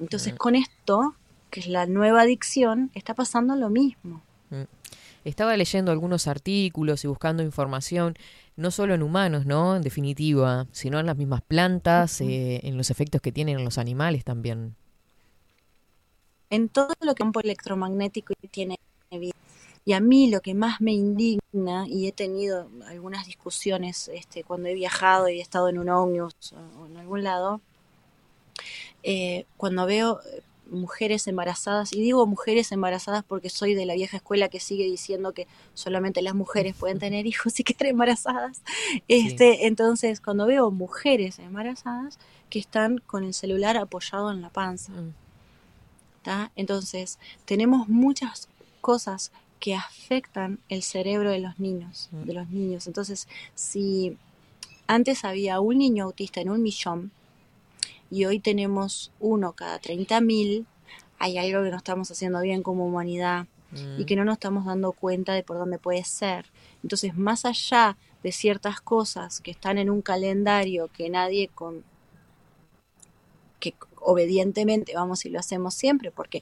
Entonces 0.00 0.34
con 0.34 0.54
esto, 0.54 1.14
que 1.50 1.60
es 1.60 1.66
la 1.66 1.84
nueva 1.84 2.22
adicción, 2.22 2.90
está 2.94 3.12
pasando 3.12 3.56
lo 3.56 3.68
mismo. 3.68 4.22
Mm. 4.48 4.62
Estaba 5.24 5.56
leyendo 5.56 5.92
algunos 5.92 6.26
artículos 6.26 7.04
y 7.04 7.08
buscando 7.08 7.42
información, 7.42 8.16
no 8.56 8.70
solo 8.70 8.94
en 8.94 9.02
humanos, 9.02 9.46
¿no? 9.46 9.76
En 9.76 9.82
definitiva, 9.82 10.66
sino 10.72 10.98
en 10.98 11.06
las 11.06 11.16
mismas 11.16 11.42
plantas, 11.42 12.20
eh, 12.20 12.60
en 12.64 12.76
los 12.76 12.90
efectos 12.90 13.20
que 13.20 13.32
tienen 13.32 13.58
en 13.58 13.64
los 13.64 13.78
animales 13.78 14.24
también. 14.24 14.76
en 16.50 16.68
todo 16.68 16.94
lo 17.00 17.14
que 17.14 17.20
campo 17.22 17.40
electromagnético 17.40 18.34
tiene 18.50 18.76
vida. 19.10 19.34
Y 19.84 19.92
a 19.94 20.00
mí 20.00 20.30
lo 20.30 20.40
que 20.40 20.54
más 20.54 20.80
me 20.80 20.92
indigna, 20.92 21.86
y 21.88 22.06
he 22.08 22.12
tenido 22.12 22.68
algunas 22.86 23.26
discusiones 23.26 24.08
este, 24.08 24.44
cuando 24.44 24.68
he 24.68 24.74
viajado 24.74 25.28
y 25.28 25.38
he 25.38 25.42
estado 25.42 25.68
en 25.68 25.78
un 25.78 25.88
ómnibus 25.88 26.52
o 26.52 26.86
en 26.86 26.96
algún 26.96 27.22
lado, 27.24 27.60
eh, 29.02 29.46
cuando 29.56 29.86
veo 29.86 30.20
mujeres 30.70 31.26
embarazadas, 31.26 31.92
y 31.92 32.00
digo 32.00 32.26
mujeres 32.26 32.72
embarazadas 32.72 33.24
porque 33.26 33.50
soy 33.50 33.74
de 33.74 33.86
la 33.86 33.94
vieja 33.94 34.16
escuela 34.16 34.48
que 34.48 34.60
sigue 34.60 34.84
diciendo 34.84 35.32
que 35.32 35.46
solamente 35.74 36.22
las 36.22 36.34
mujeres 36.34 36.74
pueden 36.76 36.98
tener 36.98 37.26
hijos 37.26 37.58
y 37.60 37.64
quedar 37.64 37.86
embarazadas. 37.88 38.62
Este, 39.08 39.66
Entonces, 39.66 40.20
cuando 40.20 40.46
veo 40.46 40.70
mujeres 40.70 41.38
embarazadas 41.38 42.18
que 42.48 42.58
están 42.58 42.98
con 42.98 43.24
el 43.24 43.34
celular 43.34 43.76
apoyado 43.76 44.30
en 44.32 44.40
la 44.42 44.50
panza, 44.50 44.92
Mm. 44.92 45.12
¿tá? 46.22 46.50
Entonces, 46.56 47.18
tenemos 47.44 47.88
muchas 47.88 48.48
cosas 48.80 49.32
que 49.58 49.74
afectan 49.74 50.58
el 50.68 50.82
cerebro 50.82 51.30
de 51.30 51.38
los 51.38 51.58
niños, 51.58 52.08
Mm. 52.12 52.22
de 52.24 52.32
los 52.34 52.48
niños. 52.50 52.86
Entonces, 52.86 53.28
si 53.54 54.16
antes 54.86 55.24
había 55.24 55.60
un 55.60 55.78
niño 55.78 56.04
autista 56.04 56.40
en 56.40 56.50
un 56.50 56.62
millón 56.62 57.10
y 58.10 58.24
hoy 58.24 58.40
tenemos 58.40 59.12
uno 59.20 59.52
cada 59.52 59.78
30.000, 59.78 60.66
hay 61.18 61.38
algo 61.38 61.62
que 61.62 61.70
no 61.70 61.76
estamos 61.76 62.10
haciendo 62.10 62.40
bien 62.40 62.62
como 62.62 62.86
humanidad 62.86 63.46
y 63.98 64.04
que 64.04 64.16
no 64.16 64.24
nos 64.24 64.34
estamos 64.34 64.64
dando 64.66 64.90
cuenta 64.92 65.32
de 65.34 65.42
por 65.44 65.56
dónde 65.56 65.78
puede 65.78 66.02
ser. 66.04 66.46
Entonces, 66.82 67.16
más 67.16 67.44
allá 67.44 67.96
de 68.22 68.32
ciertas 68.32 68.80
cosas 68.80 69.40
que 69.40 69.50
están 69.52 69.78
en 69.78 69.90
un 69.90 70.02
calendario 70.02 70.88
que 70.92 71.08
nadie 71.08 71.48
con 71.48 71.84
que 73.60 73.74
obedientemente 74.00 74.94
vamos 74.94 75.24
y 75.26 75.30
lo 75.30 75.38
hacemos 75.38 75.74
siempre 75.74 76.10
porque 76.10 76.40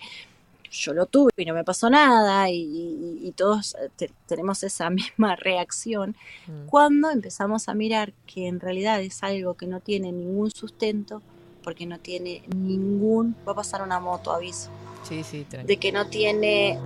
yo 0.70 0.92
lo 0.92 1.06
tuve 1.06 1.30
y 1.36 1.44
no 1.44 1.54
me 1.54 1.64
pasó 1.64 1.90
nada 1.90 2.48
y, 2.50 2.56
y- 2.60 3.18
y 3.26 3.32
todos 3.32 3.74
eh, 3.74 3.88
te- 3.96 4.10
tenemos 4.26 4.62
esa 4.62 4.88
misma 4.90 5.34
reacción 5.36 6.14
Mm. 6.46 6.66
cuando 6.66 7.10
empezamos 7.10 7.68
a 7.68 7.74
mirar 7.74 8.12
que 8.26 8.46
en 8.46 8.60
realidad 8.60 9.00
es 9.02 9.22
algo 9.22 9.54
que 9.54 9.66
no 9.66 9.80
tiene 9.80 10.12
ningún 10.12 10.50
sustento 10.50 11.20
porque 11.62 11.86
no 11.86 11.98
tiene 11.98 12.42
ningún 12.54 13.36
va 13.46 13.52
a 13.52 13.56
pasar 13.56 13.82
una 13.82 14.00
moto 14.00 14.32
aviso 14.32 14.70
Sí, 15.09 15.22
sí, 15.24 15.44
tranquilo. 15.44 15.66
de 15.68 15.76
que 15.78 15.92
no 15.92 16.06
tiene 16.09 16.78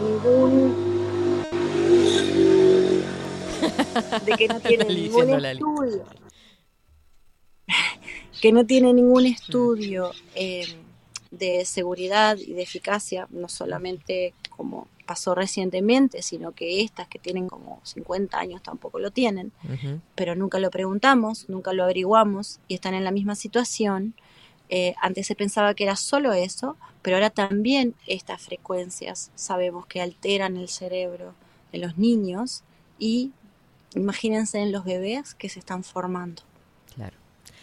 ningún 0.00 0.74
de 4.24 4.32
que 4.36 4.48
no 4.48 4.60
tiene 4.68 4.84
ningún 4.84 5.30
estudio 5.30 6.04
que 8.40 8.52
no 8.52 8.66
tiene 8.66 8.92
ningún 8.94 9.26
estudio 9.26 10.12
eh, 10.34 10.66
de 11.30 11.64
seguridad 11.64 12.36
y 12.38 12.52
de 12.54 12.62
eficacia 12.62 13.26
no 13.30 13.48
solamente 13.48 14.34
como 14.56 14.86
pasó 15.08 15.34
recientemente 15.34 16.22
sino 16.22 16.52
que 16.52 16.82
estas 16.82 17.08
que 17.08 17.18
tienen 17.18 17.48
como 17.48 17.80
50 17.82 18.38
años 18.38 18.62
tampoco 18.62 18.98
lo 18.98 19.10
tienen 19.10 19.50
pero 20.14 20.34
nunca 20.34 20.58
lo 20.58 20.70
preguntamos, 20.70 21.48
nunca 21.48 21.72
lo 21.72 21.84
averiguamos 21.84 22.60
y 22.68 22.74
están 22.74 22.94
en 22.94 23.04
la 23.04 23.10
misma 23.10 23.34
situación. 23.34 24.14
Eh, 24.68 24.94
antes 25.00 25.26
se 25.26 25.34
pensaba 25.34 25.74
que 25.74 25.84
era 25.84 25.96
solo 25.96 26.32
eso, 26.32 26.76
pero 27.02 27.16
ahora 27.16 27.30
también 27.30 27.94
estas 28.06 28.42
frecuencias 28.42 29.30
sabemos 29.34 29.86
que 29.86 30.00
alteran 30.00 30.56
el 30.56 30.68
cerebro 30.68 31.34
de 31.72 31.78
los 31.78 31.96
niños 31.96 32.62
y 32.98 33.32
imagínense 33.94 34.58
en 34.58 34.72
los 34.72 34.84
bebés 34.84 35.34
que 35.34 35.48
se 35.48 35.58
están 35.58 35.84
formando. 35.84 36.42
Claro. 36.94 37.16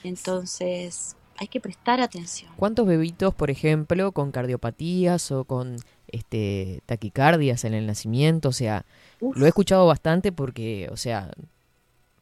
Entonces 0.03 1.15
hay 1.37 1.47
que 1.47 1.59
prestar 1.59 2.01
atención. 2.01 2.51
¿Cuántos 2.55 2.87
bebitos, 2.87 3.33
por 3.33 3.51
ejemplo, 3.51 4.11
con 4.13 4.31
cardiopatías 4.31 5.31
o 5.31 5.43
con 5.43 5.77
este 6.07 6.81
taquicardias 6.85 7.63
en 7.65 7.73
el 7.73 7.85
nacimiento? 7.87 8.49
O 8.49 8.53
sea, 8.53 8.85
Uf. 9.19 9.35
lo 9.37 9.45
he 9.45 9.49
escuchado 9.49 9.85
bastante 9.87 10.31
porque, 10.31 10.87
o 10.91 10.97
sea, 10.97 11.31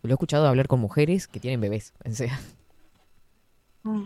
lo 0.02 0.10
he 0.10 0.14
escuchado 0.14 0.48
hablar 0.48 0.68
con 0.68 0.80
mujeres 0.80 1.28
que 1.28 1.40
tienen 1.40 1.62
bebés. 1.62 1.94
O 2.06 2.12
sea, 2.14 2.40
Mm. 3.84 4.06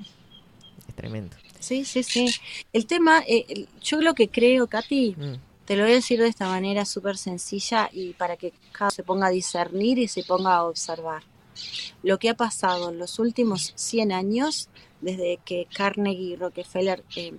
es 0.89 0.95
tremendo. 0.95 1.36
Sí, 1.59 1.86
sí, 1.86 2.01
sí. 2.03 2.28
El 2.73 2.86
tema, 2.88 3.23
eh, 3.28 3.67
yo 3.84 4.01
lo 4.01 4.13
que 4.15 4.30
creo, 4.30 4.67
Katy, 4.67 5.15
Mm. 5.17 5.36
Te 5.65 5.75
lo 5.75 5.84
voy 5.84 5.91
a 5.91 5.95
decir 5.95 6.17
de 6.21 6.30
esta 6.30 6.47
manera 6.47 6.86
súper 6.86 7.17
sencilla 7.17 7.89
y 7.91 8.13
para 8.13 8.38
que 8.38 8.53
cada 8.71 8.86
uno 8.86 8.91
se 8.91 9.03
ponga 9.03 9.28
a 9.28 9.32
discernir 9.32 9.99
y 9.99 10.07
se 10.07 10.23
ponga 10.23 10.55
a 10.55 10.63
observar. 10.63 11.23
Lo 12.03 12.19
que 12.19 12.30
ha 12.30 12.36
pasado 12.36 12.89
en 12.89 12.97
los 12.99 13.19
últimos 13.19 13.73
100 13.75 14.13
años, 14.13 14.69
desde 15.01 15.39
que 15.43 15.67
Carnegie 15.75 16.23
y 16.23 16.36
Rockefeller 16.38 17.03
eh, 17.17 17.34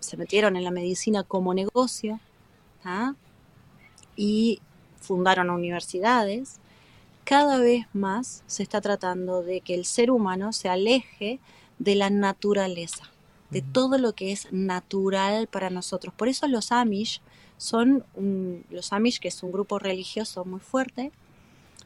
se 0.00 0.16
metieron 0.16 0.56
en 0.56 0.64
la 0.64 0.70
medicina 0.70 1.22
como 1.24 1.54
negocio 1.54 2.20
¿tá? 2.82 3.14
y 4.16 4.60
fundaron 5.00 5.50
universidades, 5.50 6.56
cada 7.24 7.58
vez 7.58 7.86
más 7.92 8.42
se 8.46 8.62
está 8.62 8.80
tratando 8.80 9.42
de 9.42 9.60
que 9.60 9.74
el 9.74 9.84
ser 9.84 10.10
humano 10.10 10.52
se 10.52 10.68
aleje 10.68 11.40
de 11.78 11.94
la 11.94 12.10
naturaleza 12.10 13.04
de 13.50 13.62
todo 13.62 13.96
lo 13.96 14.12
que 14.14 14.30
es 14.32 14.52
natural 14.52 15.46
para 15.46 15.70
nosotros. 15.70 16.12
Por 16.14 16.28
eso 16.28 16.46
los 16.48 16.70
Amish 16.70 17.22
son 17.56 18.04
un- 18.14 18.64
los 18.68 18.92
Amish, 18.92 19.20
que 19.20 19.28
es 19.28 19.42
un 19.42 19.52
grupo 19.52 19.78
religioso 19.78 20.44
muy 20.44 20.60
fuerte, 20.60 21.12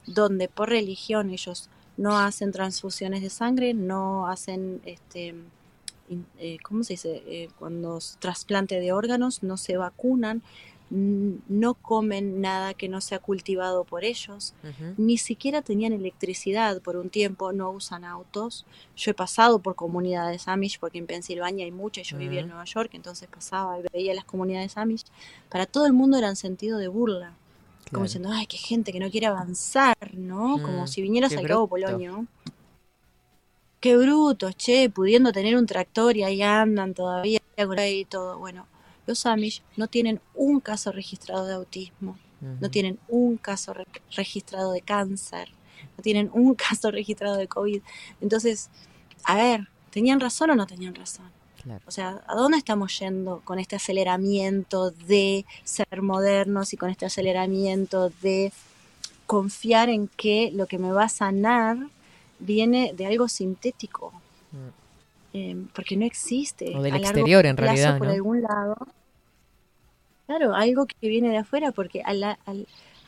donde 0.06 0.48
por 0.48 0.70
religión 0.70 1.30
ellos 1.30 1.70
no 1.96 2.18
hacen 2.18 2.50
transfusiones 2.50 3.22
de 3.22 3.30
sangre, 3.30 3.74
no 3.74 4.26
hacen, 4.26 4.80
este, 4.84 5.34
eh, 6.38 6.58
¿cómo 6.62 6.84
se 6.84 6.94
dice? 6.94 7.22
Eh, 7.26 7.48
cuando 7.58 7.98
trasplante 8.18 8.80
de 8.80 8.92
órganos, 8.92 9.42
no 9.42 9.56
se 9.56 9.76
vacunan, 9.76 10.42
no 10.94 11.72
comen 11.72 12.42
nada 12.42 12.74
que 12.74 12.86
no 12.86 13.00
sea 13.00 13.18
cultivado 13.18 13.84
por 13.84 14.04
ellos, 14.04 14.52
ni 14.98 15.16
siquiera 15.16 15.62
tenían 15.62 15.94
electricidad 15.94 16.82
por 16.82 16.96
un 16.96 17.08
tiempo, 17.08 17.52
no 17.52 17.70
usan 17.70 18.04
autos. 18.04 18.66
Yo 18.94 19.12
he 19.12 19.14
pasado 19.14 19.58
por 19.60 19.74
comunidades 19.74 20.48
Amish, 20.48 20.78
porque 20.78 20.98
en 20.98 21.06
Pensilvania 21.06 21.64
hay 21.64 21.70
muchas, 21.70 22.08
yo 22.08 22.18
vivía 22.18 22.40
en. 22.42 22.48
Nueva 22.48 22.64
York, 22.64 22.90
entonces 22.92 23.26
pasaba 23.34 23.78
y 23.78 23.84
veía 23.90 24.12
las 24.12 24.26
comunidades 24.26 24.76
Amish. 24.76 25.04
Para 25.48 25.64
todo 25.64 25.86
el 25.86 25.94
mundo 25.94 26.18
eran 26.18 26.36
sentido 26.36 26.76
de 26.76 26.88
burla, 26.88 27.32
como 27.90 28.04
diciendo, 28.04 28.30
ay, 28.30 28.46
qué 28.46 28.58
gente 28.58 28.92
que 28.92 29.00
no 29.00 29.10
quiere 29.10 29.26
avanzar, 29.28 29.96
¿no? 30.14 30.60
Como 30.62 30.84
Mm, 30.84 30.88
si 30.88 31.00
vinieras 31.00 31.34
al 31.36 31.46
Cabo. 31.46 31.68
Polonio. 31.68 32.26
Qué 33.82 33.98
brutos, 33.98 34.56
che, 34.56 34.88
pudiendo 34.88 35.30
tener 35.32 35.56
un 35.56 35.66
tractor 35.66 36.16
y 36.16 36.22
ahí 36.22 36.40
andan 36.40 36.94
todavía 36.94 37.40
con 37.56 37.78
y 37.78 38.06
todo. 38.06 38.38
Bueno, 38.38 38.66
los 39.06 39.26
Amish 39.26 39.62
no 39.76 39.88
tienen 39.88 40.22
un 40.34 40.60
caso 40.60 40.90
registrado 40.92 41.44
de 41.44 41.52
autismo 41.52 42.16
no 42.60 42.70
tienen 42.70 42.98
un 43.08 43.36
caso 43.36 43.72
re- 43.72 43.86
registrado 44.16 44.72
de 44.72 44.80
cáncer, 44.80 45.48
no 45.96 46.02
tienen 46.02 46.30
un 46.32 46.54
caso 46.56 46.90
registrado 46.90 47.36
de 47.36 47.46
COVID. 47.48 47.80
Entonces, 48.20 48.68
a 49.24 49.36
ver, 49.36 49.68
¿tenían 49.90 50.20
razón 50.20 50.50
o 50.50 50.56
no 50.56 50.66
tenían 50.66 50.94
razón? 50.94 51.30
Claro. 51.62 51.80
O 51.86 51.92
sea, 51.92 52.24
¿a 52.26 52.34
dónde 52.34 52.58
estamos 52.58 52.98
yendo 52.98 53.40
con 53.44 53.60
este 53.60 53.76
aceleramiento 53.76 54.90
de 54.90 55.46
ser 55.62 56.02
modernos 56.02 56.72
y 56.72 56.76
con 56.76 56.90
este 56.90 57.06
aceleramiento 57.06 58.10
de 58.20 58.52
confiar 59.26 59.88
en 59.88 60.08
que 60.08 60.50
lo 60.52 60.66
que 60.66 60.78
me 60.78 60.90
va 60.90 61.04
a 61.04 61.08
sanar 61.08 61.78
viene 62.44 62.92
de 62.94 63.06
algo 63.06 63.28
sintético? 63.28 64.12
Mm. 64.52 64.82
Eh, 65.34 65.66
porque 65.74 65.96
no 65.96 66.04
existe. 66.04 66.76
O 66.76 66.82
del 66.82 66.94
a 66.94 66.98
largo 66.98 67.06
exterior, 67.06 67.46
en 67.46 67.56
plazo, 67.56 67.72
realidad, 67.72 67.98
Por 67.98 68.08
algún 68.08 68.42
lado. 68.42 68.76
Claro, 70.26 70.54
algo 70.54 70.86
que 70.86 71.08
viene 71.08 71.30
de 71.30 71.38
afuera, 71.38 71.72
porque 71.72 72.02
a 72.02 72.12
la, 72.12 72.38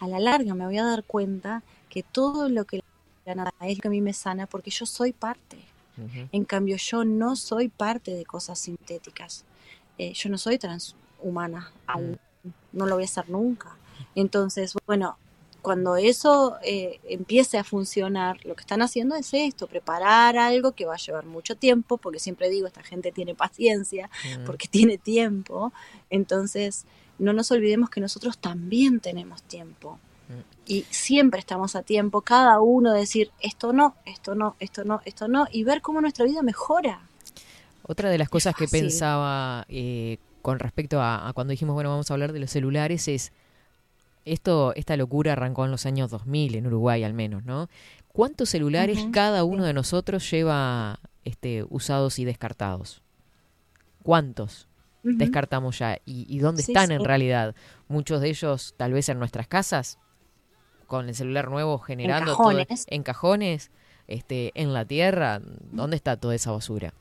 a 0.00 0.06
la 0.06 0.18
larga 0.18 0.54
me 0.54 0.64
voy 0.64 0.78
a 0.78 0.84
dar 0.84 1.04
cuenta 1.04 1.62
que 1.88 2.02
todo 2.02 2.48
lo 2.48 2.64
que 2.64 2.82
la 3.24 3.34
nada 3.34 3.52
es 3.60 3.78
lo 3.78 3.82
que 3.82 3.88
a 3.88 3.90
mí 3.90 4.00
me 4.00 4.12
sana, 4.12 4.46
porque 4.46 4.70
yo 4.70 4.86
soy 4.86 5.12
parte. 5.12 5.58
En 6.32 6.44
cambio, 6.44 6.76
yo 6.76 7.04
no 7.04 7.36
soy 7.36 7.68
parte 7.68 8.10
de 8.10 8.24
cosas 8.24 8.58
sintéticas. 8.58 9.44
Eh, 9.96 10.12
yo 10.12 10.28
no 10.28 10.38
soy 10.38 10.58
transhumana, 10.58 11.70
aún. 11.86 12.18
no 12.72 12.86
lo 12.86 12.96
voy 12.96 13.04
a 13.04 13.06
hacer 13.06 13.30
nunca. 13.30 13.76
Entonces, 14.16 14.74
bueno, 14.86 15.16
cuando 15.64 15.96
eso 15.96 16.58
eh, 16.62 17.00
empiece 17.08 17.56
a 17.56 17.64
funcionar, 17.64 18.36
lo 18.44 18.54
que 18.54 18.60
están 18.60 18.82
haciendo 18.82 19.16
es 19.16 19.32
esto, 19.32 19.66
preparar 19.66 20.36
algo 20.36 20.72
que 20.72 20.84
va 20.84 20.92
a 20.92 20.98
llevar 20.98 21.24
mucho 21.24 21.56
tiempo, 21.56 21.96
porque 21.96 22.18
siempre 22.18 22.50
digo, 22.50 22.66
esta 22.66 22.82
gente 22.82 23.12
tiene 23.12 23.34
paciencia, 23.34 24.10
Mm. 24.38 24.44
porque 24.44 24.68
tiene 24.68 24.98
tiempo. 24.98 25.72
Entonces, 26.10 26.84
no 27.18 27.32
nos 27.32 27.50
olvidemos 27.50 27.88
que 27.88 28.02
nosotros 28.02 28.36
también 28.36 29.00
tenemos 29.00 29.42
tiempo. 29.42 29.98
Mm. 30.28 30.42
Y 30.66 30.82
siempre 30.90 31.40
estamos 31.40 31.76
a 31.76 31.82
tiempo, 31.82 32.20
cada 32.20 32.60
uno 32.60 32.92
decir, 32.92 33.30
esto 33.40 33.72
no, 33.72 33.94
esto 34.04 34.34
no, 34.34 34.56
esto 34.60 34.84
no, 34.84 35.00
esto 35.06 35.28
no, 35.28 35.46
y 35.50 35.64
ver 35.64 35.80
cómo 35.80 36.02
nuestra 36.02 36.26
vida 36.26 36.42
mejora. 36.42 37.00
Otra 37.84 38.10
de 38.10 38.18
las 38.18 38.28
cosas 38.28 38.54
que 38.54 38.68
pensaba 38.68 39.64
eh, 39.70 40.18
con 40.42 40.58
respecto 40.58 41.00
a, 41.00 41.26
a 41.26 41.32
cuando 41.32 41.52
dijimos, 41.52 41.72
bueno, 41.72 41.88
vamos 41.88 42.10
a 42.10 42.14
hablar 42.14 42.34
de 42.34 42.40
los 42.40 42.50
celulares 42.50 43.08
es, 43.08 43.32
esto, 44.24 44.72
esta 44.74 44.96
locura 44.96 45.32
arrancó 45.32 45.64
en 45.64 45.70
los 45.70 45.86
años 45.86 46.10
2000, 46.10 46.54
en 46.56 46.66
Uruguay 46.66 47.04
al 47.04 47.14
menos, 47.14 47.44
¿no? 47.44 47.68
¿Cuántos 48.08 48.48
celulares 48.50 49.06
cada 49.12 49.44
uno 49.44 49.64
de 49.64 49.72
nosotros 49.72 50.30
lleva 50.30 51.00
este, 51.24 51.64
usados 51.68 52.18
y 52.18 52.24
descartados? 52.24 53.02
¿Cuántos 54.02 54.68
descartamos 55.02 55.78
ya? 55.78 55.98
¿Y, 56.06 56.24
y 56.28 56.38
dónde 56.38 56.62
Sí, 56.62 56.72
están 56.72 56.88
sí. 56.88 56.94
en 56.94 57.04
realidad? 57.04 57.54
Muchos 57.88 58.20
de 58.20 58.28
ellos 58.28 58.74
tal 58.76 58.92
vez 58.92 59.08
en 59.08 59.18
nuestras 59.18 59.46
casas, 59.48 59.98
con 60.86 61.08
el 61.08 61.14
celular 61.14 61.50
nuevo 61.50 61.78
generando 61.78 62.36
todo- 62.36 62.48
cajones. 62.48 62.86
en 62.88 63.02
cajones, 63.02 63.70
este, 64.06 64.52
en 64.54 64.72
la 64.72 64.84
tierra. 64.84 65.40
¿Dónde 65.72 65.96
está 65.96 66.16
toda 66.16 66.34
esa 66.34 66.52
basura? 66.52 66.94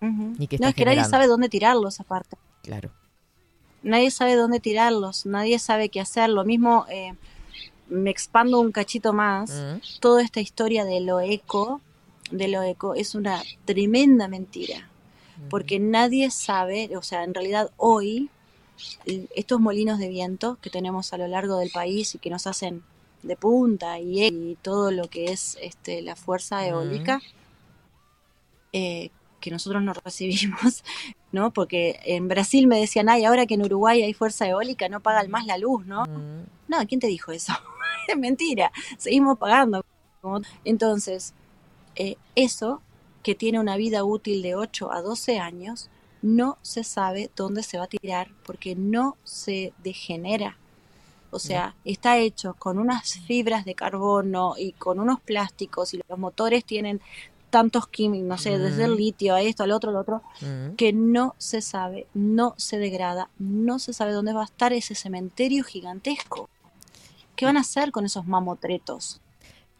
Ujú. 0.00 0.34
¿Y 0.38 0.46
qué 0.46 0.58
No, 0.58 0.68
es 0.68 0.74
que 0.74 0.84
nadie 0.84 1.04
sabe 1.04 1.26
dónde 1.26 1.48
tirarlos 1.48 2.00
aparte. 2.00 2.36
Claro. 2.62 2.90
Nadie 3.82 4.10
sabe 4.10 4.34
dónde 4.34 4.60
tirarlos, 4.60 5.24
nadie 5.26 5.58
sabe 5.58 5.88
qué 5.88 6.00
hacer. 6.00 6.30
Lo 6.30 6.44
mismo, 6.44 6.86
eh, 6.90 7.14
me 7.88 8.10
expando 8.10 8.60
un 8.60 8.72
cachito 8.72 9.12
más, 9.12 9.50
Mm. 9.50 10.00
toda 10.00 10.22
esta 10.22 10.40
historia 10.40 10.84
de 10.84 11.00
lo 11.00 11.20
eco, 11.20 11.80
de 12.30 12.48
lo 12.48 12.62
eco, 12.62 12.94
es 12.94 13.14
una 13.14 13.42
tremenda 13.64 14.28
mentira. 14.28 14.88
Porque 15.50 15.78
nadie 15.78 16.30
sabe, 16.32 16.94
o 16.96 17.02
sea, 17.02 17.22
en 17.22 17.32
realidad 17.32 17.70
hoy, 17.76 18.28
estos 19.34 19.60
molinos 19.60 19.98
de 20.00 20.08
viento 20.08 20.58
que 20.60 20.68
tenemos 20.68 21.12
a 21.12 21.16
lo 21.18 21.28
largo 21.28 21.58
del 21.58 21.70
país 21.70 22.14
y 22.14 22.18
que 22.18 22.28
nos 22.30 22.46
hacen 22.48 22.82
de 23.22 23.36
punta 23.36 23.98
y, 24.00 24.24
y 24.24 24.58
todo 24.60 24.90
lo 24.90 25.08
que 25.08 25.26
es 25.32 25.56
este, 25.62 26.02
la 26.02 26.16
fuerza 26.16 26.66
eólica, 26.66 27.20
eh, 28.72 29.10
que 29.40 29.50
nosotros 29.50 29.82
no 29.82 29.92
recibimos, 29.94 30.82
¿no? 31.32 31.52
Porque 31.52 32.00
en 32.04 32.28
Brasil 32.28 32.66
me 32.66 32.80
decían, 32.80 33.08
ay, 33.08 33.24
ahora 33.24 33.46
que 33.46 33.54
en 33.54 33.62
Uruguay 33.62 34.02
hay 34.02 34.14
fuerza 34.14 34.46
eólica, 34.48 34.88
no 34.88 35.00
pagan 35.00 35.30
más 35.30 35.46
la 35.46 35.58
luz, 35.58 35.86
¿no? 35.86 36.04
Mm. 36.04 36.46
No, 36.68 36.86
¿quién 36.86 37.00
te 37.00 37.06
dijo 37.06 37.32
eso? 37.32 37.52
es 38.08 38.16
mentira, 38.16 38.72
seguimos 38.96 39.38
pagando. 39.38 39.84
Entonces, 40.64 41.34
eh, 41.94 42.16
eso 42.34 42.82
que 43.22 43.34
tiene 43.34 43.60
una 43.60 43.76
vida 43.76 44.04
útil 44.04 44.42
de 44.42 44.54
8 44.54 44.92
a 44.92 45.02
12 45.02 45.38
años, 45.38 45.90
no 46.22 46.58
se 46.62 46.84
sabe 46.84 47.30
dónde 47.36 47.62
se 47.62 47.78
va 47.78 47.84
a 47.84 47.88
tirar 47.88 48.28
porque 48.44 48.74
no 48.74 49.16
se 49.24 49.72
degenera. 49.82 50.56
O 51.30 51.38
sea, 51.38 51.74
está 51.84 52.16
hecho 52.16 52.54
con 52.54 52.78
unas 52.78 53.18
fibras 53.18 53.66
de 53.66 53.74
carbono 53.74 54.54
y 54.56 54.72
con 54.72 54.98
unos 54.98 55.20
plásticos 55.20 55.92
y 55.92 56.00
los 56.08 56.18
motores 56.18 56.64
tienen 56.64 57.02
tantos 57.50 57.88
químicos, 57.88 58.26
no 58.26 58.38
sé, 58.38 58.58
desde 58.58 58.84
el 58.84 58.92
Mm. 58.92 58.96
litio 58.96 59.34
a 59.34 59.40
esto, 59.42 59.62
al 59.62 59.70
otro, 59.72 59.90
al 59.90 59.96
otro, 59.96 60.22
Mm. 60.42 60.74
que 60.76 60.92
no 60.92 61.34
se 61.38 61.60
sabe, 61.62 62.06
no 62.14 62.54
se 62.56 62.78
degrada, 62.78 63.28
no 63.38 63.78
se 63.78 63.92
sabe 63.92 64.12
dónde 64.12 64.32
va 64.32 64.42
a 64.42 64.46
estar 64.46 64.72
ese 64.72 64.94
cementerio 64.94 65.64
gigantesco. 65.64 66.48
¿Qué 67.36 67.44
van 67.44 67.56
a 67.56 67.60
hacer 67.60 67.92
con 67.92 68.04
esos 68.04 68.26
mamotretos? 68.26 69.20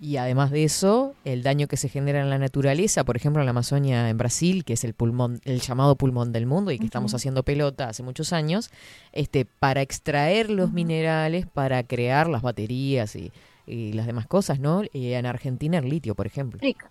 Y 0.01 0.17
además 0.17 0.53
de 0.53 0.63
eso, 0.63 1.15
el 1.25 1.43
daño 1.43 1.67
que 1.67 1.77
se 1.77 1.89
genera 1.89 2.21
en 2.21 2.31
la 2.31 2.39
naturaleza, 2.39 3.03
por 3.03 3.17
ejemplo 3.17 3.43
en 3.43 3.47
la 3.47 3.51
Amazonia 3.51 4.09
en 4.09 4.17
Brasil, 4.17 4.65
que 4.65 4.75
es 4.75 4.85
el 4.85 4.95
pulmón, 4.95 5.41
el 5.45 5.61
llamado 5.61 5.97
pulmón 5.97 6.31
del 6.33 6.47
mundo 6.47 6.71
y 6.71 6.79
que 6.79 6.85
estamos 6.85 7.15
haciendo 7.15 7.43
pelota 7.43 7.89
hace 7.89 8.05
muchos 8.05 8.33
años, 8.33 8.71
este, 9.11 9.45
para 9.45 9.83
extraer 9.83 10.51
los 10.51 10.73
minerales, 10.73 11.47
para 11.49 11.83
crear 11.83 12.29
las 12.29 12.43
baterías 12.43 13.17
y, 13.17 13.33
y 13.67 13.93
las 13.93 14.07
demás 14.07 14.29
cosas, 14.29 14.61
¿no? 14.61 14.83
Y 14.93 15.15
en 15.15 15.27
Argentina 15.27 15.79
el 15.79 15.89
litio, 15.89 16.15
por 16.15 16.29
ejemplo. 16.29 16.59
África. 16.59 16.91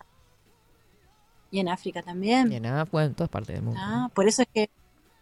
Y 1.51 1.59
en 1.59 1.69
África 1.69 2.01
también. 2.01 2.51
Y 2.51 2.55
en, 2.55 2.65
ah, 2.65 2.85
bueno, 2.91 3.07
en 3.07 3.13
todas 3.15 3.29
partes 3.29 3.55
del 3.55 3.63
mundo. 3.63 3.79
Ah, 3.81 4.09
por 4.13 4.27
eso 4.27 4.41
es 4.41 4.47
que 4.53 4.69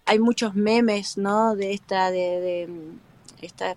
hay 0.05 0.19
muchos 0.19 0.55
memes, 0.55 1.17
¿no? 1.17 1.55
De 1.55 1.73
esta, 1.73 2.11
de, 2.11 2.17
de 2.39 2.67
mm, 2.67 2.99
esta 3.43 3.75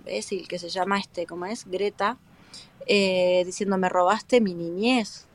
imbécil 0.00 0.46
que 0.48 0.58
se 0.58 0.68
llama 0.68 0.98
este, 0.98 1.26
¿cómo 1.26 1.46
es? 1.46 1.64
Greta, 1.66 2.16
eh, 2.86 3.42
diciendo 3.44 3.76
me 3.78 3.88
robaste 3.88 4.40
mi 4.40 4.54
niñez. 4.54 5.26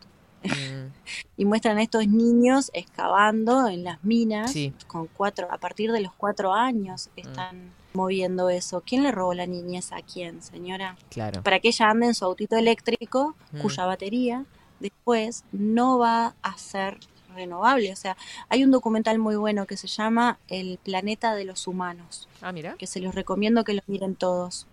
Mm, 0.44 0.50
Y 1.38 1.46
muestran 1.46 1.78
a 1.80 1.82
estos 1.84 2.08
niños 2.08 2.70
excavando 2.74 3.68
en 3.68 3.84
las 3.84 4.04
minas 4.04 4.52
Sí. 4.52 4.74
con 4.88 5.08
cuatro, 5.08 5.48
a 5.52 5.58
partir 5.58 5.92
de 5.92 6.00
los 6.02 6.14
cuatro 6.14 6.54
años 6.54 7.10
están 7.16 7.72
moviendo 7.94 8.50
eso. 8.50 8.82
¿Quién 8.86 9.02
le 9.04 9.12
robó 9.12 9.34
la 9.34 9.48
niñez 9.48 9.92
a 9.92 10.02
quién, 10.04 10.42
señora? 10.44 10.98
claro. 11.10 11.42
Para 11.42 11.60
que 11.60 11.70
ella 11.70 11.90
ande 11.90 12.08
en 12.08 12.14
su 12.16 12.26
autito 12.26 12.56
eléctrico, 12.58 13.36
Mm. 13.54 13.60
cuya 13.62 13.86
batería 13.86 14.46
después 14.82 15.44
no 15.52 15.98
va 16.00 16.36
a 16.42 16.58
ser 16.58 16.98
renovable. 17.34 17.92
O 17.94 17.96
sea, 17.96 18.18
hay 18.50 18.64
un 18.64 18.72
documental 18.72 19.18
muy 19.20 19.36
bueno 19.38 19.66
que 19.66 19.78
se 19.78 19.88
llama 19.88 20.38
El 20.50 20.80
planeta 20.84 21.34
de 21.36 21.46
los 21.46 21.66
humanos, 21.68 22.28
Ah, 22.42 22.52
mira. 22.52 22.76
que 22.78 22.88
se 22.88 23.00
los 23.00 23.16
recomiendo 23.16 23.64
que 23.64 23.74
lo 23.74 23.82
miren 23.88 24.16
todos. 24.16 24.68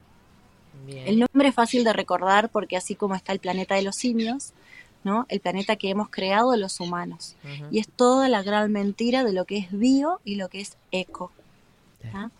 Bien. 0.86 1.06
El 1.06 1.18
nombre 1.20 1.48
es 1.48 1.54
fácil 1.54 1.84
de 1.84 1.92
recordar 1.92 2.48
porque 2.50 2.76
así 2.76 2.94
como 2.94 3.14
está 3.14 3.32
el 3.32 3.38
planeta 3.40 3.74
de 3.76 3.82
los 3.82 3.96
simios, 3.96 4.52
¿no? 5.04 5.26
El 5.28 5.40
planeta 5.40 5.76
que 5.76 5.90
hemos 5.90 6.08
creado 6.08 6.54
los 6.56 6.80
humanos. 6.80 7.36
Y 7.70 7.78
es 7.78 7.88
toda 7.88 8.28
la 8.28 8.42
gran 8.42 8.72
mentira 8.72 9.22
de 9.24 9.32
lo 9.32 9.44
que 9.44 9.58
es 9.58 9.70
bio 9.70 10.20
y 10.24 10.34
lo 10.36 10.48
que 10.48 10.60
es 10.60 10.76
eco. 10.90 11.30
¿tá? 12.12 12.30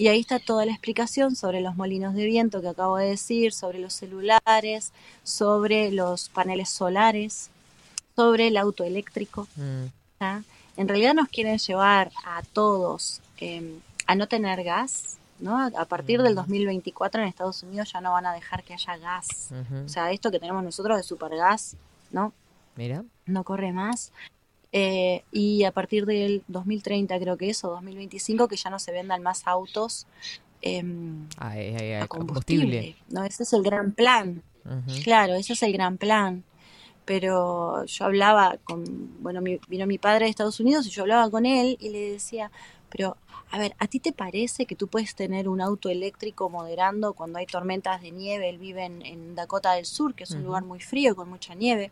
Y 0.00 0.08
ahí 0.08 0.20
está 0.20 0.38
toda 0.38 0.64
la 0.64 0.72
explicación 0.72 1.36
sobre 1.36 1.60
los 1.60 1.76
molinos 1.76 2.14
de 2.14 2.24
viento 2.24 2.62
que 2.62 2.68
acabo 2.68 2.96
de 2.96 3.10
decir, 3.10 3.52
sobre 3.52 3.78
los 3.78 3.92
celulares, 3.92 4.94
sobre 5.24 5.92
los 5.92 6.30
paneles 6.30 6.70
solares, 6.70 7.50
sobre 8.16 8.48
el 8.48 8.56
auto 8.56 8.82
eléctrico. 8.82 9.46
Mm. 9.56 9.84
En 10.78 10.88
realidad 10.88 11.12
nos 11.12 11.28
quieren 11.28 11.58
llevar 11.58 12.10
a 12.24 12.40
todos 12.54 13.20
eh, 13.42 13.78
a 14.06 14.14
no 14.14 14.26
tener 14.26 14.64
gas, 14.64 15.18
¿no? 15.38 15.58
A, 15.66 15.84
partir 15.84 16.22
del 16.22 16.34
2024 16.34 17.20
en 17.20 17.28
Estados 17.28 17.62
Unidos 17.62 17.92
ya 17.92 18.00
no 18.00 18.12
van 18.12 18.24
a 18.24 18.32
dejar 18.32 18.64
que 18.64 18.72
haya 18.72 18.96
gas. 18.96 19.50
O 19.84 19.88
sea, 19.90 20.12
esto 20.12 20.30
que 20.30 20.40
tenemos 20.40 20.64
nosotros 20.64 20.96
de 20.96 21.02
supergas, 21.02 21.76
¿no? 22.10 22.32
Mira. 22.74 23.04
no 23.26 23.44
corre 23.44 23.70
más. 23.72 24.12
Eh, 24.72 25.24
y 25.32 25.64
a 25.64 25.72
partir 25.72 26.06
del 26.06 26.42
2030 26.48 27.18
creo 27.18 27.36
que 27.36 27.50
es, 27.50 27.64
o 27.64 27.70
2025, 27.70 28.46
que 28.48 28.56
ya 28.56 28.70
no 28.70 28.78
se 28.78 28.92
vendan 28.92 29.22
más 29.22 29.46
autos 29.46 30.06
em, 30.62 31.26
Ah, 31.38 31.58
eh, 31.58 31.70
eh, 31.70 31.90
eh, 31.92 31.96
a 31.96 32.06
combustible. 32.06 32.64
combustible. 32.66 32.96
¿no? 33.08 33.24
Ese 33.24 33.42
es 33.42 33.52
el 33.52 33.62
gran 33.62 33.92
plan. 33.92 34.42
Claro, 35.02 35.34
ese 35.34 35.54
es 35.54 35.62
el 35.62 35.72
gran 35.72 35.96
plan. 35.98 36.44
Pero 37.04 37.84
yo 37.86 38.04
hablaba 38.04 38.58
con, 38.62 38.84
bueno, 39.22 39.40
mi- 39.40 39.58
vino 39.68 39.86
mi 39.86 39.98
padre 39.98 40.26
de 40.26 40.30
Estados 40.30 40.60
Unidos 40.60 40.86
y 40.86 40.90
yo 40.90 41.02
hablaba 41.02 41.28
con 41.30 41.46
él 41.46 41.76
y 41.80 41.88
le 41.88 42.12
decía, 42.12 42.52
pero 42.90 43.16
a 43.50 43.58
ver, 43.58 43.74
¿a 43.78 43.88
ti 43.88 43.98
te 43.98 44.12
parece 44.12 44.66
que 44.66 44.76
tú 44.76 44.86
puedes 44.86 45.14
tener 45.16 45.48
un 45.48 45.60
auto 45.60 45.88
eléctrico 45.88 46.48
moderando 46.50 47.14
cuando 47.14 47.38
hay 47.38 47.46
tormentas 47.46 48.00
de 48.02 48.12
nieve? 48.12 48.48
Él 48.48 48.58
vive 48.58 48.84
en, 48.84 49.04
en 49.04 49.34
Dakota 49.34 49.72
del 49.72 49.86
Sur, 49.86 50.14
que 50.14 50.24
es 50.24 50.30
un 50.32 50.44
lugar 50.44 50.62
muy 50.64 50.80
frío 50.80 51.16
con 51.16 51.28
mucha 51.28 51.54
nieve. 51.54 51.90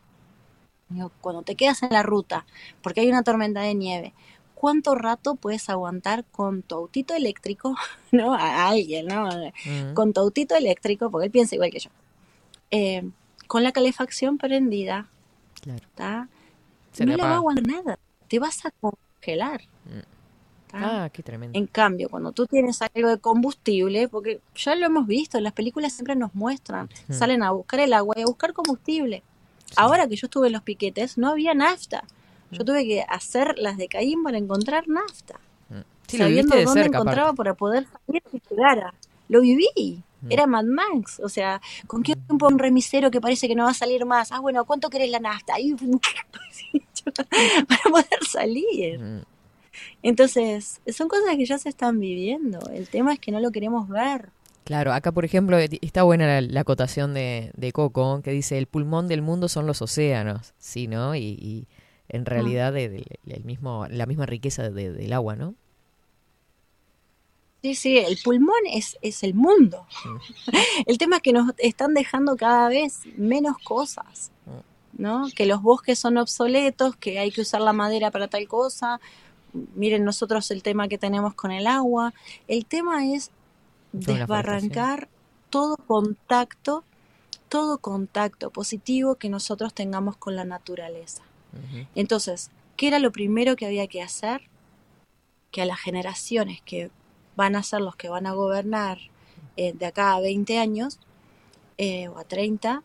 Digo, 0.89 1.13
cuando 1.21 1.43
te 1.43 1.55
quedas 1.55 1.83
en 1.83 1.91
la 1.91 2.03
ruta, 2.03 2.47
porque 2.83 3.01
hay 3.01 3.09
una 3.09 3.23
tormenta 3.23 3.61
de 3.61 3.75
nieve, 3.75 4.15
¿cuánto 4.55 4.95
rato 4.95 5.35
puedes 5.35 5.69
aguantar 5.69 6.25
con 6.25 6.63
tu 6.63 6.75
autito 6.77 7.15
eléctrico, 7.15 7.77
¿no? 8.13 8.35
A 8.35 8.69
alguien, 8.69 9.07
¿no? 9.07 9.29
Mm. 9.29 9.95
Con 9.95 10.13
tu 10.13 10.21
autito 10.21 10.55
eléctrico, 10.57 11.11
porque 11.11 11.27
él 11.27 11.31
piensa 11.33 11.55
igual 11.55 11.71
que 11.71 11.81
yo. 11.81 11.91
Eh, 12.71 13.09
con 13.47 13.63
la 13.63 13.73
calefacción 13.73 14.39
prendida, 14.39 15.09
Claro. 15.63 16.29
no 17.01 17.17
le 17.17 17.17
va 17.17 17.33
a 17.33 17.37
aguantar 17.37 17.67
nada, 17.67 17.99
te 18.29 18.39
vas 18.39 18.65
a 18.65 18.71
congelar. 18.71 19.63
¿tá? 20.71 21.05
Ah, 21.05 21.11
qué 21.11 21.23
tremendo. 21.23 21.59
En 21.59 21.67
cambio, 21.67 22.09
cuando 22.11 22.33
tú 22.33 22.47
tienes 22.47 22.81
algo 22.83 23.09
de 23.09 23.19
combustible, 23.19 24.09
porque 24.09 24.41
ya 24.55 24.75
lo 24.75 24.87
hemos 24.87 25.07
visto, 25.07 25.39
en 25.39 25.45
las 25.45 25.53
películas 25.55 25.93
siempre 25.95 26.15
nos 26.15 26.35
muestran, 26.35 26.89
salen 27.11 27.43
a 27.43 27.51
buscar 27.53 27.81
el 27.81 27.93
agua 27.95 28.15
y 28.19 28.23
a 28.23 28.27
buscar 28.27 28.53
combustible. 28.53 29.23
Ahora 29.77 30.09
que 30.09 30.17
yo 30.17 30.27
estuve 30.27 30.49
en 30.49 30.53
los 30.55 30.63
piquetes, 30.63 31.19
no 31.19 31.29
había 31.29 31.55
nafta. 31.55 32.05
Yo 32.51 32.65
tuve 32.65 32.87
que 32.87 33.03
hacer 33.09 33.59
las 33.59 33.77
de 33.77 33.89
Caín 33.89 34.23
para 34.23 34.39
encontrar 34.39 34.89
nafta, 34.89 35.39
Mm. 35.71 35.81
Sí, 36.07 36.17
sabiendo 36.17 36.57
dónde 36.57 36.73
cerca, 36.73 36.97
encontraba 36.99 37.29
aparte. 37.29 37.37
para 37.37 37.55
poder 37.55 37.87
salir 38.07 38.23
y 38.33 38.41
llegara. 38.49 38.95
Lo 39.29 39.43
viví. 39.43 40.03
Mm. 40.23 40.33
Era 40.33 40.47
Mad 40.47 40.65
Max, 40.65 41.21
o 41.23 41.29
sea, 41.29 41.61
¿con 41.87 42.03
qué 42.03 42.17
tiempo 42.17 42.49
un 42.49 42.59
remisero 42.59 43.11
que 43.11 43.21
parece 43.21 43.47
que 43.49 43.55
no 43.55 43.65
va 43.65 43.71
a 43.71 43.75
salir 43.75 44.07
más? 44.07 44.33
Ah, 44.33 44.41
bueno, 44.41 44.65
¿cuánto 44.65 44.89
querés 44.89 45.11
la 45.11 45.21
nafta? 45.21 45.55
Ahí, 45.55 45.75
para 47.69 47.83
poder 47.91 48.25
salir. 48.29 48.99
Mm. 48.99 49.23
Entonces, 50.03 50.81
son 50.93 51.09
cosas 51.09 51.37
que 51.37 51.45
ya 51.45 51.59
se 51.59 51.69
están 51.69 52.01
viviendo. 52.01 52.59
El 52.71 52.89
tema 52.89 53.13
es 53.13 53.19
que 53.19 53.31
no 53.31 53.41
lo 53.41 53.51
queremos 53.51 53.89
ver. 53.89 54.31
Claro, 54.69 54.93
acá 54.93 55.13
por 55.13 55.25
ejemplo 55.25 55.59
eh, 55.59 55.71
está 55.81 56.03
buena 56.03 56.27
la, 56.27 56.41
la 56.43 56.61
acotación 56.61 57.15
de, 57.15 57.53
de 57.57 57.73
Coco, 57.73 58.21
que 58.23 58.33
dice 58.33 58.59
el 58.59 58.67
pulmón 58.67 59.09
del 59.09 59.23
mundo 59.23 59.49
son 59.49 59.67
los 59.67 59.81
océanos, 59.81 60.53
sí, 60.59 60.87
¿no? 60.89 61.15
Y, 61.15 61.21
y 61.41 61.67
en 62.11 62.27
realidad 62.27 62.75
de- 62.75 62.91
de- 62.91 63.07
el 63.29 63.45
mismo, 63.45 63.87
la 63.89 64.05
misma 64.05 64.27
riqueza 64.27 64.69
de- 64.69 64.93
del 64.93 65.13
agua, 65.15 65.37
¿no? 65.37 65.55
Sí, 67.63 67.75
sí, 67.75 67.97
el 67.97 68.19
pulmón 68.23 68.59
es, 68.71 68.99
es 69.01 69.23
el 69.23 69.33
mundo. 69.33 69.87
El 70.87 70.99
tema 70.99 71.17
es 71.17 71.23
que 71.23 71.33
nos 71.33 71.53
están 71.59 71.95
dejando 71.95 72.37
cada 72.37 72.69
vez 72.69 73.01
menos 73.17 73.57
cosas, 73.65 74.31
¿no? 74.93 75.29
Que 75.35 75.47
los 75.47 75.63
bosques 75.63 75.99
son 75.99 76.19
obsoletos, 76.19 76.95
que 76.97 77.19
hay 77.19 77.31
que 77.33 77.41
usar 77.41 77.61
la 77.63 77.73
madera 77.73 78.11
para 78.11 78.29
tal 78.29 78.47
cosa. 78.47 79.01
Miren 79.75 80.05
nosotros 80.05 80.51
el 80.51 80.63
tema 80.63 80.89
que 80.89 80.99
tenemos 80.99 81.35
con 81.35 81.51
el 81.53 81.67
agua. 81.67 82.13
El 82.47 82.65
tema 82.67 83.07
es 83.07 83.31
desbarrancar 83.93 85.09
todo 85.51 85.77
contacto, 85.77 86.85
todo 87.49 87.79
contacto 87.79 88.51
positivo 88.51 89.17
que 89.17 89.29
nosotros 89.29 89.75
tengamos 89.75 90.17
con 90.17 90.37
la 90.37 90.45
naturaleza. 90.45 91.23
Entonces, 91.95 92.51
¿qué 92.77 92.89
era 92.89 92.99
lo 92.99 93.11
primero 93.11 93.57
que 93.57 93.67
había 93.67 93.87
que 93.87 94.03
hacer? 94.03 94.43
Que 95.51 95.63
a 95.63 95.67
las 95.67 95.81
generaciones 95.81 96.61
que 96.63 96.91
van 97.37 97.57
a 97.57 97.63
ser 97.63 97.81
los 97.81 97.97
que 97.97 98.09
van 98.09 98.27
a 98.27 98.33
gobernar 98.33 98.99
eh, 99.57 99.73
de 99.73 99.87
acá 99.87 100.15
a 100.15 100.21
20 100.21 100.59
años 100.59 100.99
eh, 101.79 102.09
o 102.09 102.19
a 102.19 102.25
30, 102.25 102.83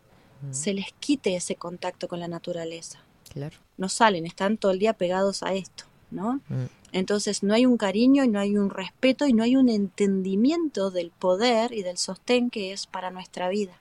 se 0.50 0.74
les 0.74 0.92
quite 1.00 1.36
ese 1.36 1.56
contacto 1.56 2.08
con 2.08 2.20
la 2.20 2.28
naturaleza. 2.28 3.00
Claro. 3.32 3.56
No 3.76 3.88
salen, 3.88 4.26
están 4.26 4.56
todo 4.56 4.72
el 4.72 4.78
día 4.78 4.92
pegados 4.92 5.42
a 5.42 5.54
esto, 5.54 5.84
¿no? 6.10 6.40
Mm. 6.48 6.64
Entonces 6.94 7.42
no 7.42 7.54
hay 7.54 7.66
un 7.66 7.76
cariño, 7.76 8.22
y 8.24 8.28
no 8.28 8.38
hay 8.38 8.56
un 8.56 8.70
respeto 8.70 9.26
y 9.26 9.32
no 9.32 9.42
hay 9.42 9.56
un 9.56 9.68
entendimiento 9.68 10.90
del 10.92 11.10
poder 11.10 11.72
y 11.72 11.82
del 11.82 11.98
sostén 11.98 12.50
que 12.50 12.72
es 12.72 12.86
para 12.86 13.10
nuestra 13.10 13.48
vida. 13.48 13.80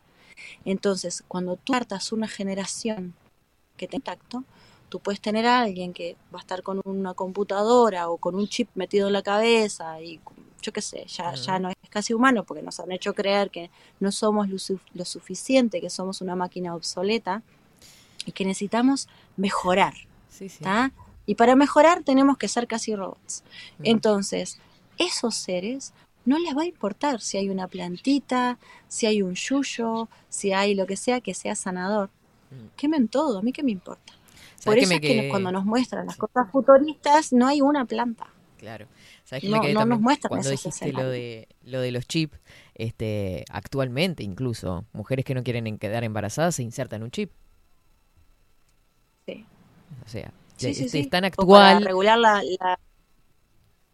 Entonces, 0.66 1.24
cuando 1.28 1.56
tú 1.58 1.74
partas 1.74 2.12
una 2.12 2.28
generación 2.28 3.14
que 3.78 3.88
te 3.88 3.98
contacto, 3.98 4.44
tú 4.90 5.00
puedes 5.00 5.22
tener 5.22 5.46
a 5.46 5.62
alguien 5.62 5.94
que 5.94 6.16
va 6.34 6.40
a 6.40 6.42
estar 6.42 6.64
con 6.64 6.82
una 6.86 7.14
computadora 7.14 8.10
o 8.10 8.18
con 8.18 8.36
un 8.36 8.48
chip 8.48 8.70
metido 8.76 9.08
en 9.08 9.14
la 9.14 9.22
cabeza 9.22 10.02
y 10.02 10.20
yo 10.62 10.74
qué 10.74 10.82
sé, 10.82 11.06
ya, 11.08 11.34
ya 11.36 11.60
no 11.60 11.70
es 11.70 11.76
casi 11.90 12.14
humano 12.14 12.44
porque 12.46 12.64
nos 12.64 12.80
han 12.80 12.92
hecho 12.92 13.14
creer 13.14 13.52
que 13.52 13.70
no 14.00 14.12
somos 14.12 14.50
lo, 14.50 14.58
su- 14.58 14.80
lo 14.96 15.06
suficiente, 15.06 15.82
que 15.82 15.90
somos 15.92 16.22
una 16.22 16.36
máquina 16.36 16.76
obsoleta 16.76 17.44
y 18.26 18.32
que 18.32 18.46
necesitamos 18.46 19.08
mejorar. 19.38 19.94
Sí, 20.30 20.50
sí. 20.50 20.64
Y 21.26 21.36
para 21.36 21.56
mejorar 21.56 22.04
tenemos 22.04 22.38
que 22.38 22.48
ser 22.48 22.68
casi 22.68 22.96
robots. 22.96 23.44
Entonces, 23.84 24.60
esos 24.98 25.36
seres 25.36 25.94
no 26.26 26.38
les 26.40 26.56
va 26.56 26.64
a 26.64 26.66
importar 26.66 27.22
si 27.22 27.38
hay 27.38 27.50
una 27.50 27.68
plantita, 27.68 28.58
si 28.88 29.06
hay 29.06 29.22
un 29.22 29.36
yuyo, 29.36 30.10
si 30.30 30.52
hay 30.54 30.76
lo 30.76 30.86
que 30.86 30.96
sea 30.98 31.22
que 31.22 31.34
sea 31.34 31.56
sanador. 31.56 32.10
Quemen 32.78 33.08
todo, 33.08 33.40
a 33.40 33.42
mí 33.42 33.52
qué 33.52 33.64
me 33.64 33.72
importa. 33.72 34.14
Por 34.64 34.76
¿Sabes 34.76 34.78
qué 34.78 34.82
eso 34.84 34.90
me 34.90 34.96
es 34.96 35.02
que 35.02 35.08
quedé- 35.08 35.30
cuando 35.30 35.52
nos 35.52 35.66
muestran 35.66 36.06
las 36.06 36.16
cosas 36.18 36.50
futuristas 36.52 37.34
no 37.34 37.48
hay 37.48 37.62
una 37.62 37.86
planta. 37.86 38.28
Claro. 38.58 38.86
¿Sabes 39.26 39.42
qué 39.44 39.50
No- 39.50 39.58
me 39.58 39.62
quedé 39.64 39.74
no 39.74 39.86
nos 39.86 40.00
muestran 40.00 40.30
Cuando 40.30 40.50
dijiste 40.50 40.94
lo 40.94 41.10
de, 41.10 41.48
lo 41.64 41.82
de 41.82 41.92
los 41.92 42.06
chips, 42.08 42.40
este, 42.76 43.44
actualmente 43.50 44.24
incluso, 44.24 44.86
mujeres 44.94 45.26
que 45.26 45.34
no 45.34 45.44
quieren 45.44 45.68
en- 45.68 45.78
quedar 45.78 46.04
embarazadas 46.04 46.56
se 46.56 46.64
insertan 46.64 47.04
un 47.04 47.12
chip. 47.12 47.32
Sí. 49.26 49.46
O 50.06 50.10
sea, 50.10 50.32
Sí, 50.64 50.84
este, 50.84 50.90
sí. 50.90 51.00
es 51.00 51.10
tan 51.10 51.24
O 51.38 51.48
para 51.48 51.78
actual. 51.78 51.86
regular 51.86 52.18
la, 52.18 52.42
la, 52.60 52.80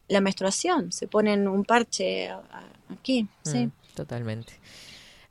la 0.08 0.22
menstruación, 0.22 0.92
se 0.92 1.08
ponen 1.08 1.48
un 1.48 1.64
parche 1.66 2.30
aquí, 2.90 3.28
sí. 3.44 3.68
Mm, 3.68 3.72
totalmente. 3.96 4.54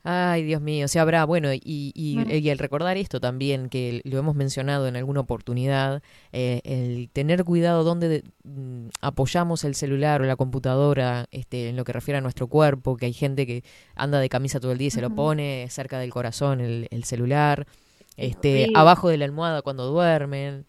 Ay, 0.01 0.43
Dios 0.43 0.61
mío, 0.61 0.85
o 0.85 0.87
sea, 0.87 1.01
habrá, 1.01 1.25
bueno, 1.25 1.53
y, 1.53 1.59
y, 1.61 2.23
y 2.33 2.49
el 2.49 2.57
recordar 2.57 2.95
esto 2.95 3.19
también, 3.19 3.67
que 3.67 3.99
lo 4.05 4.17
hemos 4.17 4.33
mencionado 4.33 4.87
en 4.87 4.95
alguna 4.95 5.19
oportunidad, 5.19 6.01
eh, 6.31 6.61
el 6.63 7.09
tener 7.11 7.43
cuidado 7.43 7.83
donde 7.83 8.07
de- 8.07 8.23
mm, 8.45 8.87
apoyamos 9.01 9.65
el 9.65 9.75
celular 9.75 10.21
o 10.21 10.25
la 10.25 10.37
computadora 10.37 11.27
este, 11.31 11.67
en 11.67 11.75
lo 11.75 11.83
que 11.83 11.91
refiere 11.91 12.17
a 12.17 12.21
nuestro 12.21 12.47
cuerpo, 12.47 12.95
que 12.95 13.07
hay 13.07 13.13
gente 13.13 13.45
que 13.45 13.65
anda 13.93 14.19
de 14.21 14.29
camisa 14.29 14.61
todo 14.61 14.71
el 14.71 14.77
día 14.77 14.87
y 14.87 14.91
se 14.91 15.01
lo 15.01 15.09
pone 15.09 15.67
cerca 15.69 15.99
del 15.99 16.11
corazón 16.11 16.61
el, 16.61 16.87
el 16.91 17.03
celular, 17.03 17.67
este, 18.15 18.69
abajo 18.75 19.09
de 19.09 19.17
la 19.17 19.25
almohada 19.25 19.61
cuando 19.61 19.85
duermen, 19.85 20.65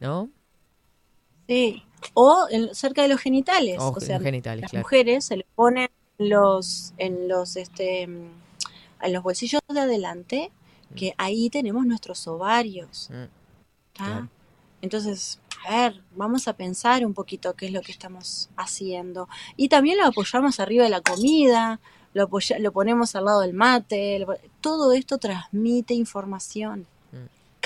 ¿no? 0.00 0.30
Sí. 1.48 1.82
O 2.14 2.46
en- 2.50 2.74
cerca 2.74 3.02
de 3.02 3.08
los 3.08 3.20
genitales. 3.20 3.78
O 3.80 3.90
o 3.90 4.00
sea, 4.00 4.16
los 4.18 4.24
genitales, 4.24 4.62
las 4.62 4.70
claro. 4.70 4.84
mujeres 4.84 5.24
se 5.24 5.36
le 5.38 5.46
ponen 5.54 5.88
los, 6.18 6.92
en 6.98 7.28
los, 7.28 7.56
este, 7.56 8.06
mm, 8.06 8.30
en 9.02 9.12
los 9.12 9.22
bolsillos 9.22 9.60
de 9.68 9.80
adelante, 9.80 10.50
que 10.94 11.14
ahí 11.18 11.50
tenemos 11.50 11.84
nuestros 11.86 12.26
ovarios. 12.26 13.10
Mm. 13.10 14.28
Entonces, 14.82 15.40
a 15.66 15.76
ver, 15.88 16.02
vamos 16.14 16.48
a 16.48 16.52
pensar 16.52 17.04
un 17.04 17.14
poquito 17.14 17.54
qué 17.54 17.66
es 17.66 17.72
lo 17.72 17.80
que 17.82 17.92
estamos 17.92 18.50
haciendo. 18.56 19.28
Y 19.56 19.68
también 19.68 19.98
lo 19.98 20.06
apoyamos 20.06 20.60
arriba 20.60 20.84
de 20.84 20.90
la 20.90 21.00
comida, 21.00 21.80
lo, 22.14 22.24
apoya- 22.24 22.58
lo 22.58 22.72
ponemos 22.72 23.14
al 23.16 23.24
lado 23.24 23.40
del 23.40 23.52
mate, 23.54 24.18
lo- 24.20 24.36
todo 24.60 24.92
esto 24.92 25.18
transmite 25.18 25.94
información, 25.94 26.80
Mm. 26.80 26.86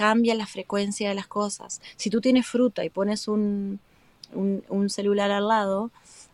Cambia 0.04 0.34
la 0.34 0.46
frecuencia 0.46 1.10
de 1.10 1.14
las 1.14 1.26
cosas. 1.26 1.82
Si 1.96 2.08
tú 2.08 2.22
tienes 2.22 2.46
fruta 2.46 2.82
y 2.84 2.88
pones 2.88 3.28
un, 3.28 3.78
un, 4.32 4.64
un 4.68 4.88
celular 4.88 5.30
al 5.30 5.46
lado, 5.48 5.90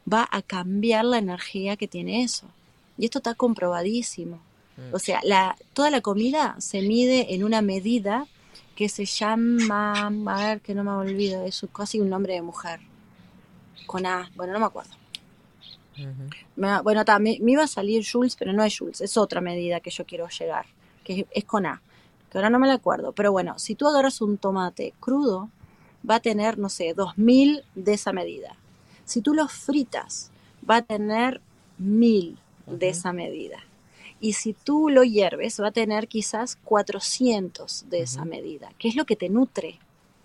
va 0.07 0.29
a 0.31 0.41
cambiar 0.41 1.05
la 1.05 1.19
energía 1.19 1.77
que 1.77 1.89
tiene 1.89 2.23
eso. 2.23 2.47
Y 2.97 3.07
esto 3.07 3.19
está 3.19 3.35
comprobadísimo. 3.35 4.37
Mm. 4.77 4.95
O 4.95 4.99
sea, 5.01 5.19
la, 5.25 5.57
toda 5.75 5.91
la 5.91 6.01
comida 6.01 6.55
se 6.61 6.81
mide 6.81 7.35
en 7.35 7.43
una 7.43 7.61
medida 7.61 8.27
que 8.77 8.89
se 8.89 9.05
llama, 9.05 10.07
a 10.07 10.47
ver, 10.47 10.61
que 10.61 10.73
no 10.75 10.85
me 10.85 10.93
olvido, 10.93 11.45
es 11.45 11.67
casi 11.73 11.99
un 11.99 12.09
nombre 12.09 12.35
de 12.35 12.43
mujer. 12.43 12.79
Con 13.87 14.07
A, 14.07 14.31
bueno, 14.37 14.53
no 14.53 14.61
me 14.61 14.67
acuerdo. 14.67 14.95
Me- 16.55 16.83
bueno, 16.83 17.05
ta, 17.05 17.19
me, 17.19 17.39
me 17.41 17.53
iba 17.53 17.65
a 17.65 17.67
salir 17.67 18.07
Jules, 18.07 18.37
pero 18.37 18.53
no 18.53 18.63
es 18.63 18.79
Jules, 18.79 19.01
es 19.01 19.17
otra 19.17 19.41
medida 19.41 19.81
que 19.81 19.91
yo 19.91 20.05
quiero 20.05 20.29
llegar, 20.29 20.67
que 21.03 21.21
es, 21.21 21.27
es 21.33 21.45
con 21.45 21.65
A, 21.65 21.81
que 22.37 22.41
ahora 22.41 22.51
no 22.51 22.59
me 22.59 22.67
la 22.67 22.75
acuerdo. 22.75 23.13
Pero 23.13 23.33
bueno, 23.33 23.59
si 23.59 23.75
tú 23.75 23.89
agarras 23.89 24.21
un 24.21 24.37
tomate 24.37 24.93
crudo, 25.01 25.49
va 26.09 26.17
a 26.17 26.21
tener, 26.21 26.59
no 26.59 26.69
sé, 26.69 26.93
2000 26.93 27.65
de 27.75 27.95
esa 27.95 28.13
medida. 28.13 28.57
Si 29.07 29.23
tú 29.23 29.33
lo 29.33 29.49
fritas, 29.49 30.31
va 30.69 30.77
a 30.77 30.83
tener 30.83 31.41
1000 31.79 32.37
de 32.67 32.89
esa 32.91 33.15
medida. 33.15 33.65
Y 34.21 34.35
si 34.35 34.53
tú 34.53 34.91
lo 34.91 35.03
hierves, 35.03 35.59
va 35.63 35.69
a 35.69 35.73
tener 35.73 36.09
quizás 36.09 36.57
400 36.63 37.87
de 37.89 38.03
esa 38.03 38.27
medida, 38.27 38.71
que 38.79 38.89
es 38.89 38.97
lo 38.97 39.07
que 39.07 39.17
te 39.17 39.31
nutre. 39.31 39.79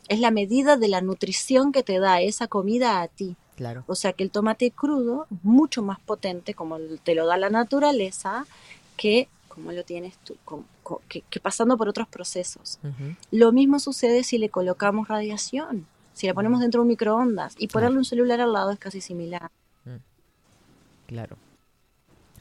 Es 0.10 0.20
la 0.20 0.32
medida 0.32 0.76
de 0.76 0.90
la 0.90 1.00
nutrición 1.00 1.72
que 1.72 1.82
te 1.82 1.98
da 2.00 2.20
esa 2.20 2.48
comida 2.48 3.02
a 3.02 3.08
ti. 3.08 3.38
Claro. 3.56 3.86
O 3.88 3.96
sea 3.96 4.12
que 4.12 4.26
el 4.26 4.32
tomate 4.32 4.72
crudo 4.72 5.28
es 5.32 5.38
mucho 5.44 5.82
más 5.82 6.02
potente, 6.02 6.56
como 6.56 6.78
te 7.06 7.16
lo 7.16 7.26
da 7.26 7.38
la 7.38 7.50
naturaleza, 7.50 8.46
que 8.98 9.30
como 9.54 9.72
lo 9.72 9.84
tienes 9.84 10.18
tú, 10.20 10.38
que, 11.10 11.22
que 11.30 11.40
pasando 11.40 11.78
por 11.78 11.90
otros 11.90 12.08
procesos. 12.08 12.80
Lo 13.32 13.52
mismo 13.52 13.80
sucede 13.80 14.24
si 14.24 14.38
le 14.38 14.50
colocamos 14.50 15.08
radiación, 15.08 15.86
si 16.14 16.28
le 16.28 16.34
ponemos 16.34 16.62
dentro 16.62 16.80
de 16.80 16.84
un 16.84 16.88
microondas 16.88 17.56
y 17.58 17.68
ponerle 17.68 17.98
un 17.98 18.06
celular 18.06 18.40
al 18.40 18.54
lado 18.54 18.72
es 18.72 18.80
casi 18.80 19.02
similar. 19.02 19.52
Claro. 21.08 21.38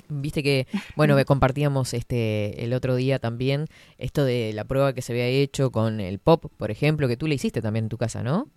Viste 0.09 0.43
que, 0.43 0.67
bueno, 0.95 1.17
compartíamos 1.27 1.95
este 1.95 2.65
el 2.65 2.73
otro 2.73 2.95
día 2.95 3.19
también 3.19 3.67
esto 3.99 4.25
de 4.25 4.53
la 4.53 4.65
prueba 4.65 4.93
que 4.93 5.03
se 5.03 5.13
había 5.13 5.27
hecho 5.27 5.73
con 5.73 6.01
el 6.01 6.21
pop, 6.21 6.47
por 6.57 6.71
ejemplo, 6.71 7.09
que 7.09 7.17
tú 7.17 7.27
le 7.27 7.35
hiciste 7.35 7.61
también 7.61 7.87
en 7.87 7.89
tu 7.89 7.99
casa, 7.99 8.23
¿no? 8.23 8.49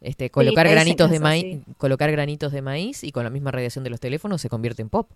Este, 0.00 0.30
colocar 0.30 0.66
la 0.66 0.72
granitos 0.72 1.10
de 1.10 1.20
maíz, 1.20 1.42
sí. 1.42 1.74
colocar 1.76 2.10
granitos 2.12 2.52
de 2.52 2.62
maíz 2.62 3.02
y 3.02 3.12
con 3.12 3.24
la 3.24 3.30
misma 3.30 3.50
radiación 3.50 3.84
de 3.84 3.90
los 3.90 4.00
teléfonos 4.00 4.40
se 4.40 4.48
convierte 4.48 4.82
en 4.82 4.88
pop. 4.88 5.10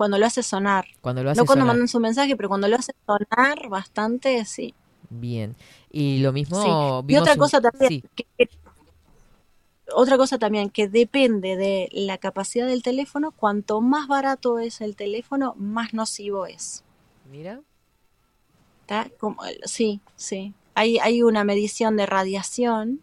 Cuando 0.00 0.16
lo 0.16 0.24
hace 0.24 0.42
sonar. 0.42 0.86
Cuando 1.02 1.22
lo 1.22 1.30
hace 1.30 1.38
no 1.42 1.44
cuando 1.44 1.60
sonar. 1.64 1.74
mandan 1.74 1.88
su 1.88 2.00
mensaje, 2.00 2.34
pero 2.34 2.48
cuando 2.48 2.68
lo 2.68 2.76
hace 2.76 2.94
sonar 3.04 3.68
bastante, 3.68 4.42
sí. 4.46 4.74
Bien. 5.10 5.54
Y 5.92 6.20
lo 6.20 6.32
mismo 6.32 7.02
Sí. 7.04 7.12
Y 7.12 7.18
otra 7.18 7.34
un- 7.34 7.38
cosa 7.38 7.60
también, 7.60 7.88
sí, 7.90 8.04
que- 8.16 8.24
que- 8.38 8.48
otra 9.92 10.16
cosa 10.16 10.38
también 10.38 10.70
que 10.70 10.88
depende 10.88 11.56
de 11.58 11.90
la 11.92 12.16
capacidad 12.16 12.66
del 12.66 12.82
teléfono, 12.82 13.30
cuanto 13.32 13.82
más 13.82 14.08
barato 14.08 14.58
es 14.58 14.80
el 14.80 14.96
teléfono, 14.96 15.54
más 15.58 15.92
nocivo 15.92 16.46
es. 16.46 16.82
mira. 17.30 17.60
¿tá? 18.86 19.06
Como, 19.20 19.42
sí, 19.66 20.00
sí. 20.16 20.54
Hay, 20.74 20.98
hay 20.98 21.22
una 21.22 21.44
medición 21.44 21.98
de 21.98 22.06
radiación 22.06 23.02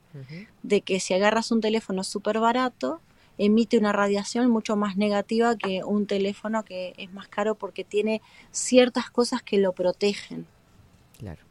de 0.63 0.81
que 0.81 0.99
si 0.99 1.13
agarras 1.13 1.51
un 1.51 1.61
teléfono 1.61 2.03
súper 2.03 2.39
barato, 2.39 3.01
emite 3.37 3.77
una 3.77 3.91
radiación 3.91 4.49
mucho 4.49 4.75
más 4.75 4.97
negativa 4.97 5.55
que 5.55 5.83
un 5.83 6.07
teléfono 6.07 6.63
que 6.63 6.93
es 6.97 7.11
más 7.13 7.27
caro 7.27 7.55
porque 7.55 7.83
tiene 7.83 8.21
ciertas 8.51 9.09
cosas 9.09 9.43
que 9.43 9.57
lo 9.57 9.73
protegen. 9.73 10.45
Claro. 11.17 11.41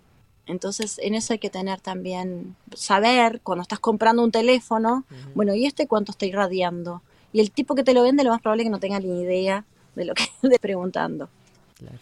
Entonces, 0.46 1.00
en 1.02 1.14
eso 1.14 1.32
hay 1.32 1.40
que 1.40 1.50
tener 1.50 1.80
también, 1.80 2.54
saber 2.74 3.40
cuando 3.42 3.62
estás 3.62 3.80
comprando 3.80 4.22
un 4.22 4.30
teléfono, 4.30 5.04
bueno, 5.34 5.54
¿y 5.54 5.66
este 5.66 5.88
cuánto 5.88 6.12
está 6.12 6.24
irradiando? 6.26 7.02
Y 7.32 7.40
el 7.40 7.50
tipo 7.50 7.74
que 7.74 7.82
te 7.82 7.94
lo 7.94 8.02
vende, 8.02 8.22
lo 8.22 8.30
más 8.30 8.40
probable 8.40 8.62
es 8.62 8.66
que 8.66 8.70
no 8.70 8.78
tenga 8.78 9.00
ni 9.00 9.22
idea 9.22 9.64
de 9.96 10.04
lo 10.04 10.14
que 10.14 10.22
esté 10.42 10.58
preguntando. 10.60 11.28
Claro. 11.76 11.98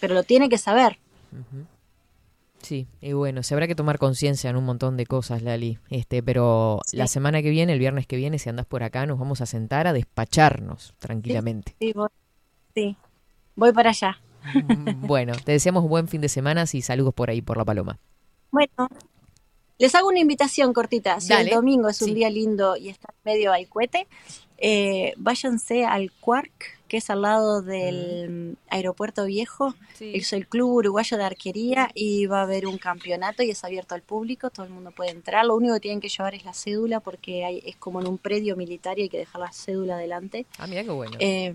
Pero 0.00 0.14
lo 0.14 0.24
tiene 0.24 0.48
que 0.48 0.58
saber. 0.58 0.98
Sí, 2.66 2.88
y 3.00 3.12
bueno, 3.12 3.44
se 3.44 3.54
habrá 3.54 3.68
que 3.68 3.76
tomar 3.76 3.96
conciencia 3.96 4.50
en 4.50 4.56
un 4.56 4.64
montón 4.64 4.96
de 4.96 5.06
cosas, 5.06 5.40
Lali. 5.42 5.78
Este, 5.88 6.20
pero 6.20 6.80
Sí. 6.84 6.96
la 6.96 7.06
semana 7.06 7.40
que 7.40 7.50
viene, 7.50 7.72
el 7.72 7.78
viernes 7.78 8.08
que 8.08 8.16
viene, 8.16 8.40
si 8.40 8.48
andás 8.48 8.66
por 8.66 8.82
acá, 8.82 9.06
nos 9.06 9.20
vamos 9.20 9.40
a 9.40 9.46
sentar 9.46 9.86
a 9.86 9.92
despacharnos 9.92 10.92
tranquilamente. 10.98 11.76
Sí, 11.78 11.92
voy, 11.92 12.08
sí. 12.74 12.96
voy 13.54 13.72
para 13.72 13.90
allá. 13.90 14.20
bueno, 14.96 15.34
te 15.44 15.52
deseamos 15.52 15.88
buen 15.88 16.08
fin 16.08 16.20
de 16.20 16.28
semana 16.28 16.64
y 16.72 16.82
saludos 16.82 17.14
por 17.14 17.30
ahí, 17.30 17.40
por 17.40 17.56
la 17.56 17.64
paloma. 17.64 18.00
Bueno, 18.50 18.88
les 19.78 19.94
hago 19.94 20.08
una 20.08 20.18
invitación 20.18 20.72
cortita. 20.72 21.20
Si 21.20 21.28
Dale, 21.28 21.50
el 21.50 21.54
domingo 21.54 21.88
es 21.88 22.02
un 22.02 22.14
día 22.14 22.30
lindo 22.30 22.76
y 22.76 22.88
está 22.88 23.14
medio 23.24 23.52
al 23.52 23.68
cohete, 23.68 24.08
eh, 24.58 25.12
váyanse 25.16 25.84
al 25.84 26.10
Quark, 26.12 26.76
que 26.88 26.98
es 26.98 27.10
al 27.10 27.22
lado 27.22 27.62
del 27.62 28.30
mm, 28.30 28.56
aeropuerto 28.72 29.24
viejo. 29.24 29.74
Es 30.00 30.32
el 30.32 30.46
Club 30.46 30.70
Uruguayo 30.70 31.16
de 31.16 31.24
Arquería 31.24 31.90
y 31.94 32.26
va 32.26 32.40
a 32.40 32.42
haber 32.42 32.66
un 32.66 32.78
campeonato 32.78 33.42
y 33.42 33.50
es 33.50 33.64
abierto 33.64 33.94
al 33.94 34.02
público. 34.02 34.50
Todo 34.50 34.66
el 34.66 34.72
mundo 34.72 34.90
puede 34.92 35.10
entrar. 35.10 35.44
Lo 35.44 35.56
único 35.56 35.74
que 35.74 35.80
tienen 35.80 36.00
que 36.00 36.08
llevar 36.08 36.34
es 36.34 36.44
la 36.44 36.52
cédula 36.54 37.00
porque 37.00 37.44
hay- 37.44 37.62
es 37.66 37.76
como 37.76 38.00
en 38.00 38.06
un 38.06 38.18
predio 38.18 38.56
militar 38.56 38.98
y 38.98 39.02
hay 39.02 39.08
que 39.08 39.18
dejar 39.18 39.40
la 39.40 39.52
cédula 39.52 39.94
adelante. 39.96 40.46
Ah, 40.58 40.66
mira 40.66 40.84
qué 40.84 40.90
bueno. 40.90 41.16
Eh, 41.18 41.52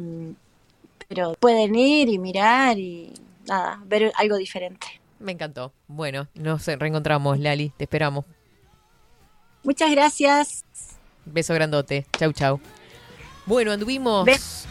pero 1.08 1.34
pueden 1.40 1.76
ir 1.76 2.10
y 2.10 2.18
mirar 2.20 2.78
y 2.78 3.14
nada, 3.48 3.82
ver 3.86 4.12
algo 4.18 4.36
diferente. 4.38 4.88
Me 5.20 5.32
encantó. 5.34 5.72
Bueno, 5.88 6.28
nos 6.36 6.66
reencontramos, 6.66 7.38
Lali. 7.40 7.72
Te 7.78 7.84
esperamos. 7.84 8.26
Muchas 9.64 9.92
gracias. 9.92 10.64
Beso 11.26 11.54
grandote. 11.54 12.06
Chau, 12.18 12.32
chau. 12.34 12.60
Bueno, 13.46 13.72
anduvimos 13.72 14.66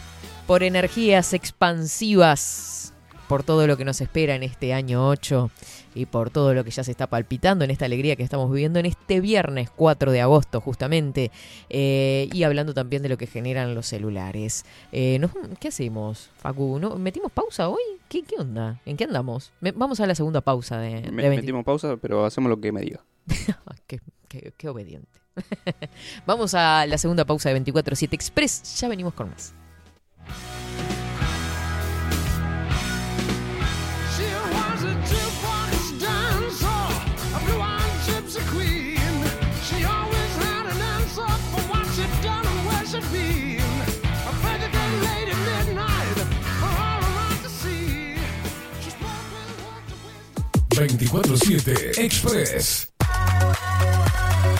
por 0.47 0.63
energías 0.63 1.33
expansivas, 1.33 2.93
por 3.27 3.43
todo 3.43 3.67
lo 3.67 3.77
que 3.77 3.85
nos 3.85 4.01
espera 4.01 4.35
en 4.35 4.43
este 4.43 4.73
año 4.73 5.07
8 5.07 5.49
y 5.93 6.05
por 6.05 6.29
todo 6.29 6.53
lo 6.53 6.63
que 6.63 6.71
ya 6.71 6.83
se 6.83 6.91
está 6.91 7.07
palpitando 7.07 7.65
en 7.65 7.71
esta 7.71 7.85
alegría 7.85 8.15
que 8.15 8.23
estamos 8.23 8.49
viviendo 8.49 8.79
en 8.79 8.85
este 8.85 9.19
viernes 9.19 9.69
4 9.75 10.11
de 10.11 10.21
agosto, 10.21 10.61
justamente. 10.61 11.31
Eh, 11.69 12.29
y 12.33 12.43
hablando 12.43 12.73
también 12.73 13.03
de 13.03 13.09
lo 13.09 13.17
que 13.17 13.27
generan 13.27 13.75
los 13.75 13.87
celulares. 13.87 14.65
Eh, 14.91 15.19
nos- 15.19 15.31
¿Qué 15.59 15.67
hacemos, 15.67 16.29
Facu? 16.37 16.79
¿No? 16.79 16.95
¿Metimos 16.97 17.31
pausa 17.31 17.67
hoy? 17.69 17.81
¿Qué, 18.09 18.23
qué 18.23 18.35
onda? 18.39 18.79
¿En 18.85 18.95
qué 18.97 19.03
andamos? 19.03 19.51
Me- 19.61 19.71
vamos 19.73 19.99
a 19.99 20.07
la 20.07 20.15
segunda 20.15 20.41
pausa 20.41 20.77
de, 20.79 21.01
de 21.01 21.11
Me- 21.11 21.23
20. 21.23 21.41
metimos 21.41 21.63
pausa, 21.65 21.97
pero 21.97 22.25
hacemos 22.25 22.49
lo 22.49 22.59
que 22.59 22.71
me 22.71 22.81
diga. 22.81 23.01
Ah, 23.65 23.75
qué, 23.87 23.99
qué- 24.27 24.53
qué 24.57 24.69
obediente. 24.69 25.20
Vamos 26.25 26.53
a 26.53 26.85
la 26.85 26.97
segunda 26.97 27.25
pausa 27.25 27.49
de 27.49 27.61
24-7 27.61 28.09
Express. 28.13 28.79
Ya 28.81 28.87
venimos 28.87 29.13
con 29.13 29.29
más. 29.29 29.53
She 34.15 34.27
was 34.51 34.83
a 34.83 34.93
two-part 35.09 35.71
dancer, 35.99 36.67
a 37.35 37.39
blue-eyed 37.45 37.95
gypsy 38.05 38.41
queen. 38.51 38.97
She 39.63 39.83
always 39.85 40.35
had 40.37 40.65
an 40.67 40.81
answer 40.81 41.29
for 41.51 41.61
what 41.71 41.85
she'd 41.95 42.21
done 42.23 42.45
and 42.45 42.67
where 42.67 42.85
she'd 42.85 43.07
been. 43.11 43.61
A 44.27 44.33
pregnant 44.41 44.93
lady 45.03 45.33
midnight 45.45 46.17
for 46.59 46.67
all 46.67 47.01
around 47.01 47.39
to 47.43 47.49
see. 47.49 48.15
She 48.81 48.89
spoke 48.91 49.25
with 49.31 49.49
words 49.65 49.91
of 49.91 49.99
wisdom. 51.07 51.63
24-7 51.63 51.97
Express. 51.97 52.87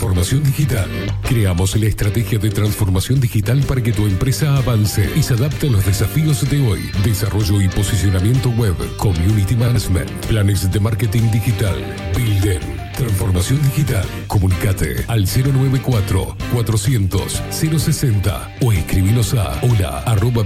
Transformación 0.00 0.42
digital. 0.44 0.88
Creamos 1.24 1.76
la 1.76 1.84
estrategia 1.84 2.38
de 2.38 2.48
transformación 2.48 3.20
digital 3.20 3.62
para 3.68 3.82
que 3.82 3.92
tu 3.92 4.06
empresa 4.06 4.56
avance 4.56 5.06
y 5.14 5.22
se 5.22 5.34
adapte 5.34 5.68
a 5.68 5.70
los 5.70 5.84
desafíos 5.84 6.48
de 6.48 6.66
hoy. 6.66 6.90
Desarrollo 7.04 7.60
y 7.60 7.68
posicionamiento 7.68 8.48
web, 8.48 8.74
community 8.96 9.54
management, 9.56 10.10
planes 10.24 10.72
de 10.72 10.80
marketing 10.80 11.30
digital. 11.30 11.76
Builder. 12.16 12.62
Transformación 12.96 13.60
digital. 13.60 14.06
Comunicate 14.26 15.04
al 15.06 15.26
094 15.26 16.34
400 16.54 17.42
060 17.50 18.56
o 18.62 18.72
escribinos 18.72 19.34
a 19.34 19.60
hola 19.60 19.98
arroba. 20.06 20.44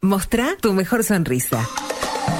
Mostrá 0.00 0.56
tu 0.60 0.72
mejor 0.72 1.04
sonrisa. 1.04 1.64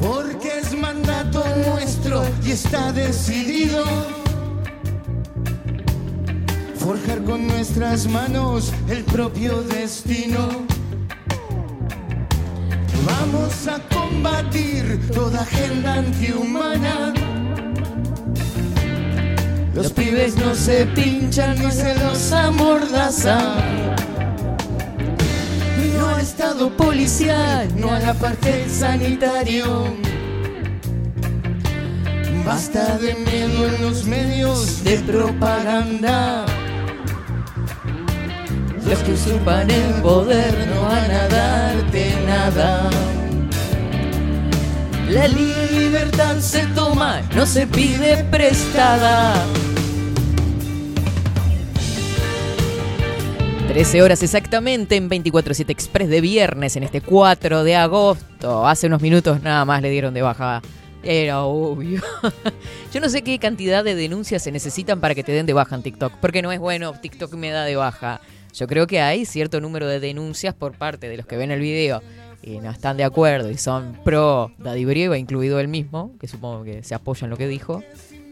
Porque 0.00 0.58
es 0.58 0.76
mandato 0.76 1.44
nuestro 1.68 2.24
y 2.44 2.50
está 2.50 2.90
decidido. 2.90 3.84
Forjar 6.78 7.22
con 7.22 7.46
nuestras 7.46 8.08
manos 8.08 8.72
el 8.88 9.04
propio 9.04 9.62
destino. 9.62 10.48
Vamos 13.06 13.68
a 13.68 13.78
combatir 13.94 15.08
toda 15.14 15.42
agenda 15.42 15.94
antihumana. 15.94 17.14
Los 19.74 19.92
pibes 19.92 20.36
no 20.36 20.54
se 20.56 20.86
pinchan 20.86 21.56
ni 21.60 21.70
se 21.70 21.94
los 22.00 22.32
amordazan. 22.32 24.05
Al 26.26 26.32
Estado 26.32 26.76
policial, 26.76 27.68
no 27.76 27.92
a 27.92 28.00
la 28.00 28.12
parte 28.12 28.68
sanitario. 28.68 29.84
Basta 32.44 32.98
de 32.98 33.14
miedo 33.14 33.68
en 33.68 33.80
los 33.80 34.04
medios 34.06 34.82
de 34.82 34.98
propaganda. 34.98 36.44
Los 38.84 38.98
que 39.04 39.12
usurpan 39.12 39.70
el 39.70 40.02
poder 40.02 40.66
no 40.66 40.82
van 40.82 41.10
a 41.12 41.28
darte 41.28 42.12
nada. 42.26 42.90
La 45.08 45.28
libertad 45.28 46.40
se 46.40 46.66
toma, 46.74 47.22
no 47.36 47.46
se 47.46 47.68
pide 47.68 48.24
prestada. 48.24 49.32
13 53.68 54.00
horas 54.00 54.22
exactamente 54.22 54.96
en 54.96 55.10
24-7 55.10 55.70
Express 55.70 56.08
de 56.08 56.20
viernes 56.20 56.76
en 56.76 56.84
este 56.84 57.00
4 57.00 57.64
de 57.64 57.74
agosto. 57.74 58.66
Hace 58.66 58.86
unos 58.86 59.02
minutos 59.02 59.42
nada 59.42 59.64
más 59.64 59.82
le 59.82 59.90
dieron 59.90 60.14
de 60.14 60.22
baja. 60.22 60.62
Era 61.02 61.42
obvio. 61.42 62.00
Yo 62.92 63.00
no 63.00 63.08
sé 63.08 63.22
qué 63.22 63.38
cantidad 63.38 63.82
de 63.82 63.94
denuncias 63.94 64.42
se 64.42 64.52
necesitan 64.52 65.00
para 65.00 65.14
que 65.14 65.24
te 65.24 65.32
den 65.32 65.46
de 65.46 65.52
baja 65.52 65.74
en 65.74 65.82
TikTok. 65.82 66.14
Porque 66.20 66.42
no 66.42 66.52
es 66.52 66.60
bueno, 66.60 66.92
TikTok 66.92 67.34
me 67.34 67.50
da 67.50 67.64
de 67.64 67.76
baja. 67.76 68.20
Yo 68.54 68.66
creo 68.68 68.86
que 68.86 69.00
hay 69.00 69.26
cierto 69.26 69.60
número 69.60 69.88
de 69.88 70.00
denuncias 70.00 70.54
por 70.54 70.78
parte 70.78 71.08
de 71.08 71.16
los 71.16 71.26
que 71.26 71.36
ven 71.36 71.50
el 71.50 71.60
video 71.60 72.02
y 72.42 72.58
no 72.60 72.70
están 72.70 72.96
de 72.96 73.04
acuerdo 73.04 73.50
y 73.50 73.58
son 73.58 73.98
pro 74.04 74.52
Daddy 74.58 74.84
Brieva, 74.84 75.18
incluido 75.18 75.58
él 75.58 75.68
mismo, 75.68 76.14
que 76.20 76.28
supongo 76.28 76.62
que 76.62 76.84
se 76.84 76.94
apoya 76.94 77.24
en 77.24 77.30
lo 77.30 77.36
que 77.36 77.48
dijo 77.48 77.82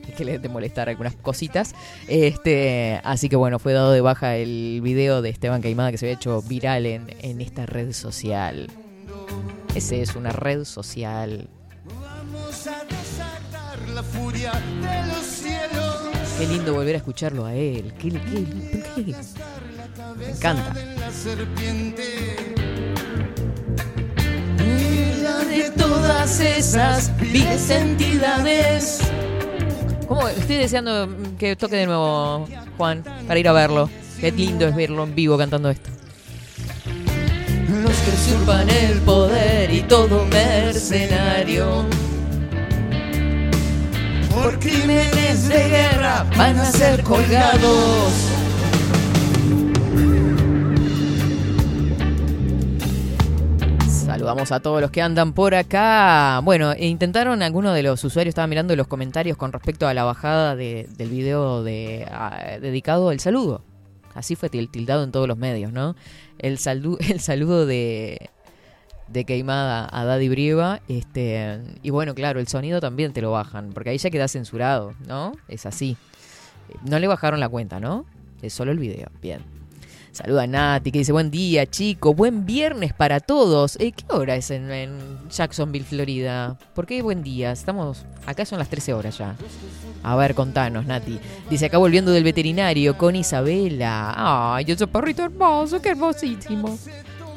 que 0.16 0.24
le 0.24 0.38
de 0.38 0.48
molestar 0.48 0.88
algunas 0.88 1.14
cositas. 1.16 1.74
Este, 2.08 3.00
así 3.04 3.28
que 3.28 3.36
bueno, 3.36 3.58
fue 3.58 3.72
dado 3.72 3.92
de 3.92 4.00
baja 4.00 4.36
el 4.36 4.80
video 4.82 5.22
de 5.22 5.30
Esteban 5.30 5.62
Caimada 5.62 5.90
que 5.90 5.98
se 5.98 6.06
había 6.06 6.16
hecho 6.16 6.42
viral 6.42 6.86
en, 6.86 7.06
en 7.20 7.40
esta 7.40 7.66
red 7.66 7.92
social. 7.92 8.70
Ese 9.74 10.02
es 10.02 10.14
una 10.14 10.30
red 10.30 10.64
social. 10.64 11.48
Vamos 12.00 12.66
a 12.66 12.84
desatar 12.84 13.88
la 13.88 14.02
furia 14.02 14.52
de 14.52 15.06
los 15.12 15.24
cielos. 15.24 15.96
Qué 16.38 16.46
lindo 16.46 16.74
volver 16.74 16.94
a 16.94 16.98
escucharlo 16.98 17.44
a 17.46 17.54
él. 17.54 17.92
Qué, 17.98 18.10
qué- 18.10 18.18
¿por 18.18 19.04
qué? 19.04 19.14
Me 20.16 20.30
encanta. 20.30 20.74
la 25.22 25.38
de 25.44 25.70
todas 25.76 26.40
esas 26.40 27.16
viles 27.18 27.70
entidades. 27.70 28.98
¿Cómo? 30.08 30.28
Estoy 30.28 30.56
deseando 30.56 31.08
que 31.38 31.56
toque 31.56 31.76
de 31.76 31.86
nuevo, 31.86 32.46
Juan, 32.76 33.02
para 33.26 33.38
ir 33.38 33.48
a 33.48 33.52
verlo. 33.52 33.88
Qué 34.20 34.30
lindo 34.32 34.66
es 34.66 34.76
verlo 34.76 35.04
en 35.04 35.14
vivo 35.14 35.36
cantando 35.38 35.70
esto. 35.70 35.90
Los 37.82 37.96
que 37.96 38.10
usurpan 38.10 38.68
el 38.70 38.98
poder 39.00 39.72
y 39.72 39.82
todo 39.82 40.24
mercenario. 40.26 41.84
Por 44.30 44.58
crímenes 44.58 45.48
de 45.48 45.68
guerra 45.68 46.26
van 46.36 46.58
a 46.58 46.64
ser 46.66 47.02
colgados. 47.02 48.43
Saludamos 54.24 54.52
a 54.52 54.60
todos 54.60 54.80
los 54.80 54.90
que 54.90 55.02
andan 55.02 55.34
por 55.34 55.54
acá. 55.54 56.40
Bueno, 56.42 56.72
intentaron, 56.78 57.42
algunos 57.42 57.74
de 57.74 57.82
los 57.82 58.02
usuarios 58.04 58.30
estaban 58.30 58.48
mirando 58.48 58.74
los 58.74 58.86
comentarios 58.86 59.36
con 59.36 59.52
respecto 59.52 59.86
a 59.86 59.92
la 59.92 60.04
bajada 60.04 60.56
de- 60.56 60.88
del 60.96 61.10
video 61.10 61.62
dedicado 61.62 63.10
al 63.10 63.20
saludo. 63.20 63.62
Así 64.14 64.34
fue 64.34 64.50
til- 64.50 64.70
tildado 64.70 65.04
en 65.04 65.12
todos 65.12 65.28
los 65.28 65.36
medios, 65.36 65.72
¿no? 65.72 65.94
El, 66.38 66.58
el 67.00 67.20
saludo 67.20 67.66
de, 67.66 68.30
de 69.08 69.24
Queimada 69.26 69.88
a 69.92 70.04
Daddy 70.06 70.30
Brieva. 70.30 70.80
Este, 70.88 71.60
y 71.82 71.90
bueno, 71.90 72.14
claro, 72.14 72.40
el 72.40 72.48
sonido 72.48 72.80
también 72.80 73.12
te 73.12 73.20
lo 73.20 73.30
bajan, 73.30 73.72
porque 73.74 73.90
ahí 73.90 73.98
ya 73.98 74.08
queda 74.08 74.26
censurado, 74.28 74.94
¿no? 75.06 75.32
Es 75.48 75.66
así. 75.66 75.98
No 76.82 76.98
le 76.98 77.08
bajaron 77.08 77.40
la 77.40 77.50
cuenta, 77.50 77.78
¿no? 77.78 78.06
Es 78.40 78.54
solo 78.54 78.72
el 78.72 78.78
video. 78.78 79.08
Bien. 79.20 79.40
Saluda 80.14 80.44
a 80.44 80.46
Nati 80.46 80.92
que 80.92 80.98
dice 80.98 81.10
buen 81.10 81.28
día 81.32 81.66
chico, 81.66 82.14
buen 82.14 82.46
viernes 82.46 82.92
para 82.92 83.18
todos. 83.18 83.74
Eh, 83.80 83.90
¿Qué 83.90 84.04
hora 84.14 84.36
es 84.36 84.48
en, 84.52 84.70
en 84.70 84.96
Jacksonville, 85.28 85.84
Florida? 85.84 86.56
¿Por 86.72 86.86
qué 86.86 87.02
buen 87.02 87.24
día? 87.24 87.50
Estamos, 87.50 88.04
acá 88.24 88.44
son 88.46 88.60
las 88.60 88.68
13 88.68 88.94
horas 88.94 89.18
ya. 89.18 89.34
A 90.04 90.14
ver, 90.14 90.36
contanos, 90.36 90.86
Nati. 90.86 91.18
Dice 91.50 91.66
acá 91.66 91.78
volviendo 91.78 92.12
del 92.12 92.22
veterinario 92.22 92.96
con 92.96 93.16
Isabela. 93.16 94.14
Ay, 94.54 94.66
ese 94.68 94.86
perrito 94.86 95.24
hermoso, 95.24 95.82
qué 95.82 95.88
hermosísimo. 95.88 96.78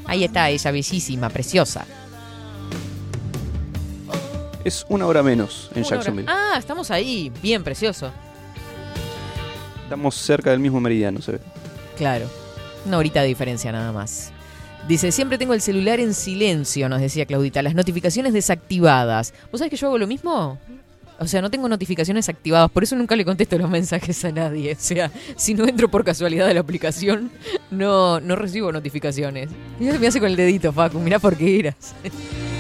Ahí 0.06 0.24
está 0.24 0.48
ella, 0.52 0.70
bellísima, 0.70 1.30
preciosa. 1.30 1.84
Es 4.64 4.86
una 4.88 5.08
hora 5.08 5.24
menos 5.24 5.72
en 5.74 5.80
Una 5.80 5.88
hora- 5.88 5.96
Jacksonville. 5.98 6.30
Ah, 6.30 6.56
estamos 6.60 6.92
ahí, 6.92 7.32
bien 7.42 7.64
precioso. 7.64 8.12
Estamos 9.82 10.14
cerca 10.14 10.52
del 10.52 10.60
mismo 10.60 10.80
meridiano, 10.80 11.24
se 11.24 11.32
ve. 11.32 11.40
Claro. 11.98 12.28
Una 12.88 12.98
horita 12.98 13.22
de 13.22 13.28
diferencia 13.28 13.70
nada 13.74 13.92
más. 13.92 14.32
Dice, 14.88 15.12
siempre 15.12 15.38
tengo 15.38 15.54
el 15.54 15.62
celular 15.62 16.00
en 16.00 16.14
silencio, 16.14 16.88
nos 16.88 17.02
decía 17.02 17.26
Claudita, 17.26 17.62
las 17.62 17.76
notificaciones 17.76 18.32
desactivadas. 18.32 19.34
¿Vos 19.52 19.60
sabés 19.60 19.72
que 19.72 19.76
yo 19.76 19.88
hago 19.88 19.98
lo 19.98 20.08
mismo? 20.08 20.58
O 21.20 21.28
sea, 21.28 21.42
no 21.42 21.50
tengo 21.52 21.68
notificaciones 21.68 22.30
activadas, 22.30 22.72
por 22.72 22.84
eso 22.84 22.96
nunca 22.96 23.18
le 23.18 23.26
contesto 23.26 23.58
los 23.58 23.70
mensajes 23.70 24.24
a 24.24 24.32
nadie. 24.32 24.72
O 24.72 24.80
sea, 24.80 25.12
si 25.36 25.54
no 25.54 25.68
entro 25.68 25.90
por 25.90 26.06
casualidad 26.06 26.48
a 26.48 26.54
la 26.54 26.62
aplicación, 26.62 27.30
no, 27.72 28.22
no 28.22 28.38
recibo 28.38 28.72
notificaciones. 28.72 29.50
Y 29.82 29.84
me 29.84 30.08
hace 30.08 30.22
con 30.22 30.30
el 30.30 30.38
dedito, 30.38 30.72
Facu, 30.72 31.00
mirá 31.00 31.20
por 31.20 31.36
qué 31.36 31.60
eras. 31.60 31.76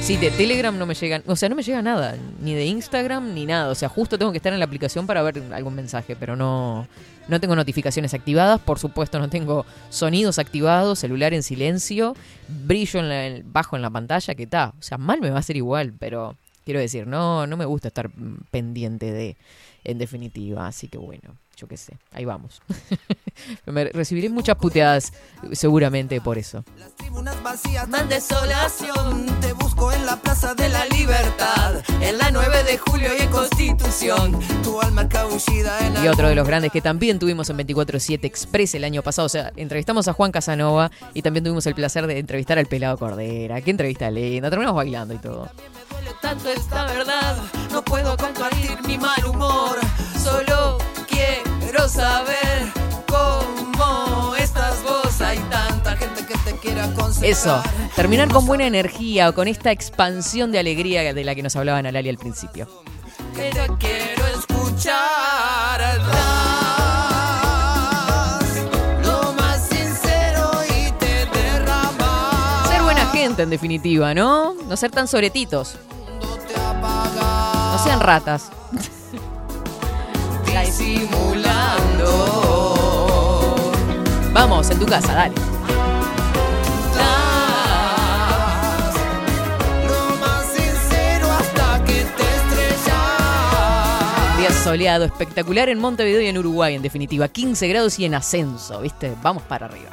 Sí, 0.02 0.18
de 0.18 0.32
Telegram 0.32 0.78
no 0.78 0.86
me 0.86 0.96
llegan, 0.96 1.24
o 1.26 1.38
sea, 1.38 1.48
no 1.48 1.56
me 1.56 1.64
llega 1.64 1.82
nada, 1.82 2.18
ni 2.42 2.54
de 2.54 2.66
Instagram 2.66 3.34
ni 3.34 3.46
nada. 3.46 3.70
O 3.70 3.76
sea, 3.76 3.88
justo 3.88 4.18
tengo 4.18 4.32
que 4.32 4.40
estar 4.40 4.52
en 4.52 4.60
la 4.60 4.66
aplicación 4.66 5.08
para 5.08 5.22
ver 5.22 5.42
algún 5.54 5.76
mensaje, 5.76 6.18
pero 6.20 6.36
no, 6.36 6.88
no 7.28 7.40
tengo 7.40 7.56
notificaciones 7.56 8.14
activadas. 8.14 8.60
Por 8.62 8.80
supuesto, 8.80 9.20
no 9.20 9.30
tengo 9.30 9.66
sonidos 9.90 10.40
activados, 10.40 11.00
celular 11.00 11.34
en 11.34 11.44
silencio, 11.44 12.16
brillo 12.48 13.00
en 13.00 13.10
la- 13.10 13.42
bajo 13.46 13.76
en 13.76 13.82
la 13.82 13.90
pantalla, 13.90 14.36
que 14.36 14.44
está. 14.44 14.74
O 14.80 14.82
sea, 14.82 14.98
mal 14.98 15.20
me 15.22 15.30
va 15.30 15.38
a 15.38 15.40
hacer 15.40 15.58
igual, 15.58 15.94
pero 15.98 16.36
quiero 16.66 16.80
decir, 16.80 17.08
no, 17.08 17.46
no 17.48 17.58
me 17.58 17.66
gusta 17.66 17.88
estar 17.90 18.10
mm, 18.10 18.38
pendiente 18.52 19.12
de, 19.12 19.38
en 19.84 19.98
definitiva. 19.98 20.68
Así 20.68 20.88
que 20.88 20.98
bueno, 20.98 21.36
yo 21.58 21.68
qué 21.68 21.76
sé, 21.76 21.98
ahí 22.12 22.24
vamos. 22.24 22.62
me 23.66 23.86
recibiré 23.86 24.30
muchas 24.30 24.56
puteadas 24.58 25.12
seguramente 25.54 26.22
por 26.22 26.38
eso. 26.38 26.64
tribunas 26.96 27.42
vacías 27.42 27.90
dan 27.90 28.08
desolación. 28.08 29.26
Te 29.42 29.54
busco 29.54 29.92
en 29.92 30.06
la 30.06 30.18
Plaza 30.18 30.54
de 30.54 30.70
la 30.70 30.86
Libertad, 30.86 31.82
en 32.00 32.20
la 32.20 32.30
9 32.30 32.64
de 32.64 32.78
julio 32.78 33.10
y 33.18 33.24
en 33.24 33.32
Constitución. 33.32 34.40
Tu 34.64 34.80
alma 34.80 35.10
cabullida 35.10 35.80
en 35.88 36.04
Y 36.04 36.08
otro 36.08 36.30
de 36.30 36.36
los 36.36 36.48
grandes 36.48 36.72
que 36.72 36.80
también 36.82 37.18
tuvimos 37.18 37.50
en 37.50 37.58
24-7 37.58 38.20
Express 38.24 38.76
el 38.76 38.84
año 38.84 39.02
pasado. 39.02 39.26
O 39.26 39.30
sea, 39.30 39.52
entrevistamos 39.56 40.08
a 40.08 40.14
Juan 40.14 40.32
Casanova 40.32 40.92
y 41.16 41.24
también 41.24 41.44
tuvimos 41.44 41.66
el 41.66 41.74
placer 41.74 42.06
de 42.06 42.20
entrevistar 42.20 42.60
al 42.60 42.68
Pelado 42.68 43.00
Cordera. 43.00 43.62
Qué 43.62 43.72
entrevista 43.72 44.12
linda. 44.12 44.52
Terminamos 44.52 44.76
bailando 44.76 45.16
y 45.16 45.18
todo. 45.18 45.50
tanto 46.22 46.50
esta 46.50 46.86
verdad. 46.86 47.38
No 47.72 47.84
puedo 47.84 48.16
compartir 48.16 48.78
mi 48.86 49.00
mal 49.00 49.26
humor. 49.26 49.80
Solo 50.24 50.78
quiero 51.08 51.47
saber 51.88 52.72
cómo 53.08 54.36
estás 54.36 54.84
vos. 54.84 55.22
Hay 55.22 55.40
tanta 55.50 55.96
gente 55.96 56.26
que 56.26 56.38
te 56.40 56.54
quiera 56.58 56.92
concentrar. 56.94 57.32
Eso, 57.32 57.64
terminar 57.96 58.30
con 58.30 58.46
buena 58.46 58.66
energía 58.68 59.30
o 59.30 59.34
con 59.34 59.48
esta 59.48 59.72
expansión 59.72 60.52
de 60.52 60.60
alegría 60.60 61.14
de 61.14 61.24
la 61.24 61.34
que 61.36 61.44
nos 61.44 61.56
hablaba 61.56 61.82
Nalali 61.82 62.10
al 62.10 62.18
principio. 62.18 62.68
Pero 63.36 63.78
quiero 63.78 64.26
escuchar 64.28 65.82
al 65.82 66.00
ras, 66.06 66.18
lo 69.04 69.34
más 69.34 69.68
sincero 69.68 70.52
y 70.70 70.92
te 70.94 71.26
derramas. 71.26 72.70
Ser 72.70 72.82
buena 72.84 73.06
gente, 73.08 73.44
en 73.44 73.50
definitiva, 73.50 74.14
¿no? 74.14 74.54
No 74.54 74.78
ser 74.78 74.92
tan 74.92 75.08
soretitos. 75.08 75.78
No 76.52 77.84
sean 77.84 78.00
ratas 78.00 78.52
simulando. 80.72 82.08
Vamos, 84.34 84.70
en 84.70 84.80
tu 84.80 84.86
casa, 84.86 85.14
dale. 85.14 85.36
Día 94.38 94.52
soleado, 94.52 95.06
espectacular 95.06 95.70
en 95.70 95.80
Montevideo 95.80 96.22
y 96.22 96.28
en 96.28 96.38
Uruguay, 96.38 96.76
en 96.76 96.84
definitiva. 96.84 97.28
15 97.28 97.68
grados 97.68 97.98
y 97.98 98.06
en 98.06 98.14
ascenso, 98.14 98.82
¿viste? 98.82 99.16
Vamos 99.24 99.42
para 99.44 99.66
arriba. 99.66 99.90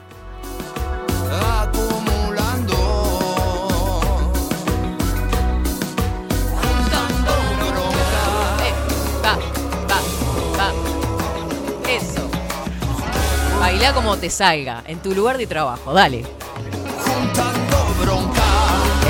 Bailá 13.85 14.01
como 14.01 14.16
te 14.16 14.31
salga, 14.31 14.82
en 14.86 14.98
tu 15.01 15.15
lugar 15.15 15.36
de 15.36 15.47
trabajo, 15.47 15.93
dale. 15.93 16.20
Es 16.20 16.27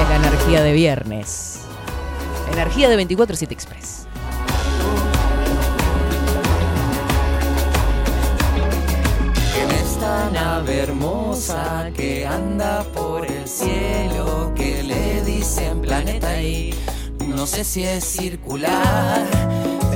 la 0.08 0.16
energía 0.16 0.64
de 0.64 0.72
viernes. 0.72 1.60
Energía 2.52 2.88
de 2.88 2.98
24-7 3.06 3.52
Express. 3.52 4.08
Esta 9.80 10.30
nave 10.30 10.80
hermosa 10.80 11.92
que 11.96 12.26
anda 12.26 12.82
por 12.82 13.24
el 13.24 13.46
cielo, 13.46 14.52
que 14.56 14.82
le 14.82 15.22
dicen 15.22 15.82
planeta 15.82 16.42
y 16.42 16.74
no 17.20 17.46
sé 17.46 17.62
si 17.62 17.84
es 17.84 18.04
circular, 18.04 19.22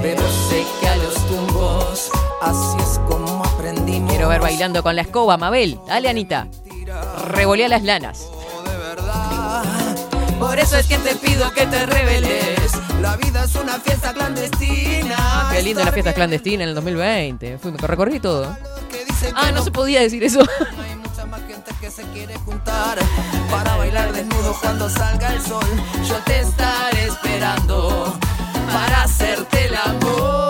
pero 0.00 0.22
sé 0.48 0.64
que 0.80 0.88
a 0.88 0.96
los 0.98 1.14
tumbos 1.26 2.12
así 2.40 2.76
es 2.80 3.00
como 3.08 3.37
aprendimos. 3.58 4.10
Quiero 4.10 4.28
ver 4.28 4.40
bailando 4.40 4.82
con 4.82 4.96
la 4.96 5.02
escoba, 5.02 5.36
Mabel. 5.36 5.78
Dale, 5.86 6.08
Anita. 6.08 6.48
Revolea 7.28 7.68
las 7.68 7.82
lanas. 7.82 8.26
de 8.64 8.76
verdad. 8.78 9.64
Por 10.38 10.58
eso 10.58 10.76
es 10.76 10.86
que 10.86 10.98
te 10.98 11.16
pido 11.16 11.52
que 11.52 11.66
te 11.66 11.86
reveles. 11.86 12.72
La 13.02 13.16
vida 13.16 13.44
es 13.44 13.54
una 13.56 13.78
fiesta 13.80 14.12
clandestina. 14.12 15.48
Qué 15.52 15.62
linda 15.62 15.84
la 15.84 15.92
fiesta 15.92 16.12
clandestina 16.12 16.62
en 16.62 16.70
el 16.70 16.74
2020. 16.74 17.58
Fui, 17.58 17.72
me 17.72 17.78
recorrí 17.78 18.20
todo. 18.20 18.56
Ah, 19.34 19.50
no 19.52 19.62
se 19.62 19.70
podía 19.70 20.00
decir 20.00 20.22
eso. 20.22 20.40
Hay 20.88 20.96
mucha 20.96 21.26
más 21.26 21.40
gente 21.40 21.72
que 21.80 21.90
se 21.90 22.02
quiere 22.12 22.36
juntar 22.38 22.98
para 23.50 23.76
bailar 23.76 24.12
desnudo 24.12 24.56
cuando 24.60 24.88
salga 24.88 25.34
el 25.34 25.42
sol. 25.42 25.64
Yo 26.08 26.16
te 26.24 26.40
estaré 26.40 27.06
esperando 27.06 28.16
para 28.72 29.02
hacerte 29.02 29.66
el 29.66 29.74
amor. 29.74 30.47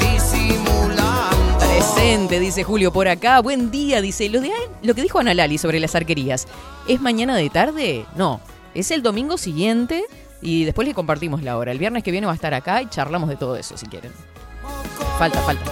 Disimulando. 0.00 1.58
Presente, 1.58 2.40
dice 2.40 2.64
Julio 2.64 2.92
por 2.92 3.08
acá. 3.08 3.40
Buen 3.40 3.70
día, 3.70 4.00
dice. 4.00 4.28
Lo, 4.28 4.40
de, 4.40 4.50
lo 4.82 4.94
que 4.94 5.02
dijo 5.02 5.18
Ana 5.18 5.34
Lali 5.34 5.58
sobre 5.58 5.80
las 5.80 5.94
arquerías. 5.94 6.46
¿Es 6.88 7.00
mañana 7.00 7.36
de 7.36 7.50
tarde? 7.50 8.06
No. 8.14 8.40
Es 8.74 8.90
el 8.90 9.02
domingo 9.02 9.38
siguiente 9.38 10.04
y 10.42 10.64
después 10.64 10.86
le 10.86 10.94
compartimos 10.94 11.42
la 11.42 11.56
hora. 11.56 11.72
El 11.72 11.78
viernes 11.78 12.02
que 12.02 12.10
viene 12.10 12.26
va 12.26 12.32
a 12.32 12.36
estar 12.36 12.54
acá 12.54 12.82
y 12.82 12.88
charlamos 12.88 13.28
de 13.28 13.36
todo 13.36 13.56
eso 13.56 13.76
si 13.76 13.86
quieren. 13.86 14.12
Falta, 15.18 15.40
falta. 15.40 15.64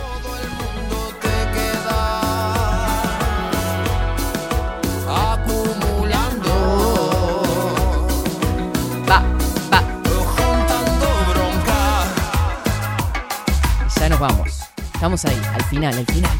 Nos 14.14 14.20
vamos. 14.20 14.60
Estamos 14.94 15.24
ahí, 15.24 15.40
al 15.54 15.64
final, 15.64 15.98
al 15.98 16.06
final. 16.06 16.30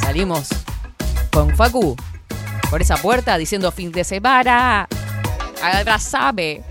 Salimos 0.00 0.48
con 1.32 1.54
Facu 1.56 1.96
por 2.70 2.82
esa 2.82 2.96
puerta 2.96 3.38
diciendo 3.38 3.70
fin 3.72 3.92
de 3.92 4.04
semana. 4.04 4.88
Abrazame. 5.62 6.62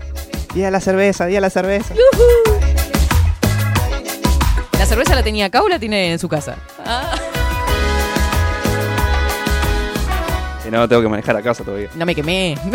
Día 0.54 0.70
la 0.70 0.80
cerveza, 0.80 1.26
día 1.26 1.40
la 1.40 1.50
cerveza. 1.50 1.94
¿La 4.78 4.86
cerveza 4.86 5.14
la 5.14 5.22
tenía 5.22 5.46
acá 5.46 5.62
o 5.62 5.68
la 5.68 5.78
tiene 5.78 6.12
en 6.12 6.18
su 6.18 6.28
casa? 6.28 6.56
Y 10.66 10.70
no, 10.70 10.88
tengo 10.88 11.02
que 11.02 11.08
manejar 11.08 11.36
a 11.36 11.42
casa 11.42 11.64
todavía. 11.64 11.90
No 11.94 12.06
me 12.06 12.14
quemé. 12.14 12.56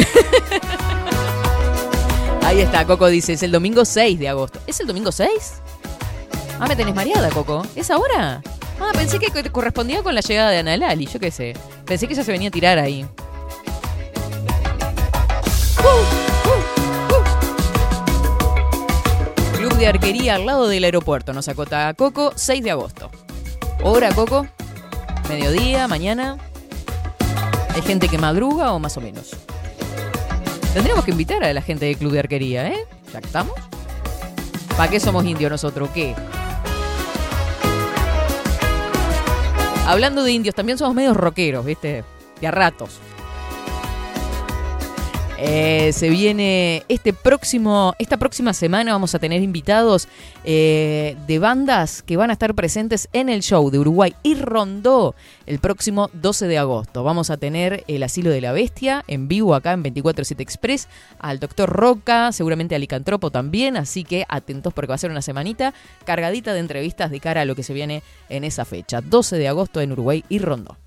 Ahí 2.43 2.59
está, 2.59 2.85
Coco 2.85 3.07
dice, 3.07 3.33
es 3.33 3.43
el 3.43 3.51
domingo 3.51 3.85
6 3.85 4.19
de 4.19 4.27
agosto. 4.27 4.59
¿Es 4.67 4.79
el 4.81 4.87
domingo 4.87 5.11
6? 5.11 5.61
Ah, 6.63 6.67
me 6.67 6.75
tenés 6.75 6.93
mareada, 6.93 7.29
Coco. 7.29 7.63
¿Es 7.75 7.89
ahora? 7.89 8.41
Ah, 8.79 8.91
pensé 8.93 9.17
que 9.19 9.27
co- 9.31 9.51
correspondía 9.51 10.03
con 10.03 10.13
la 10.13 10.21
llegada 10.21 10.51
de 10.51 10.59
Ana 10.59 10.77
Lali, 10.77 11.07
yo 11.07 11.19
qué 11.19 11.31
sé. 11.31 11.53
Pensé 11.85 12.07
que 12.07 12.13
ella 12.13 12.23
se 12.23 12.31
venía 12.31 12.49
a 12.49 12.51
tirar 12.51 12.77
ahí. 12.77 13.05
Club 19.57 19.73
de 19.77 19.87
arquería 19.87 20.35
al 20.35 20.45
lado 20.45 20.67
del 20.67 20.83
aeropuerto. 20.83 21.33
Nos 21.33 21.47
acota 21.47 21.93
Coco, 21.93 22.33
6 22.35 22.63
de 22.63 22.71
agosto. 22.71 23.11
Hora, 23.83 24.13
Coco. 24.13 24.47
Mediodía, 25.29 25.87
mañana. 25.87 26.37
¿Hay 27.75 27.81
gente 27.81 28.07
que 28.09 28.17
madruga 28.17 28.73
o 28.73 28.79
más 28.79 28.97
o 28.97 29.01
menos? 29.01 29.31
Tendríamos 30.73 31.05
que 31.05 31.11
invitar 31.11 31.43
a 31.43 31.53
la 31.53 31.61
gente 31.61 31.85
del 31.85 31.97
club 31.97 32.11
de 32.13 32.19
arquería, 32.19 32.67
¿eh? 32.67 32.85
¿Ya 33.13 33.19
estamos? 33.19 33.53
¿Para 34.77 34.89
qué 34.89 34.99
somos 34.99 35.25
indios 35.25 35.51
nosotros? 35.51 35.89
¿Qué? 35.93 36.15
Hablando 39.85 40.23
de 40.23 40.31
indios, 40.31 40.55
también 40.55 40.77
somos 40.77 40.93
medios 40.95 41.17
rockeros, 41.17 41.65
¿viste? 41.65 42.03
De 42.39 42.47
a 42.47 42.51
ratos. 42.51 42.99
Eh, 45.43 45.91
se 45.93 46.11
viene 46.11 46.83
este 46.87 47.13
próximo, 47.13 47.95
esta 47.97 48.17
próxima 48.17 48.53
semana 48.53 48.91
vamos 48.91 49.15
a 49.15 49.19
tener 49.19 49.41
invitados 49.41 50.07
eh, 50.43 51.17
de 51.25 51.39
bandas 51.39 52.03
que 52.03 52.15
van 52.15 52.29
a 52.29 52.33
estar 52.33 52.53
presentes 52.53 53.09
en 53.11 53.27
el 53.27 53.41
show 53.41 53.71
de 53.71 53.79
Uruguay 53.79 54.13
y 54.21 54.35
Rondó 54.35 55.15
el 55.47 55.57
próximo 55.57 56.11
12 56.13 56.47
de 56.47 56.59
agosto. 56.59 57.03
Vamos 57.03 57.31
a 57.31 57.37
tener 57.37 57.83
el 57.87 58.03
Asilo 58.03 58.29
de 58.29 58.39
la 58.39 58.51
Bestia 58.51 59.03
en 59.07 59.27
vivo 59.27 59.55
acá 59.55 59.73
en 59.73 59.81
247 59.81 60.43
Express, 60.43 60.87
al 61.17 61.39
Doctor 61.39 61.71
Roca, 61.71 62.31
seguramente 62.33 62.75
a 62.75 62.79
Licantropo 62.79 63.31
también, 63.31 63.77
así 63.77 64.03
que 64.03 64.25
atentos 64.29 64.73
porque 64.75 64.89
va 64.89 64.95
a 64.95 64.99
ser 64.99 65.09
una 65.09 65.23
semanita 65.23 65.73
cargadita 66.05 66.53
de 66.53 66.59
entrevistas 66.59 67.09
de 67.09 67.19
cara 67.19 67.41
a 67.41 67.45
lo 67.45 67.55
que 67.55 67.63
se 67.63 67.73
viene 67.73 68.03
en 68.29 68.43
esa 68.43 68.63
fecha. 68.63 69.01
12 69.01 69.39
de 69.39 69.47
agosto 69.47 69.81
en 69.81 69.91
Uruguay 69.91 70.23
y 70.29 70.37
Rondó. 70.37 70.77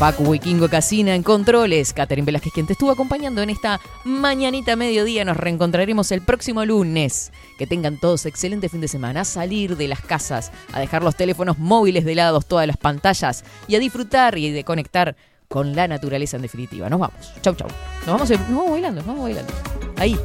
Paco 0.00 0.22
Wikingo 0.22 0.70
Casina 0.70 1.14
en 1.14 1.22
controles. 1.22 1.92
Catherine 1.92 2.24
Velázquez, 2.24 2.54
quien 2.54 2.66
te 2.66 2.72
estuvo 2.72 2.90
acompañando 2.90 3.42
en 3.42 3.50
esta 3.50 3.78
mañanita 4.04 4.74
mediodía. 4.74 5.26
Nos 5.26 5.36
reencontraremos 5.36 6.10
el 6.10 6.22
próximo 6.22 6.64
lunes. 6.64 7.32
Que 7.58 7.66
tengan 7.66 7.98
todos 7.98 8.24
excelente 8.24 8.70
fin 8.70 8.80
de 8.80 8.88
semana. 8.88 9.20
A 9.20 9.24
salir 9.26 9.76
de 9.76 9.88
las 9.88 10.00
casas, 10.00 10.52
a 10.72 10.80
dejar 10.80 11.02
los 11.02 11.16
teléfonos 11.16 11.58
móviles 11.58 12.06
de 12.06 12.14
lado, 12.14 12.40
todas 12.40 12.66
las 12.66 12.78
pantallas 12.78 13.44
y 13.68 13.74
a 13.74 13.78
disfrutar 13.78 14.38
y 14.38 14.50
de 14.50 14.64
conectar 14.64 15.16
con 15.48 15.76
la 15.76 15.86
naturaleza 15.86 16.36
en 16.36 16.42
definitiva. 16.42 16.88
Nos 16.88 16.98
vamos. 16.98 17.34
Chau, 17.42 17.54
chau. 17.54 17.68
Nos 18.06 18.06
vamos, 18.06 18.30
nos 18.30 18.48
vamos 18.48 18.70
bailando, 18.70 19.00
nos 19.02 19.06
vamos 19.06 19.22
bailando. 19.24 19.52
Ahí. 19.98 20.18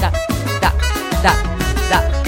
Da, 0.00 0.12
da, 0.60 0.72
da, 1.24 1.34
da. 1.90 2.21